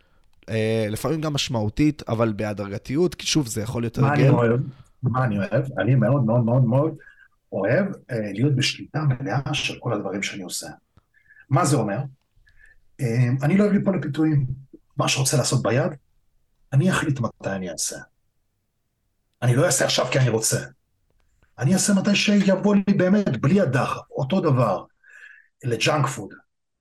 [0.50, 4.10] אה, לפעמים גם משמעותית, אבל בהדרגתיות, כי שוב, זה יכול להיות הרגל.
[4.10, 4.60] מה אני אוהב?
[5.04, 5.66] מה אני אוהב?
[5.80, 6.96] אני מאוד מאוד מאוד מאוד
[7.52, 10.68] אוהב אה, להיות בשליטה מלאה של כל הדברים שאני עושה.
[11.50, 11.98] מה זה אומר?
[13.02, 14.46] אה, אני לא אוהב ליפול לפיתויים.
[14.98, 15.92] מה שרוצה לעשות ביד,
[16.74, 17.98] אני אחליט מתי אני אעשה.
[19.42, 20.60] אני לא אעשה עכשיו כי אני רוצה.
[21.60, 24.84] אני אעשה מתי שיבוא לי באמת, בלי הדחף, אותו דבר,
[25.64, 26.34] ל junk food.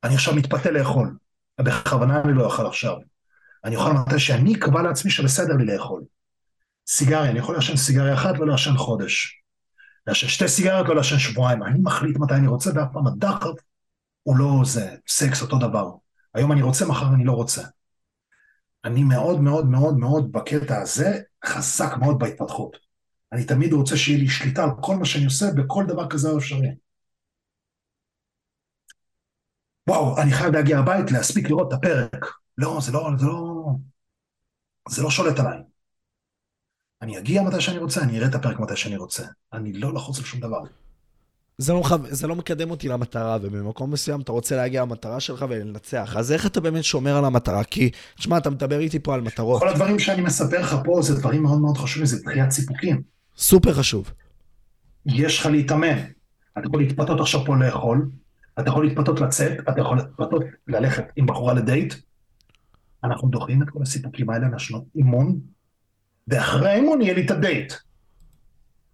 [0.05, 1.17] אני עכשיו מתפתה לאכול,
[1.61, 2.97] בכוונה אני לא אוכל עכשיו.
[3.65, 6.03] אני אוכל מתי שאני אקבע לעצמי שבסדר לי לאכול.
[6.89, 9.43] סיגריה, אני יכול לעשן סיגריה אחת ולא לעשן חודש.
[10.07, 11.63] לעשן שתי סיגריות, לא לעשן שבועיים.
[11.63, 13.51] אני מחליט מתי אני רוצה, ואף פעם הדחף
[14.25, 15.91] הוא לא זה, סקס אותו דבר.
[16.35, 17.63] היום אני רוצה, מחר אני לא רוצה.
[18.85, 22.77] אני מאוד מאוד מאוד מאוד בקטע הזה חזק מאוד בהתפתחות.
[23.33, 26.39] אני תמיד רוצה שיהיה לי שליטה על כל מה שאני עושה בכל דבר כזה או
[26.39, 26.69] אפשרי.
[29.89, 32.27] וואו, אני חייב להגיע הבית, להספיק לראות את הפרק.
[32.59, 33.67] לא, זה לא, זה לא,
[34.89, 35.59] זה לא שולט עליי.
[37.03, 39.27] אני אגיע מתי שאני רוצה, אני אראה את הפרק מתי שאני רוצה.
[39.53, 40.61] אני לא לחוץ על שום דבר.
[41.59, 46.15] זה לא, זה לא מקדם אותי למטרה, ובמקום מסוים אתה רוצה להגיע למטרה שלך ולנצח.
[46.19, 47.65] אז איך אתה באמת שומר על המטרה?
[47.65, 49.61] כי, תשמע, אתה מדבר איתי פה על מטרות.
[49.61, 53.03] כל הדברים שאני מספר לך פה זה דברים מאוד מאוד חשובים, זה דחיית סיפוקים.
[53.37, 54.13] סופר חשוב.
[55.07, 55.99] יש לך להתאמן.
[56.59, 58.11] אתה יכול להתפתות עכשיו פה לאכול,
[58.61, 61.95] אתה יכול להתפתות לצאת, אתה יכול להתפתות ללכת עם בחורה לדייט.
[63.05, 65.41] אנחנו דוחים את כל הסיפוקים האלה לשנות אימון,
[66.29, 67.73] ואחרי האימון יהיה לי את הדייט.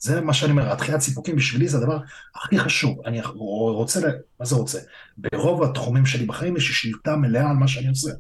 [0.01, 1.99] זה מה שאני אומר, התחיית סיפוקים בשבילי זה הדבר
[2.35, 3.01] הכי חשוב.
[3.07, 4.01] אני רוצה,
[4.41, 4.79] מה זה רוצה?
[5.17, 8.11] ברוב התחומים שלי בחיים יש לי שליטה מלאה על מה שאני עושה.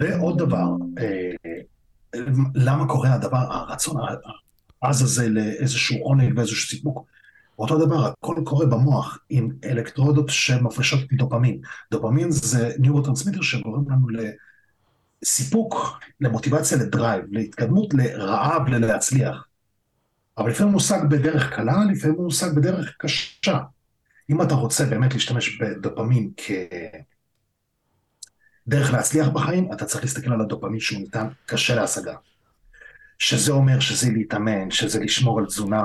[0.00, 0.66] ועוד דבר,
[0.98, 1.50] אה,
[2.54, 3.96] למה קורה הדבר, הרצון
[4.82, 7.06] העז הזה לאיזשהו עונג ואיזשהו סיפוק?
[7.58, 11.60] אותו דבר, הכל קורה במוח עם אלקטרודות שמפרשות דופמין.
[11.92, 14.08] דופמין זה neurotransmitter שגורם לנו
[15.22, 19.46] לסיפוק, למוטיבציה ל drive, להתקדמות, לרעב, ללהצליח.
[20.38, 23.58] אבל לפעמים הוא מושג בדרך קלה, לפעמים הוא מושג בדרך קשה.
[24.30, 26.30] אם אתה רוצה באמת להשתמש בדופמין
[28.66, 32.14] כדרך להצליח בחיים, אתה צריך להסתכל על הדופמין שהוא ניתן קשה להשגה.
[33.18, 35.82] שזה אומר שזה להתאמן, שזה לשמור על תזונה,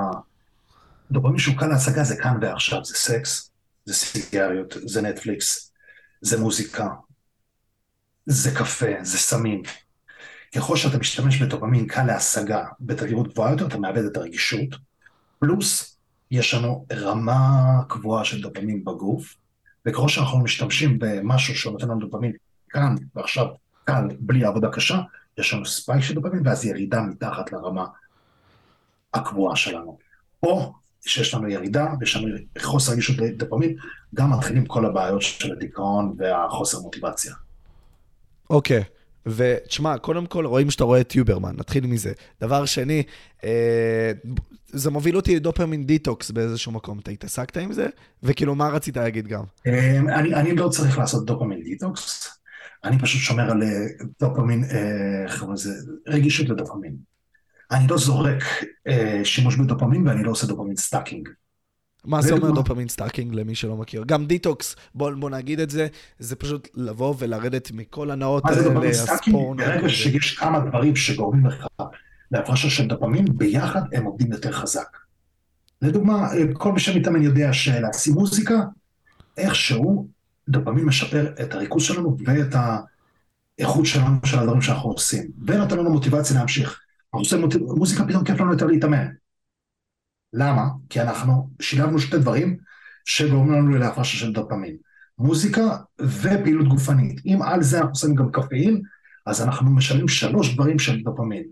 [1.11, 3.51] דופמין שהוא קל להשגה זה כאן ועכשיו, זה סקס,
[3.85, 5.71] זה סיגריות, זה נטפליקס,
[6.21, 6.89] זה מוזיקה,
[8.25, 9.63] זה קפה, זה סמים.
[10.55, 14.75] ככל שאתה משתמש בדופמין קל להשגה בתדירות גבוהה יותר, אתה מאבד את הרגישות,
[15.39, 15.97] פלוס
[16.31, 19.35] יש לנו רמה קבועה של דופמין בגוף,
[19.85, 22.31] וככל שאנחנו משתמשים במשהו שנותן לנו דופמין
[22.69, 23.45] כאן ועכשיו,
[23.85, 25.01] כאן, בלי עבודה קשה,
[25.37, 27.85] יש לנו spike של דופמין ואז ירידה מתחת לרמה
[29.13, 29.97] הקבועה שלנו.
[30.39, 32.27] פה שיש לנו ירידה ויש לנו
[32.61, 33.75] חוסר רגישות לדופמין,
[34.15, 37.33] גם מתחילים כל הבעיות של הדיכאון והחוסר מוטיבציה.
[38.49, 38.83] אוקיי.
[39.25, 42.13] ותשמע, קודם כל רואים שאתה רואה את יוברמן, נתחיל מזה.
[42.41, 43.03] דבר שני,
[43.43, 44.11] אה,
[44.67, 46.99] זה מוביל אותי ל dopamine detox באיזשהו מקום.
[46.99, 47.87] אתה התעסקת עם זה?
[48.23, 49.43] וכאילו, מה רצית להגיד גם?
[49.67, 52.35] אה, אני, אני לא צריך לעשות dopamine detox,
[52.83, 53.85] אני פשוט שומר על אה,
[54.19, 55.73] דופמין, אה, איך קוראים לזה?
[56.07, 56.95] רגישות לדופמין.
[57.71, 58.43] אני לא זורק
[58.87, 61.29] אה, שימוש בדופמין ואני לא עושה dopamine stacking.
[62.05, 64.03] מה זה אומר דופמין סטאקינג למי שלא מכיר?
[64.07, 65.87] גם detox, בוא, בוא נגיד את זה,
[66.19, 68.75] זה פשוט לבוא ולרדת מכל ההנאות האלה, הספורט.
[68.75, 69.57] מה זה dopamine stacking?
[69.57, 71.67] ברגע שיש כמה דברים שגורמים לך
[72.31, 74.97] להפרשה של דופמין, ביחד הם עובדים יותר חזק.
[75.81, 78.55] לדוגמה, כל מי שמתאמן יודע שלהשים מוזיקה,
[79.37, 80.07] איכשהו
[80.49, 82.55] דופמין משפר את הריכוז שלנו ואת
[83.57, 86.79] האיכות שלנו של הדברים שאנחנו עושים, ונותן לנו מוטיבציה להמשיך.
[87.13, 89.05] אנחנו עושים מוזיקה, פתאום כיף לנו יותר להתאמן.
[90.35, 90.63] למה?
[90.89, 92.57] כי אנחנו שילבנו שתי דברים
[93.05, 94.77] שגורמים לנו להפרשה של דופמין.
[95.17, 97.21] מוזיקה ופעילות גופנית.
[97.25, 98.81] אם על זה אנחנו עושים גם קפאין,
[99.25, 101.43] אז אנחנו משלמים שלוש דברים של דופמין.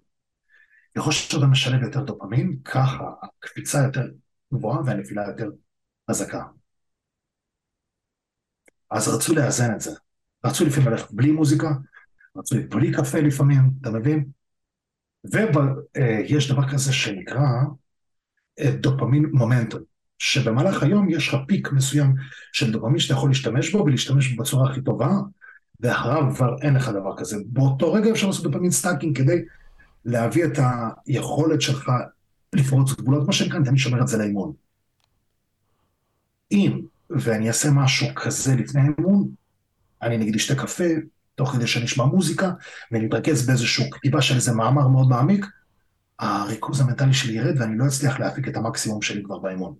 [0.97, 4.07] ככל שאתה משלב יותר דופמין, ככה הקפיצה יותר
[4.53, 5.49] גבוהה והנפילה יותר
[6.11, 6.43] חזקה.
[8.91, 9.91] אז רצו לאזן את זה.
[10.45, 11.71] רצו לפעמים ללכת בלי מוזיקה,
[12.37, 14.25] רצו בלי קפה לפעמים, אתה מבין?
[15.23, 17.63] ויש דבר כזה שנקרא אה,
[18.61, 19.81] dopamine momentum,
[20.19, 22.13] שבמהלך היום יש לך peak מסוים
[22.53, 25.11] של דופמין שאתה יכול להשתמש בו ולהשתמש בו בצורה הכי טובה,
[25.79, 27.37] ואחריו כבר אין לך דבר כזה.
[27.45, 29.41] באותו רגע אפשר לעשות dopamine stacking כדי
[30.05, 30.59] להביא את
[31.07, 31.91] היכולת שלך
[32.53, 34.53] לפרוץ גבולות, מה שנקרא, אני שומר את זה לאימון.
[36.51, 39.29] אם, ואני אעשה משהו כזה לפני האימון,
[40.01, 40.83] אני נגיד אשתה קפה,
[41.35, 42.51] תוך כדי שאני אשמע מוזיקה,
[42.91, 45.45] ואני מתרכז באיזשהו כתיבה של איזה מאמר מאוד מעמיק,
[46.23, 49.75] הריכוז המנטלי שלי ירד ואני לא אצליח להפיק את המקסימום שלי כבר באימון.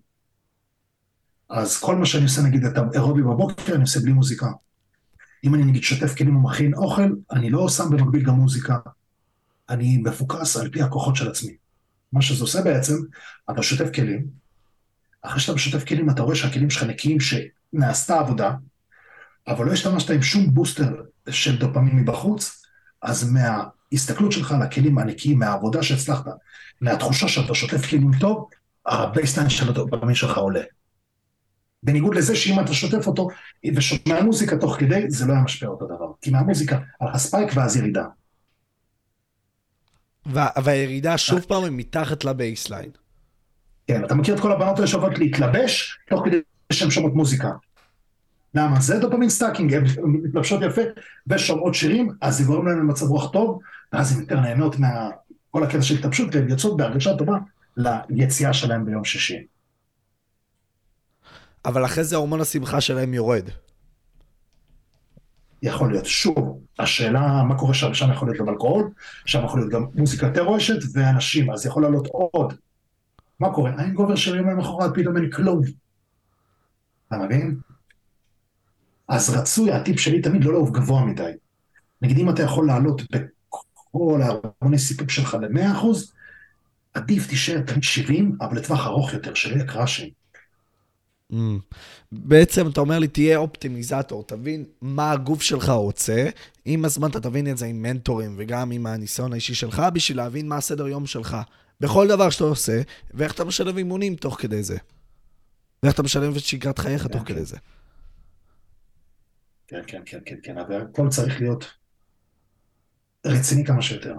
[1.50, 4.48] אז כל מה שאני עושה, נגיד את האירובי בבוקר, אני עושה בלי מוזיקה.
[5.44, 8.78] אם אני נגיד שוטף כלים ומכין אוכל, אני לא שם במקביל גם מוזיקה.
[9.70, 11.56] אני מפוקס על פי הכוחות של עצמי.
[12.14, 12.96] מה שזה עושה בעצם,
[13.52, 14.28] אתה שוטף כלים,
[15.22, 18.52] אחרי שאתה שוטף כלים אתה רואה שהכלים שלך נקיים, שנעשתה עבודה,
[19.48, 22.66] אבל לא השתמשת עם שום בוסטר של דופמין מבחוץ,
[23.02, 23.32] אז
[23.94, 26.26] מההסתכלות שלך על הכלים הנקיים, מהעבודה שהצלחת,
[26.82, 28.50] מהתחושה שאתה שוטף כלים טוב,
[28.86, 30.62] ה baseline של הדופמין שלך עולה.
[31.84, 33.28] בניגוד לזה שאם אתה שוטף אותו
[33.76, 36.12] ושומע מוזיקה תוך כדי, זה לא היה משפיע אותו דבר.
[36.22, 38.06] כי מהמוזיקה, היה לך spike ואז ירידה.
[40.64, 42.90] והירידה שוב פעם היא מתחת ל baseline.
[43.88, 46.38] כן, אתה מכיר את כל הבנות האלה שאוהבות להתלבש תוך כדי
[46.72, 47.50] שהן שומעות מוזיקה.
[48.56, 48.82] למה?
[48.82, 50.82] זה dopamine stacking, הן מתלבשות יפה
[51.28, 53.60] ושומעות שירים, אז זה גורם להן למצב רוח טוב,
[53.94, 57.38] ואז הן יותר נהנות מכל הקטע של התלבשות, והן יוצאות בהרגשה טובה
[58.10, 59.46] ליציאה שלהן ביום שישי.
[61.66, 63.50] אבל אחרי זה הורמון השמחה שלהם יורד.
[65.62, 66.06] יכול להיות.
[66.06, 68.90] שוב, השאלה מה קורה שם, שם יכול להיות גם אלכוהול,
[69.26, 72.54] שם יכול להיות גם מוזיקה יותר רועשת ואנשים, אז יכול לעלות עוד.
[73.40, 73.72] מה קורה?
[73.78, 75.62] האם גובר של יום למחרת פתאום אין כלום.
[77.08, 77.58] אתה מבין?
[79.08, 81.32] אז רצוי, הטיפ שלי תמיד לא לעוף גבוה מדי.
[82.02, 83.02] נגיד אם אתה יכול לעלות
[83.94, 85.86] בכל ההרמוני סיפוק שלך ל-100%,
[86.94, 90.10] עדיף תישאר תמיד 70, אבל לטווח ארוך יותר, שלא יהיה קראשים.
[91.32, 91.36] Mm.
[92.12, 96.30] בעצם אתה אומר לי, תהיה אופטימיזטור, תבין מה הגוף שלך רוצה,
[96.66, 100.48] עם הזמן אתה תבין את זה עם מנטורים וגם עם הניסיון האישי שלך, בשביל להבין
[100.48, 101.38] מה הסדר יום שלך.
[101.80, 102.82] בכל דבר שאתה עושה,
[103.14, 104.78] ואיך אתה משלב אימונים תוך כדי זה.
[105.84, 107.58] ואיך אתה משלב את שגרת חייך תוך כדי זה.
[109.68, 111.83] כן, כן, כן, כן, כן, אבל הכל צריך להיות
[113.26, 114.16] רציני כמה שיותר.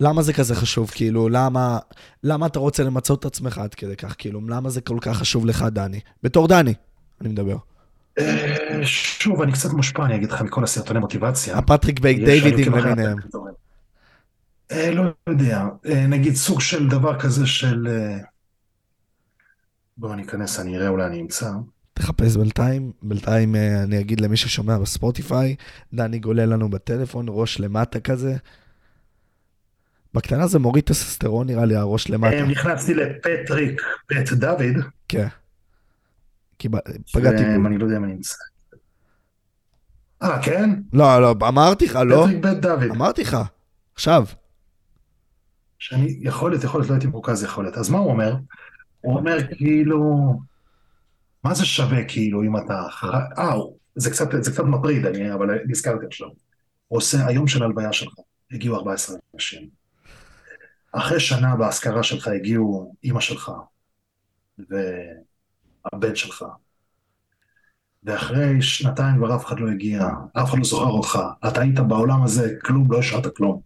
[0.00, 0.90] למה זה כזה חשוב?
[0.90, 1.78] כאילו, למה,
[2.22, 4.14] למה אתה רוצה למצות את עצמך עד כדי כך?
[4.18, 6.00] כאילו, למה זה כל כך חשוב לך, דני?
[6.22, 6.74] בתור דני,
[7.20, 7.56] אני מדבר.
[8.18, 11.58] אה, שוב, אני קצת מושפע, אני אגיד לך, מכל הסרטוני מוטיבציה.
[11.58, 13.18] הפטריק בייק דיווידים למיניהם.
[14.72, 17.88] אה, לא יודע, אה, נגיד סוג של דבר כזה של...
[19.96, 21.50] בואו אני אכנס, אני אראה, אולי אני אמצא.
[21.94, 25.56] תחפש בינתיים, בינתיים אני אגיד למי ששומע בספוטיפיי,
[25.94, 28.36] דני גולל לנו בטלפון, ראש למטה כזה.
[30.14, 32.42] בקטנה זה מוריד טסטסטרון נראה לי, הראש למטה.
[32.42, 34.84] נכנסתי לפטריק בט דוד.
[35.08, 35.26] כן.
[37.12, 37.66] פגעתי בו.
[37.66, 38.34] אני לא יודע אם אני נמצא.
[40.22, 40.70] אה, כן?
[40.92, 42.24] לא, לא, אמרתי לך, לא?
[42.26, 42.82] פטריק בית דוד.
[42.90, 43.36] אמרתי לך,
[43.94, 44.24] עכשיו.
[45.78, 47.76] שאני, יכול להיות, יכול להיות, לא הייתי מרוכז, יכול להיות.
[47.76, 48.36] אז מה הוא אומר?
[49.00, 50.34] הוא אומר כאילו,
[51.44, 52.82] מה זה שווה כאילו אם אתה...
[53.38, 53.54] אה,
[53.96, 56.28] זה קצת, זה קצת מטריד, אני, אבל נזכרתי עכשיו.
[56.88, 58.12] עושה היום של הלוויה שלך,
[58.50, 59.68] הגיעו 14 אנשים.
[60.92, 63.52] אחרי שנה באזכרה שלך הגיעו אימא שלך
[64.58, 66.44] והבן שלך,
[68.04, 71.18] ואחרי שנתיים כבר אף אחד לא הגיע, אף אחד לא זוכר אותך,
[71.48, 73.60] אתה היית בעולם הזה, כלום, לא השארת כלום.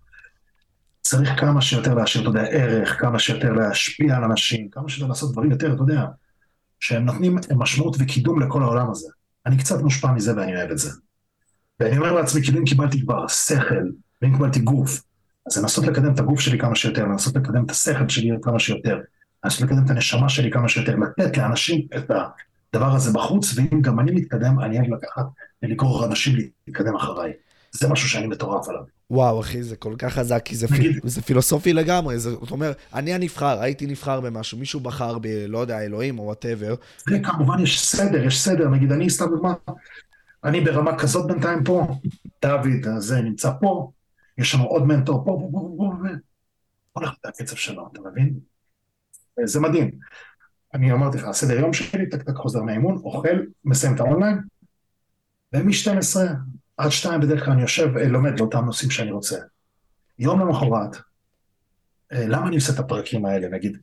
[1.00, 5.32] צריך כמה שיותר להשאיר, אתה יודע, ערך, כמה שיותר להשפיע על אנשים, כמה שיותר לעשות
[5.32, 6.04] דברים יותר, אתה יודע,
[6.80, 9.08] שהם נותנים משמעות וקידום לכל העולם הזה.
[9.46, 10.90] אני קצת מושפע מזה ואני אוהב את זה.
[11.80, 13.84] ואני אומר לעצמי, כאילו אם קיבלתי כבר שכל,
[14.22, 15.02] ואם קיבלתי גוף,
[15.46, 19.00] אז לנסות לקדם את הגוף שלי כמה שיותר, לנסות לקדם את השכל שלי כמה שיותר,
[19.44, 24.00] לנסות לקדם את הנשמה שלי כמה שיותר, לתת לאנשים את הדבר הזה בחוץ, ואם גם
[24.00, 25.26] אני מתקדם, אני אוהב לקחת
[25.62, 26.36] ולגרור אנשים
[26.66, 27.32] להתקדם אחריי.
[27.72, 28.97] זה משהו שאני מטורף עליו.
[29.10, 32.18] וואו, אחי, זה כל כך חזק, כי זה, נגיד, פיל, זה פילוסופי לגמרי.
[32.18, 36.74] זאת אומרת, אני הנבחר, הייתי נבחר במשהו, מישהו בחר ב, לא יודע, אלוהים או whatever.
[37.10, 38.68] וכמובן יש סדר, יש סדר.
[38.68, 39.54] נגיד, אני סתם דוגמה,
[40.44, 41.86] אני ברמה כזאת בינתיים פה,
[42.42, 43.90] דוד הזה נמצא פה,
[44.38, 46.08] יש לנו עוד מנטור פה, פה, פה, פה, פה,
[46.92, 48.34] הולך לקצב שלו, אתה מבין?
[49.44, 49.90] זה מדהים.
[50.74, 54.38] אני אמרתי לך, הסדר יום שלי, טק טק חוזר מהאימון, אוכל, מסיים את האונליין,
[55.52, 56.16] ומ-12
[56.78, 59.36] עד 2 בדרך כלל אני יושב, אה, לומד לאותם נושאים שאני רוצה.
[60.18, 60.96] יום למחרת,
[62.12, 63.48] אה, למה אני עושה את הפרקים האלה?
[63.48, 63.78] נגיד,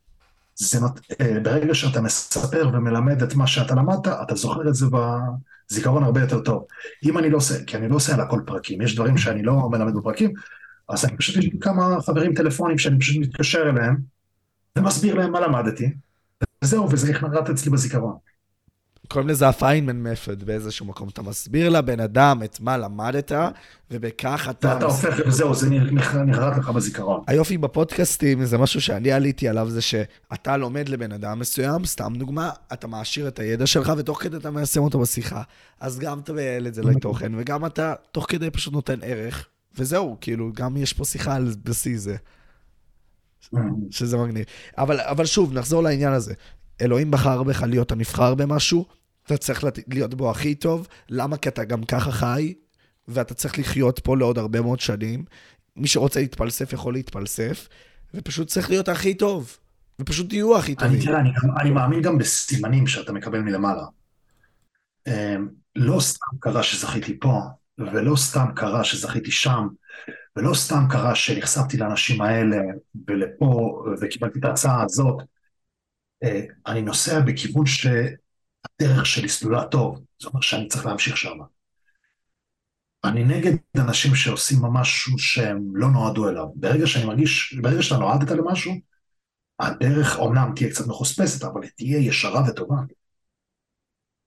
[0.56, 1.00] זה נות...
[1.22, 4.86] אה, ברגע שאתה מספר ומלמד את מה שאתה למדת, אתה זוכר את זה
[5.70, 6.66] בזיכרון הרבה יותר טוב.
[7.04, 9.70] אם אני לא עושה, כי אני לא עושה על הכל פרקים, יש דברים שאני לא
[9.70, 10.34] מלמד בפרקים,
[10.90, 13.98] אז אני פשוט, יש לי כמה חברים טלפונים שאני פשוט מתקשר אליהם,
[14.78, 15.94] ומסביר להם מה למדתי,
[16.64, 18.18] וזהו, וזה נחרט אצלי בזיכרון.
[19.08, 21.10] קוראים לזה הפיינמן מפד באיזשהו מקום.
[21.10, 23.32] אתה מסביר לבן אדם את מה למדת,
[23.92, 24.78] ובכך אתה...
[24.78, 25.70] אתה הופך, זהו, זה
[26.26, 27.24] נחרט לך בזיכרון.
[27.28, 32.50] היופי בפודקאסטים, זה משהו שאני עליתי עליו, זה שאתה לומד לבן אדם מסוים, סתם דוגמה,
[32.74, 35.42] אתה מעשיר את הידע שלך, ותוך כדי אתה מיישם אותו בשיחה.
[35.80, 40.18] אז גם אתה מייעל את זה לתוכן, וגם אתה תוך כדי פשוט נותן ערך, וזהו,
[40.22, 42.16] כאילו, גם יש פה שיחה על בסיס זה.
[43.92, 44.46] שזה מגניב.
[44.78, 46.34] אבל, אבל שוב, נחזור לעניין הזה.
[46.82, 48.86] אלוהים בחר בך להיות הנבחר במשהו,
[49.26, 50.88] אתה צריך להיות בו הכי טוב.
[51.10, 51.38] למה?
[51.38, 52.54] כי אתה גם ככה חי,
[53.08, 55.26] ואתה צריך לחיות פה לעוד הרבה מאוד שנים.
[55.76, 57.68] מי שרוצה להתפלסף יכול להתפלסף,
[58.14, 59.58] ופשוט צריך להיות הכי טוב.
[60.00, 60.94] ופשוט תהיו הכי טובים.
[60.94, 61.30] אני, תראה, אני,
[61.62, 63.86] אני מאמין גם בסימנים שאתה מקבל מלמעלה.
[65.08, 67.42] אמ, לא סתם קרה שזכיתי פה,
[67.78, 69.68] ולא סתם קרה שזכיתי שם,
[70.36, 72.58] ולא סתם קרה שנחשפתי לאנשים האלה
[73.08, 75.24] ולפה וקיבלתי את ההצעה הזאת,
[76.68, 81.38] אני נוסע בכיוון שהדרך שלי סלולה טוב, זאת אומרת שאני צריך להמשיך שם.
[83.04, 86.46] אני נגד אנשים שעושים משהו שהם לא נועדו אליו.
[86.56, 88.74] ברגע שאני מרגיש, ברגע שאתה נועדת למשהו,
[89.60, 92.76] הדרך אומנם תהיה קצת מחוספסת, אבל היא תהיה ישרה וטובה.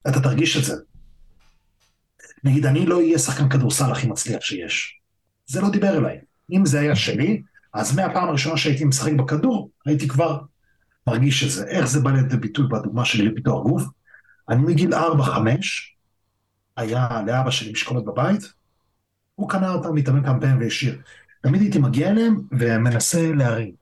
[0.08, 0.74] אתה תרגיש את זה.
[2.44, 5.00] נגיד, אני לא אהיה שחקן כדורסל הכי מצליח שיש.
[5.46, 6.20] זה לא דיבר אליי.
[6.50, 7.42] אם זה היה שלי,
[7.74, 10.38] אז מהפעם הראשונה שהייתי משחק בכדור, הייתי כבר
[11.08, 11.64] מרגיש את זה.
[11.66, 13.82] איך זה בא לידי ביטוי בדוגמה שלי לפיתוח גוף?
[14.48, 14.96] אני מגיל 4-5,
[16.76, 18.52] היה לאבא שלי משקולות בבית,
[19.34, 21.00] הוא קנה אותם מתאמן כמה פעמים והשאיר.
[21.42, 23.72] תמיד הייתי מגיע אליהם ומנסה להרים.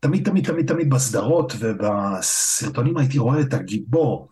[0.00, 4.28] תמיד, תמיד, תמיד, תמיד בסדרות ובסרטונים הייתי רואה את הגיבור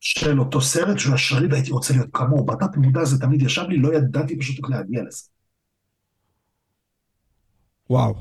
[0.00, 2.46] של אותו סרט שהוא השריד והייתי רוצה להיות כמוהו.
[2.46, 5.22] בתת מודע זה תמיד ישב לי, לא ידעתי פשוט איך להגיע לזה.
[7.90, 8.14] וואו.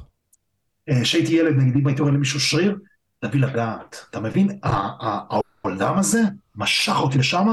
[0.90, 2.78] אה, כשהייתי ילד, נגיד אם הייתי רואה למישהו שריר,
[3.28, 4.06] תביא לגעת.
[4.10, 4.60] אתה מבין?
[4.64, 6.22] העולם הזה
[6.56, 7.48] משך אותי לשם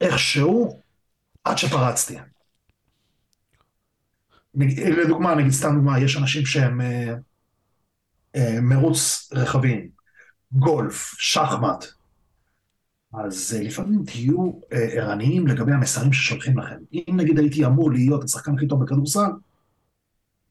[0.00, 0.82] איכשהו
[1.44, 2.16] עד שפרצתי.
[5.04, 7.14] לדוגמה, נגיד סתם דוגמה, יש אנשים שהם אה,
[8.36, 9.88] אה, מרוץ רכבים,
[10.52, 11.84] גולף, שחמט,
[13.14, 16.76] אז אה, לפעמים תהיו אה, ערניים לגבי המסרים ששולחים לכם.
[16.92, 19.30] אם נגיד הייתי אמור להיות השחקן הכי טוב בכדורסל,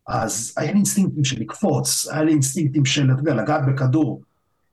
[0.07, 4.22] אז היה לי אינסטינקטים של לקפוץ, היה לי אינסטינקטים של, אתה יודע, לגעת בכדור.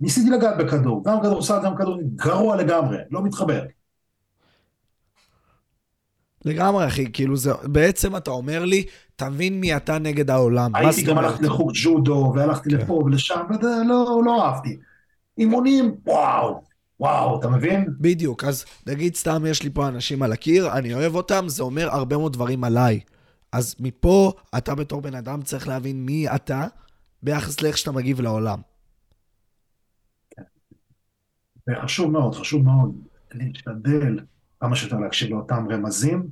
[0.05, 3.63] ניסיתי לגעת בכדור, גם כדורסל, גם כדור, גרוע לגמרי, לא מתחבר.
[6.45, 8.85] לגמרי, אחי, כאילו זה, בעצם אתה אומר לי,
[9.17, 10.75] תבין מי אתה נגד העולם.
[10.75, 12.77] הייתי גם הלכתי לחוג ג'ודו, והלכתי כן.
[12.77, 14.77] לפה ולשם, ולא לא אהבתי.
[15.39, 16.63] אימונים, וואו,
[17.01, 17.87] וואו, אתה מבין?
[18.01, 21.89] בדיוק, אז נגיד סתם יש לי פה אנשים על הקיר, אני אוהב אותם, זה אומר
[21.91, 23.01] הרבה מאוד דברים עליי.
[23.53, 26.67] אז מפה, אתה בתור בן אדם צריך להבין מי אתה,
[27.23, 28.74] ביחס לאיך שאתה מגיב לעולם.
[31.69, 32.95] וחשוב מאוד, חשוב מאוד
[33.33, 34.19] להשתדל
[34.61, 36.29] כמה שיותר להקשיב לאותם רמזים,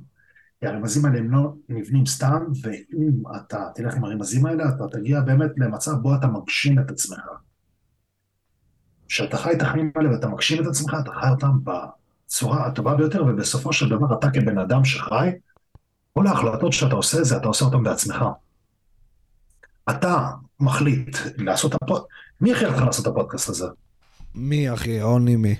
[0.59, 5.21] כי הרמזים האלה הם לא נבנים סתם, ואם אתה תלך עם הרמזים האלה, אתה תגיע
[5.21, 7.21] באמת למצב בו אתה מגשים את עצמך.
[9.07, 13.25] כשאתה חי את החיים האלה ואתה מגשים את עצמך, אתה חי אותם בצורה הטובה ביותר,
[13.25, 15.31] ובסופו של דבר אתה כבן אדם שחי,
[16.13, 18.25] כל ההחלטות שאתה עושה זה, אתה עושה אותן בעצמך.
[19.89, 20.29] אתה
[20.59, 22.09] מחליט לעשות הפודקאסט,
[22.41, 23.67] מי הכריח אותך לעשות את הפודקאסט הזה?
[24.35, 25.01] מי אחי?
[25.01, 25.55] עוני מי?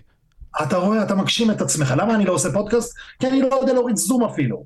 [0.63, 1.93] אתה רואה, אתה מגשים את עצמך.
[1.97, 2.97] למה אני לא עושה פודקאסט?
[3.19, 4.65] כי אני לא יודע להוריד זום אפילו.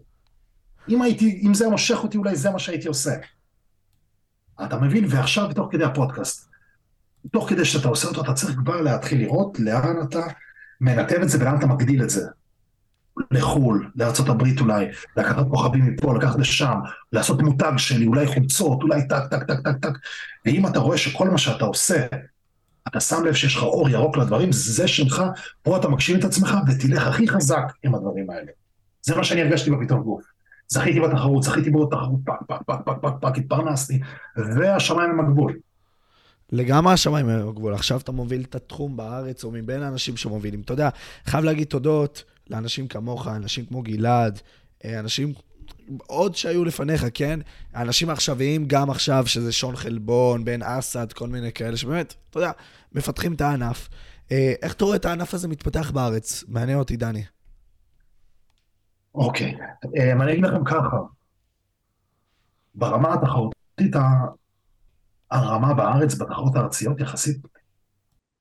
[0.89, 3.13] אם הייתי, אם זה מושך אותי, אולי זה מה שהייתי עושה.
[4.65, 5.05] אתה מבין?
[5.09, 6.49] ועכשיו, תוך כדי הפודקאסט,
[7.31, 10.21] תוך כדי שאתה עושה אותו, אתה צריך כבר להתחיל לראות לאן אתה
[10.81, 12.27] מנתב את זה ולאן אתה מגדיל את זה.
[13.31, 14.85] לחו"ל, לארה"ב אולי,
[15.17, 16.75] לקחת כוכבים מפה, לקחת לשם,
[17.13, 19.97] לעשות מותג שלי, אולי חולצות, אולי טק, טק, טק, טק, טק.
[20.45, 22.05] ואם אתה רואה שכל מה שאתה עושה
[22.87, 25.23] אתה שם לב שיש לך אור ירוק לדברים, זה שלך,
[25.61, 28.51] פה אתה מגשים את עצמך ותלך הכי חזק עם הדברים האלה.
[29.01, 30.21] זה מה שאני הרגשתי בפיתוח גוף.
[30.67, 33.99] זכיתי בתחרות, זכיתי בעוד תחרות, פק, פק, פק, פק, פק, פק, התפרנסתי,
[34.37, 35.59] והשמיים הם הגבול.
[36.51, 37.73] לגמרי השמיים הם הגבול.
[37.73, 40.61] עכשיו אתה מוביל את התחום בארץ, או מבין האנשים שמובילים.
[40.61, 40.89] אתה יודע,
[41.25, 44.39] חייב להגיד תודות לאנשים כמוך, אנשים כמו גלעד,
[44.85, 45.33] אה, אנשים
[46.07, 47.39] עוד שהיו לפניך, כן?
[47.73, 52.51] האנשים העכשוויים, גם עכשיו, שזה שון חלבון, בן אסד, כל מיני כאלה, שבאמת, אתה יודע,
[52.91, 53.89] מפתחים את הענף.
[54.31, 56.43] אה, איך אתה רואה את הענף הזה מתפתח בארץ?
[56.47, 57.23] מעניין אותי, דני.
[59.15, 59.57] אוקיי,
[59.97, 60.97] אה, אני אגיד לכם ככה,
[62.75, 63.95] ברמה התחרותית,
[65.31, 67.37] הרמה בארץ, בתחרות הארציות, יחסית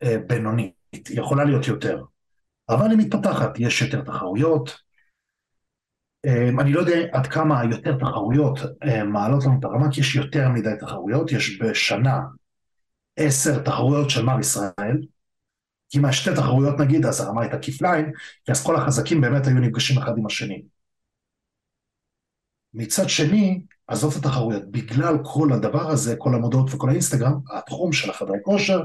[0.02, 0.74] אה, בינונית,
[1.10, 2.05] יכולה להיות יותר,
[2.68, 4.86] אבל היא מתפתחת, יש יותר תחרויות,
[6.27, 10.16] אמ, אני לא יודע עד כמה יותר תחרויות אמ, מעלות לנו את הרמה, כי יש
[10.16, 12.20] יותר מדי תחרויות, יש בשנה
[13.16, 15.01] עשר תחרויות של מר ישראל,
[15.88, 18.12] כי מהשתי תחרויות נגיד, אז הרמה הייתה כפליים,
[18.44, 20.62] כי אז כל החזקים באמת היו נפגשים אחד עם השני.
[22.74, 28.10] מצד שני, עזוב את התחרויות, בגלל כל הדבר הזה, כל המודעות וכל האינסטגרם, התחום של
[28.10, 28.80] החדרי כושר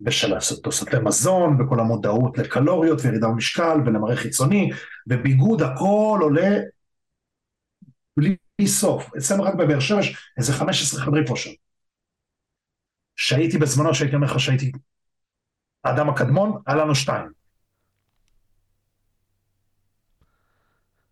[0.00, 4.70] ושל תוספי מזון וכל המודעות לקלוריות וירידה במשקל ולמראה חיצוני
[5.06, 6.60] וביגוד, הכל עולה
[8.16, 8.36] בלי
[8.66, 9.10] סוף.
[9.18, 11.50] אצלנו רק בבאר יש איזה 15 חדרי כושר.
[13.20, 14.72] שהייתי בזמנו, שהייתי אומר לך שהייתי
[15.84, 17.30] האדם הקדמון, היה לנו שתיים.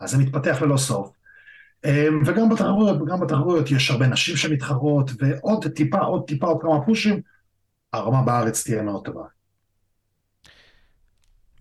[0.01, 1.11] אז זה מתפתח ללא סוף.
[1.85, 6.85] אמ, וגם בתחרויות, וגם בתחרויות יש הרבה נשים שמתחרות, ועוד טיפה, עוד טיפה, עוד כמה
[6.87, 7.21] פושים,
[7.93, 9.25] הרמה בארץ תהיה מאוד טובה.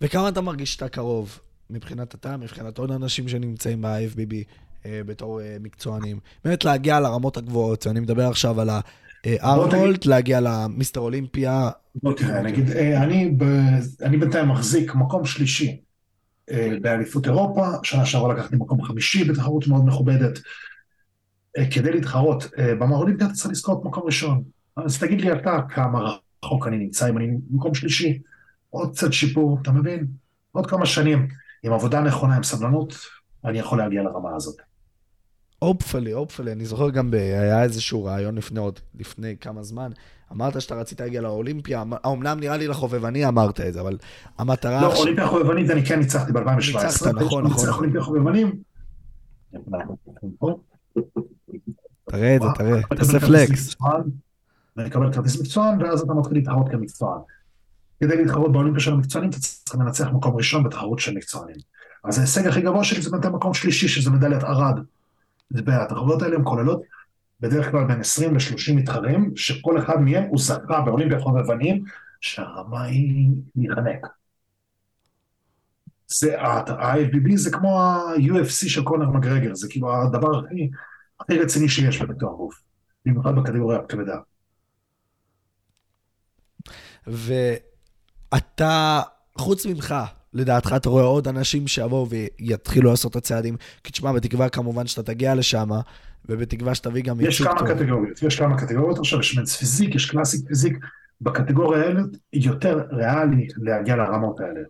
[0.00, 4.34] וכמה אתה מרגיש שאתה קרוב, מבחינת אתה, מבחינת עוד אנשים שנמצאים ב-FBB,
[4.86, 6.20] אה, בתור אה, מקצוענים.
[6.44, 8.70] באמת להגיע לרמות הגבוהות, אני מדבר עכשיו על
[9.26, 11.70] הארוולט, להגיע למיסטר אולימפיה.
[12.02, 13.42] בוא תראה, נגיד, אני, ב,
[14.02, 15.80] אני בינתיים מחזיק מקום שלישי
[16.82, 20.38] באליפות אירופה, שנה שעברה לקחתי מקום חמישי בתחרות מאוד מכובדת.
[21.70, 24.42] כדי להתחרות במר אולימפיה אתה צריך לזכות מקום ראשון.
[24.76, 26.14] אז תגיד לי אתה כמה
[26.44, 28.18] רחוק אני נמצא, אם אני במקום שלישי,
[28.70, 30.06] עוד קצת שיפור, אתה מבין?
[30.52, 31.28] עוד כמה שנים,
[31.62, 32.94] עם עבודה נכונה, עם סבלנות,
[33.44, 34.56] אני יכול להגיע לרמה הזאת.
[35.58, 39.90] הופפלי, הופפלי, אני זוכר גם, היה איזשהו רעיון לפני עוד, לפני כמה זמן,
[40.32, 43.98] אמרת שאתה רצית להגיע לאולימפיה, אמנם נראה לי לחובבני אמרת את זה, אבל
[44.38, 44.82] המטרה...
[44.82, 46.82] לא, אולימפיה חובבנית אני כן ניצחתי ב-2017.
[46.84, 47.64] ניצחת, נכון, נכון.
[47.64, 48.52] ניצח אולימפיה חובבנים.
[52.10, 53.76] תראה את זה, תראה, תעשה פלקס.
[54.76, 57.20] לקבל כרטיס מקצוען, ואז אתה מתחיל להתחרות כמקצוען.
[58.00, 61.56] כדי להתחרות באולימפיה של המקצוענים, אתה צריך לנצח מקום ראשון בתחרות של מקצוענים.
[62.04, 64.80] אז ההישג הכי גבוה שלי זה בינתיים מקום שלישי, שזה מדליית ערד.
[65.50, 66.82] והתחרויות האלה הן כוללות
[67.40, 71.84] בדרך כלל בין 20 ל-30 מתחרים, שכל אחד מהם הוא זכה באולימפיה חובבנים,
[72.20, 74.06] שהרמה היא להיחנק.
[76.08, 80.70] זה, ה-IFBB זה כמו ה-UFC של קונר מגרגר, זה כאילו הדבר הכי,
[81.20, 82.62] הכי רציני שיש בביטוח גוף,
[83.06, 84.16] במיוחד בקטגוריה הכבדה.
[88.32, 89.00] ואתה,
[89.38, 89.94] חוץ ממך,
[90.34, 93.56] לדעתך אתה רואה עוד אנשים שיבואו ויתחילו לעשות את הצעדים?
[93.84, 95.68] כי תשמע, בתקווה כמובן שאתה תגיע לשם,
[96.28, 97.68] ובתקווה שתביא גם יש כמה טוב.
[97.68, 100.78] קטגוריות, יש כמה קטגוריות עכשיו, יש מנס פיזיק, יש קלאסיק פיזיק.
[101.20, 102.00] בקטגוריה האלה
[102.32, 104.60] יותר ריאלי להגיע לרמות האלה.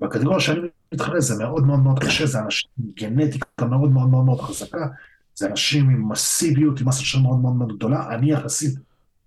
[0.00, 0.60] בקטגוריה שאני
[0.94, 4.86] מתחרה זה מאוד מאוד מאוד קשה, זה אנשים עם גנטיקה מאוד מאוד מאוד מאוד חזקה,
[5.34, 8.74] זה אנשים עם מסיביות, עם מסה מאוד מאוד מאוד גדולה, אני יחסית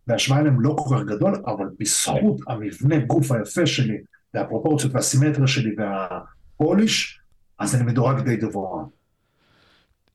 [0.08, 3.98] בהשוואה אליהם לא כל כך גדול, אבל בזכות המבנה גוף היפה שלי,
[4.38, 7.20] והפרופורציות והסימטריה שלי והפוליש,
[7.60, 8.84] אז אני מדורג די גבוה.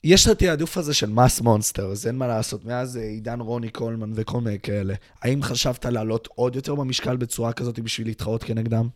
[0.05, 2.65] יש את התעדוף הזה של מס מונסטר, אז אין מה לעשות.
[2.65, 4.95] מאז אה, עידן רוני קולמן וכל מיני כאלה.
[5.23, 8.89] האם חשבת לעלות עוד יותר במשקל בצורה כזאת בשביל להתחרות כנגדם?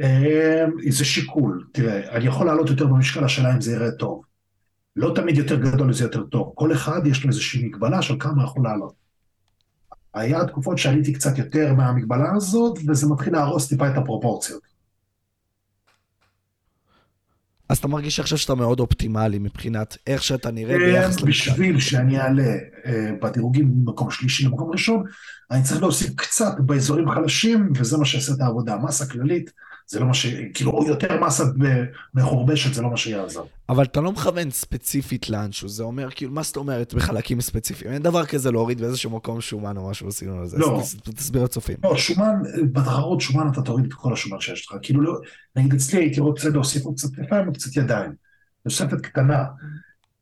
[0.00, 1.66] אה, זה שיקול.
[1.72, 4.22] תראה, אני יכול לעלות יותר במשקל, השאלה אם זה יראה טוב.
[4.96, 6.52] לא תמיד יותר גדול זה יותר טוב.
[6.54, 9.05] כל אחד יש לו איזושהי מגבלה של כמה יכול לעלות.
[10.16, 14.76] היה תקופות שעליתי קצת יותר מהמגבלה הזאת, וזה מתחיל להרוס טיפה את הפרופורציות.
[17.68, 21.20] אז אתה מרגיש עכשיו שאתה מאוד אופטימלי מבחינת איך שאתה נראה כן, ביחס.
[21.22, 22.54] בשביל שאני אעלה
[22.86, 25.04] אה, בדירוגים ממקום שלישי למקום ראשון,
[25.50, 28.76] אני צריך להוסיף קצת באזורים חלשים, וזה מה שיעשה את העבודה.
[28.76, 29.50] מסה כללית,
[29.88, 30.26] זה לא מה ש...
[30.54, 31.44] כאילו, יותר מסה
[32.14, 33.48] מחורבשת, זה לא מה שיעזור.
[33.68, 37.92] אבל אתה לא מכוון ספציפית לאנשהו, זה אומר, כאילו, מה זאת אומרת בחלקים ספציפיים?
[37.92, 40.58] אין דבר כזה להוריד באיזשהו מקום שומן או משהו בסגנון הזה.
[40.58, 40.82] לא.
[41.14, 41.76] תסביר לצופים.
[41.84, 42.42] לא, שומן,
[42.72, 44.76] בתחרות שומן אתה תוריד את כל השומן שיש לך.
[44.82, 45.20] כאילו, לא,
[45.56, 48.12] נגיד אצלי הייתי רוצה להוסיף עוד קצת כתפיים וקצת ידיים.
[48.64, 49.44] תוספת קטנה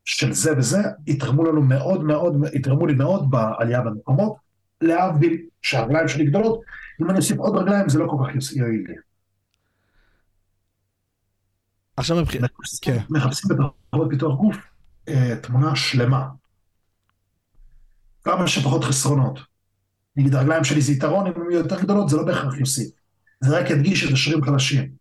[0.04, 4.36] של זה וזה, יתרמו לנו מאוד מאוד, יתרמו לי מאוד בעלייה במקומות,
[4.80, 6.60] להבדיל שהרגליים שלי גדולות,
[7.02, 8.94] אם אני אוסיף עוד רגליים זה לא כל כך יועיל לי.
[11.96, 12.50] עכשיו מבחינת...
[12.82, 12.98] כן.
[13.10, 14.56] מחפשים בתחרות פיתוח גוף
[15.08, 16.28] אה, תמונה שלמה.
[18.24, 19.38] כמה שפחות חסרונות.
[20.16, 22.90] נגיד הרגליים שלי זה יתרון, אם הן יהיו יותר גדולות זה לא בהכרח יוסיף.
[23.40, 24.92] זה רק ידגיש את השרירים חלשים.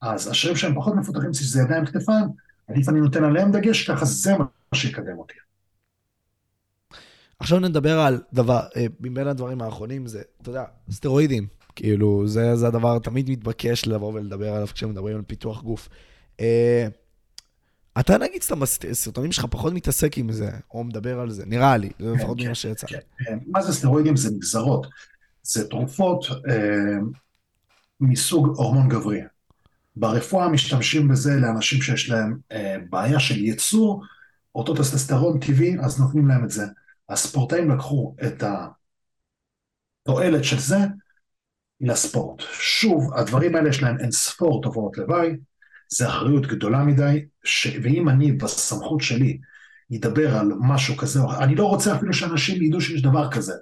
[0.00, 2.24] אז השרירים שהם פחות מפותחים, שזה ידיים כתפיים,
[2.68, 4.44] עדיף אני נותן עליהם דגש, ככה זה מה
[4.74, 5.34] שיקדם אותי.
[7.38, 11.46] עכשיו נדבר על דבר, אה, מבין הדברים האחרונים זה, אתה יודע, סטרואידים.
[11.76, 15.88] כאילו, זה, זה הדבר תמיד מתבקש לבוא ולדבר עליו כשמדברים על פיתוח גוף.
[16.42, 16.86] אה,
[18.00, 21.90] אתה נגיד סתם הסרטונים שלך פחות מתעסק עם זה, או מדבר על זה, נראה לי,
[21.98, 22.86] זה לפחות ממה שיצא.
[22.86, 23.38] כן, כן.
[23.46, 24.16] מה זה סטרואידים?
[24.16, 24.86] זה נגזרות.
[25.42, 26.98] זה תרופות אה,
[28.00, 29.20] מסוג הורמון גברי.
[29.96, 34.04] ברפואה משתמשים בזה לאנשים שיש להם אה, בעיה של ייצור
[34.54, 36.64] אותו טסטסטרון טבעי, אז נותנים להם את זה.
[37.08, 38.44] הספורטאים לקחו את
[40.06, 40.78] התועלת של זה
[41.80, 42.42] לספורט.
[42.52, 45.36] שוב, הדברים האלה יש להם אין ספור תופעות לוואי,
[45.96, 47.66] זה אחריות גדולה מדי, ש...
[47.82, 49.38] ואם אני בסמכות שלי
[49.96, 53.52] אדבר על משהו כזה, אני לא רוצה אפילו שאנשים ידעו שיש דבר כזה,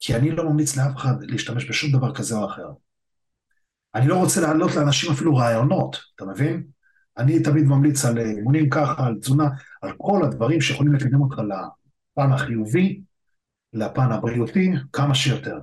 [0.00, 2.68] כי אני לא ממליץ לאף אחד להשתמש בשום דבר כזה או אחר.
[3.94, 6.64] אני לא רוצה להעלות לאנשים אפילו רעיונות, אתה מבין?
[7.18, 9.48] אני תמיד ממליץ על אימונים ככה, על תזונה,
[9.82, 13.00] על כל הדברים שיכולים לקדם אותך לפן החיובי,
[13.72, 15.58] לפן הבריאותי, כמה שיותר.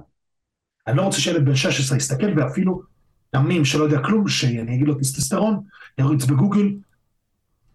[0.88, 2.82] אני לא רוצה שילד בן 16 יסתכל ואפילו
[3.38, 5.60] תמים שלא יודע כלום, שאני אגיד לו טסטסטרון,
[5.98, 6.74] יריץ בגוגל,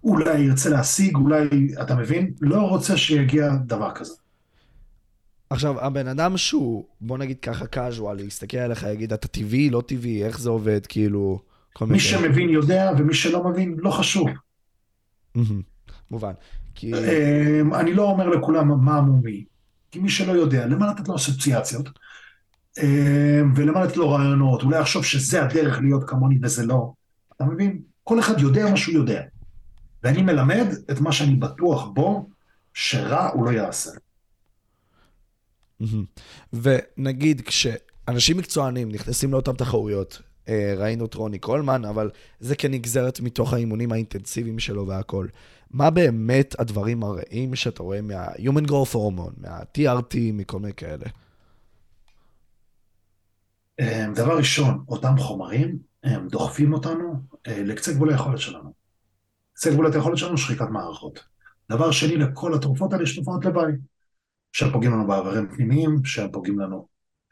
[0.04, 2.32] אולי ירצה להשיג, אולי, אתה מבין?
[2.40, 4.14] לא רוצה שיגיע דבר כזה.
[5.50, 10.24] עכשיו, הבן אדם שהוא, בוא נגיד ככה casual, יסתכל עליך, יגיד, אתה טבעי, לא טבעי,
[10.24, 11.40] איך זה עובד, כאילו...
[11.80, 14.28] מי שמבין יודע, ומי שלא מבין, לא חשוב.
[16.10, 16.32] מובן.
[16.74, 16.92] כי...
[16.94, 19.44] אמ, אני לא אומר לכולם מה מומי,
[19.90, 21.88] כי מי שלא יודע, למה לתת לו אסוציאציות?
[22.78, 24.62] אמ, ולמה לתת לו רעיונות?
[24.62, 26.92] אולי יחשוב שזה הדרך להיות כמוני וזה לא.
[27.36, 27.82] אתה מבין?
[28.04, 29.22] כל אחד יודע מה שהוא יודע.
[30.02, 32.28] ואני מלמד את מה שאני בטוח בו,
[32.74, 33.90] שרע הוא לא יעשה.
[36.52, 43.52] ונגיד כשאנשים מקצוענים נכנסים לאותן תחרויות, אה, ראינו את רוני קולמן, אבל זה כנגזרת מתוך
[43.52, 45.26] האימונים האינטנסיביים שלו והכל.
[45.70, 51.06] מה באמת הדברים הרעים שאתה רואה מה-Human Growth Hormone, מה-TRT, מכל מיני כאלה?
[53.82, 57.14] אה, דבר ראשון, אותם חומרים, הם דוחפים אותנו
[57.46, 58.72] אה, לקצה גבול היכולת שלנו.
[59.52, 61.24] קצה גבול היכולת שלנו, שחיקת מערכות.
[61.70, 63.72] דבר שני, לכל התרופות האלה יש תופעות לוואי,
[64.52, 66.86] שהם פוגעים לנו באיברים פנימיים, שהם פוגעים לנו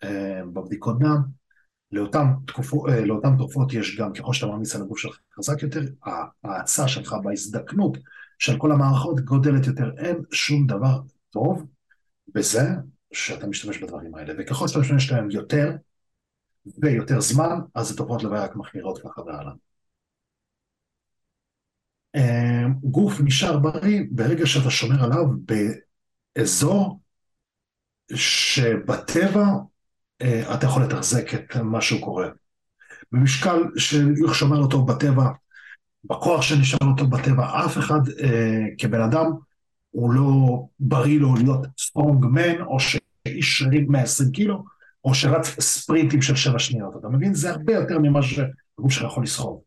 [0.04, 1.22] אה, בבדיקות דם.
[1.92, 2.26] לאותן
[2.88, 5.80] אה, תרופות יש גם, ככל שאתה מעמיס על הגוף שלך חזק יותר,
[6.44, 7.98] ההאצה שלך בהזדקנות
[8.38, 9.90] של כל המערכות גודלת יותר.
[9.98, 11.00] אין שום דבר
[11.30, 11.66] טוב
[12.34, 12.68] בזה
[13.12, 14.34] שאתה משתמש בדברים האלה.
[14.38, 15.76] וככל שאתה משתמש בהם יותר
[16.82, 19.52] ויותר זמן, אז התופעות לוואי רק מחמירות ככה והלאה.
[22.16, 25.24] אה, גוף נשאר בריא ברגע שאתה שומר עליו
[26.36, 27.00] באזור
[28.14, 29.46] שבטבע
[30.22, 32.28] אה, אתה יכול לתחזק את מה שהוא קורה.
[33.12, 35.24] במשקל של איך שומר אותו בטבע,
[36.04, 39.26] בכוח שנשאר אותו בטבע, אף אחד אה, כבן אדם
[39.90, 44.64] הוא לא בריא לו להיות סטרונג מן, או שאיש שרירים 120 קילו,
[45.04, 47.34] או שרץ ספרינטים של 7 שניות, אתה מבין?
[47.34, 49.62] זה הרבה יותר ממה שהגוף שלך יכול לסחוב.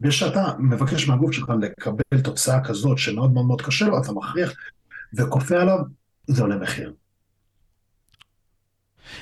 [0.00, 4.52] וכשאתה מבקש מהגוף שלך לקבל תוצאה כזאת שמאוד מאוד מאוד קשה לו, אתה מכריח
[5.18, 5.78] וכופה עליו,
[6.26, 6.94] זה עולה מחיר.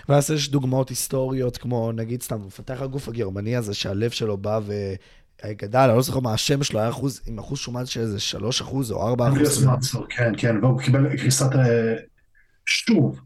[0.08, 4.60] ואז יש דוגמאות היסטוריות, כמו נגיד סתם, מפתח הגוף הגרמני הזה, שהלב שלו בא
[5.44, 8.60] וגדל, אני לא זוכר מה השם שלו, היה אחוז, עם אחוז שומן של איזה 3
[8.60, 9.66] אחוז או 4 אחוז.
[10.08, 11.50] כן, כן, והוא קיבל קריסת...
[12.66, 13.20] שוב,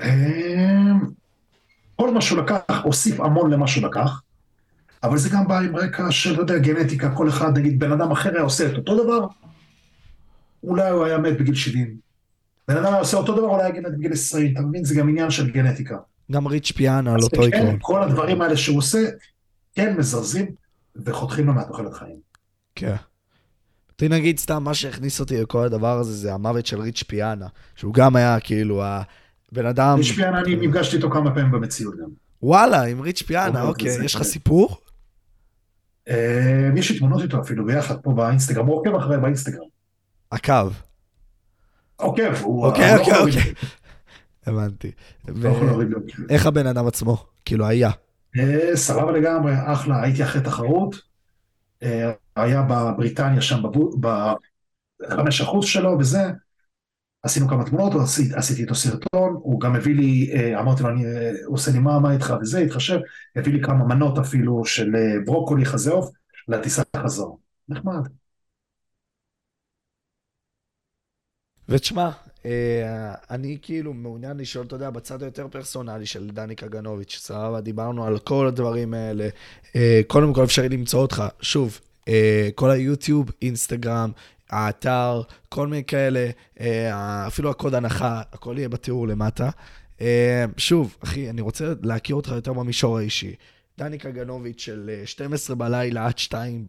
[0.00, 0.92] אה,
[1.96, 4.22] כל מה שהוא לקח, הוסיף המון למה שהוא לקח,
[5.02, 8.10] אבל זה גם בא עם רקע של, אתה יודע, גנטיקה, כל אחד, נגיד, בן אדם
[8.10, 9.26] אחר היה עושה את אותו דבר,
[10.64, 11.96] אולי הוא היה מת בגיל 70.
[12.68, 14.84] בן אדם היה עושה אותו דבר, אולי היה מת בגיל 20, אתה מבין?
[14.84, 15.96] זה גם עניין של גנטיקה.
[16.32, 17.78] גם ריץ' פיאנה על אותו כן, עיקרון.
[17.80, 18.98] כל הדברים האלה שהוא עושה,
[19.74, 20.46] כן מזרזים
[20.96, 22.16] וחותכים לו מהתוחלת חיים.
[22.74, 22.96] כן.
[24.00, 27.46] אותי נגיד סתם, מה שהכניס אותי לכל הדבר הזה, זה המוות של ריץ' פיאנה,
[27.76, 29.98] שהוא גם היה כאילו הבן אדם...
[29.98, 32.08] ריץ' פיאנה, אני נפגשתי איתו כמה פעמים במציאות גם.
[32.42, 34.76] וואלה, עם ריץ' פיאנה, אוקיי, יש לך סיפור?
[36.08, 39.66] אה, יש לי תמונות איתו אפילו ביחד פה באינסטגרם, הוא עוקב אחרי באינסטגרם.
[40.30, 40.72] עקב.
[41.96, 42.66] עוקב, הוא...
[42.66, 43.54] אוקיי, אוקיי, אוקיי.
[44.46, 44.90] הבנתי.
[46.28, 47.24] איך הבן אדם עצמו?
[47.44, 47.90] כאילו, היה.
[48.38, 51.10] אה, סבבה לגמרי, אחלה, הייתי אחרי תחרות.
[52.40, 53.62] אה, היה בבריטניה שם,
[54.00, 56.22] בחמש אחוז שלו וזה.
[57.22, 57.92] עשינו כמה תמונות,
[58.34, 61.04] עשיתי איתו סרטון, הוא גם הביא לי, אה, אמרתי לו, אני,
[61.46, 62.98] הוא עושה לי מה, מה איתך וזה, התחשב,
[63.36, 64.92] הביא לי כמה מנות אפילו של
[65.24, 66.10] ברוקולי חזה עוף
[66.48, 67.40] לטיסה חזור.
[67.68, 68.08] נחמד.
[71.70, 72.10] ותשמע,
[72.46, 78.06] אה, אני כאילו מעוניין לשאול, אתה יודע, בצד היותר פרסונלי של דני קגנוביץ', סבבה, דיברנו
[78.06, 79.28] על כל הדברים האלה.
[79.76, 81.89] אה, קודם כל אפשר למצוא אותך, שוב, אה,
[82.54, 84.10] כל היוטיוב, אינסטגרם,
[84.50, 86.30] האתר, כל מיני כאלה,
[87.26, 89.50] אפילו הקוד הנחה, הכל יהיה בתיאור למטה.
[90.56, 93.34] שוב, אחי, אני רוצה להכיר אותך יותר במישור האישי.
[93.78, 96.66] דני קגנוביץ' של 12 בלילה עד 2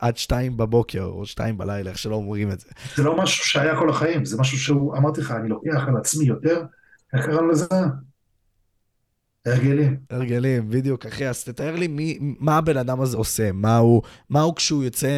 [0.00, 2.66] עד שתיים בבוקר, או שתיים בלילה, איך שלא אומרים את זה.
[2.96, 6.24] זה לא משהו שהיה כל החיים, זה משהו שהוא, אמרתי לך, אני לוקח על עצמי
[6.24, 6.62] יותר,
[7.14, 7.66] איך קראנו לזה?
[9.46, 9.96] הרגלים.
[10.10, 14.40] הרגלים, בדיוק, אחי, אז תתאר לי מי, מה הבן אדם הזה עושה, מה הוא, מה
[14.40, 15.08] הוא כשהוא יוצא,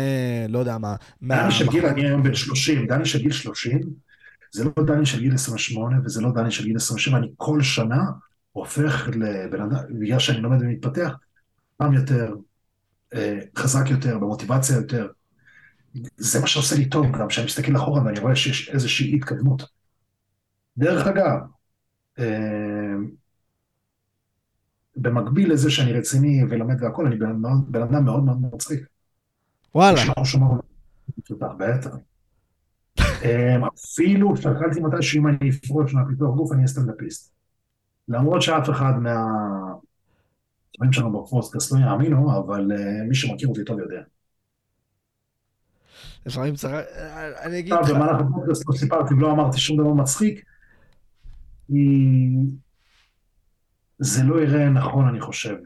[0.49, 0.97] לא יודע מה.
[1.23, 3.81] דני של גיל, אני היום בן 30, דני של גיל 30,
[4.53, 8.03] זה לא דני של גיל 28 וזה לא דני של גיל 27, אני כל שנה
[8.53, 11.13] הופך לבן אדם, בגלל שאני לומד ומתפתח,
[11.77, 12.35] פעם יותר,
[13.15, 15.09] אה, חזק יותר, במוטיבציה יותר.
[16.17, 19.63] זה מה שעושה לי טוב, גם כשאני מסתכל אחורה ואני רואה שיש איזושהי התקדמות.
[20.77, 21.39] דרך אגב,
[22.19, 22.95] אה,
[24.97, 27.17] במקביל לזה שאני רציני ולומד והכל, אני
[27.69, 28.87] בן אדם מאוד מאוד מצחיק.
[29.75, 30.01] וואלה.
[31.59, 31.97] בטח.
[33.01, 37.33] אה, אפילו שקלתי מתישהו אם אני אפרוש מהפיתוח גוף, אני אהיה סטנדאפיסט.
[38.09, 39.27] למרות שאף אחד מה...
[40.77, 44.03] הדברים שלנו בפודקאסט לא יאמינו, אבל אה, מי שמכיר אותי טוב יודע.
[46.27, 46.75] לפעמים צריך,
[47.43, 47.91] אני אגיד לך...
[47.91, 50.45] במהלך הפודקאסט לא סיפרתי ולא אמרתי שום דבר מצחיק,
[53.99, 55.57] זה לא יראה נכון, אני חושב,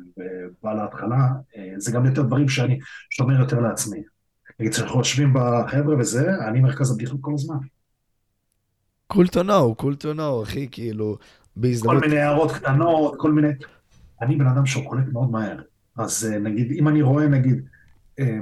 [0.63, 1.29] בא להתחלה.
[1.57, 2.79] אה, זה גם יותר דברים שאני
[3.11, 4.03] שומר יותר לעצמי.
[4.61, 7.57] נגיד כשאנחנו יושבים בחבר'ה וזה, אני מרכז הבדיחות כל הזמן.
[9.13, 11.25] cool to know, cool to know, אחי, כאילו, כל
[11.57, 12.03] בהזדמנות...
[12.03, 13.49] מיני הערות קטנות, כל מיני...
[14.23, 15.61] אני בן אדם שקולט מאוד מהר.
[15.97, 17.65] אז אה, נגיד, אם אני רואה, נגיד,
[18.19, 18.39] אה,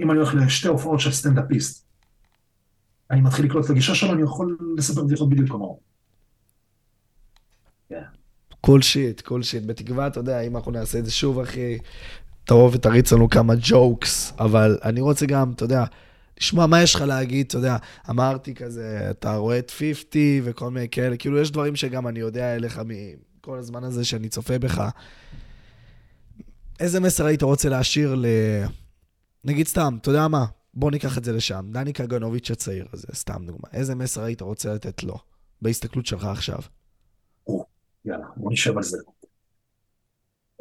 [0.00, 1.86] אם אני הולך לשתי הופעות של סטנדאפיסט,
[3.10, 5.80] אני מתחיל לקלוט את הגישה שלו, אני יכול לספר בדיחות בדיוק כמוהו.
[8.64, 9.64] cool shit, cool shit.
[9.66, 11.78] בתקווה, אתה יודע, אם אנחנו נעשה את זה שוב, אחי,
[12.44, 15.84] תבוא ותריץ לנו כמה jokes, אבל אני רוצה גם, אתה יודע,
[16.40, 17.76] לשמוע מה יש לך להגיד, אתה יודע,
[18.10, 22.54] אמרתי כזה, אתה רואה את 50 וכל מיני כאלה, כאילו, יש דברים שגם אני יודע
[22.54, 24.88] אליך מכל הזמן הזה שאני צופה בך.
[26.80, 28.26] איזה מסר היית רוצה להשאיר ל...
[29.44, 30.44] נגיד סתם, אתה יודע מה?
[30.74, 31.66] בוא ניקח את זה לשם.
[31.72, 33.68] דני קגנוביץ' הצעיר הזה, סתם דוגמה.
[33.72, 35.18] איזה מסר היית רוצה לתת לו,
[35.62, 36.58] בהסתכלות שלך עכשיו?
[38.54, 38.98] נשב על זה.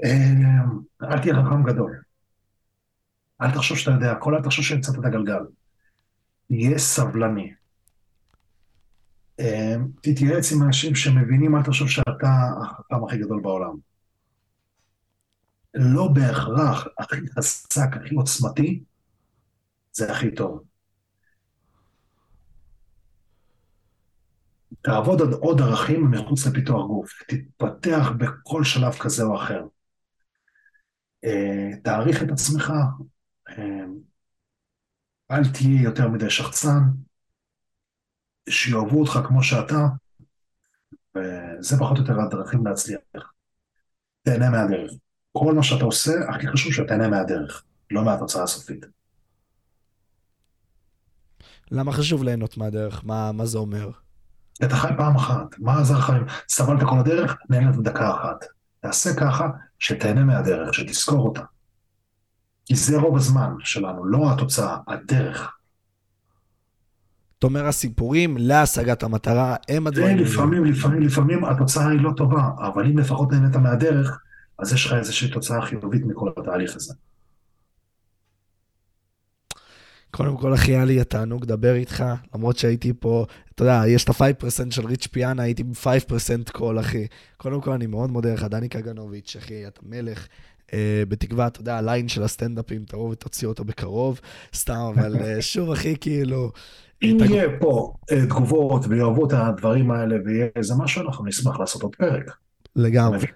[0.03, 2.01] אה, אל תהיה חכם גדול.
[3.41, 5.43] אל תחשוב שאתה יודע הכל, אל תחשוב שהמצאת את הגלגל.
[6.47, 7.53] תהיה סבלני.
[9.39, 12.27] אה, תתייעץ עם אנשים שמבינים, אל תחשוב שאתה
[12.61, 13.75] החכם הכי גדול בעולם.
[15.73, 18.83] לא בהכרח הכי חזק, הכי עוצמתי,
[19.93, 20.63] זה הכי טוב.
[24.83, 29.63] תעבוד על עוד ערכים מחוץ לפיתוח גוף, תתפתח בכל שלב כזה או אחר.
[31.25, 32.73] אה, תעריך את עצמך,
[33.49, 33.85] אה,
[35.31, 36.79] אל תהיה יותר מדי שחצן,
[38.49, 39.87] שיאהבו אותך כמו שאתה,
[41.15, 42.99] וזה פחות או יותר הדרכים להצליח.
[44.23, 44.91] תהנה מהדרך.
[45.31, 48.85] כל מה שאתה עושה, הכי חשוב שתהנה מהדרך, לא מהתוצאה הסופית.
[51.71, 53.05] למה חשוב ליהנות מהדרך?
[53.05, 54.02] מה, מה זה אומר?
[54.63, 58.45] אתה חי פעם אחת, מה עזר לך אם סבלת כל הדרך, נהנית דקה אחת.
[58.79, 59.49] תעשה ככה,
[59.79, 61.41] שתהנה מהדרך, שתזכור אותה.
[62.65, 65.57] כי זה רוב הזמן שלנו, לא התוצאה, הדרך.
[67.39, 70.17] אתה אומר הסיפורים להשגת המטרה הם הדברים.
[70.17, 74.19] לפעמים, לפעמים, לפעמים התוצאה היא לא טובה, אבל אם לפחות נהנית מהדרך,
[74.59, 76.93] אז יש לך איזושהי תוצאה חיובית מכל התהליך הזה.
[80.11, 82.03] קודם כל, אחי, היה לי התענוג לדבר איתך,
[82.35, 83.25] למרות שהייתי פה,
[83.55, 87.07] אתה יודע, יש את ה-5% של ריץ' פיאנה, הייתי ב-5% קול, אחי.
[87.37, 90.27] קודם כל, אני מאוד מודה לך, דני קגנוביץ', אחי, אתה מלך.
[90.67, 90.73] Uh,
[91.07, 94.19] בתקווה, אתה יודע, הליין של הסטנדאפים, תבוא ותוציא אותו בקרוב,
[94.55, 96.51] סתם, אבל uh, שוב, אחי, כאילו...
[97.03, 101.59] אם תג- יהיה פה אה, תגובות ויאהבו את הדברים האלה ויהיה איזה משהו, אנחנו נשמח
[101.59, 102.31] לעשות עוד פרק.
[102.75, 103.27] לגמרי.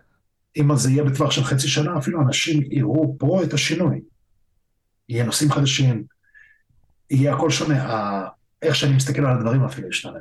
[0.57, 4.01] אם זה יהיה בטווח של חצי שנה, אפילו אנשים יראו פה את השינוי.
[5.09, 6.03] יהיה נושאים חדשים,
[7.11, 8.27] יהיה הכל שונה,
[8.61, 10.19] איך שאני מסתכל על הדברים אפילו ישתנה.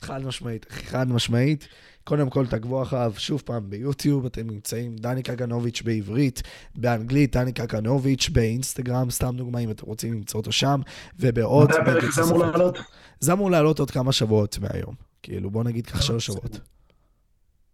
[0.00, 1.68] חד משמעית, חד משמעית.
[2.04, 6.42] קודם כל, תעקבו אחריו שוב פעם ביוטיוב, אתם נמצאים דני קגנוביץ' בעברית,
[6.74, 10.80] באנגלית, דני קגנוביץ', באינסטגרם, סתם דוגמה אם אתם רוצים למצוא אותו שם,
[11.18, 11.70] ובעוד...
[11.70, 12.38] מתי הפרק הזה אמור.
[12.38, 12.78] לעלות?
[13.20, 14.94] זה אמור לעלות עוד כמה שבועות מהיום.
[15.22, 16.60] כאילו, בוא נגיד ככה שלוש שבועות.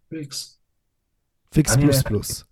[0.09, 0.57] פיקס.
[1.49, 2.43] פיקס פלוס פלוס.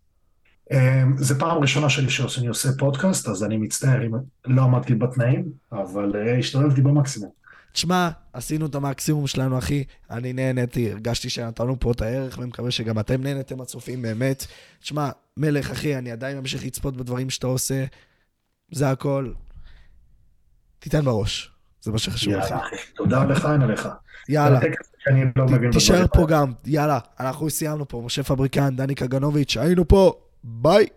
[0.72, 4.12] אה, זה פעם ראשונה שלי שאני עושה פודקאסט, אז אני מצטער אם
[4.46, 7.32] לא עמדתי בתנאים, אבל אה, השתדלתי במקסימום.
[7.74, 9.84] תשמע, עשינו את המקסימום שלנו, אחי.
[10.12, 14.46] אני נהניתי, הרגשתי שנתנו פה את הערך, ואני מקווה שגם אתם נהנתם הצופים באמת.
[14.80, 17.86] תשמע, מלך, אחי, אני עדיין ממשיך לצפות בדברים שאתה עושה.
[18.72, 19.32] זה הכל.
[20.80, 21.52] תיתן בראש.
[21.82, 22.50] זה מה שחשוב, אחי.
[22.50, 22.76] יאללה, אחי.
[22.96, 23.90] תודה לך, אין עליך.
[24.30, 24.60] יאללה,
[25.36, 26.54] לא תישאר פה גם.
[26.66, 28.02] יאללה, אנחנו סיימנו פה.
[28.06, 30.23] משה פבריקן, דני קגנוביץ', היינו פה.
[30.44, 30.92] Bye.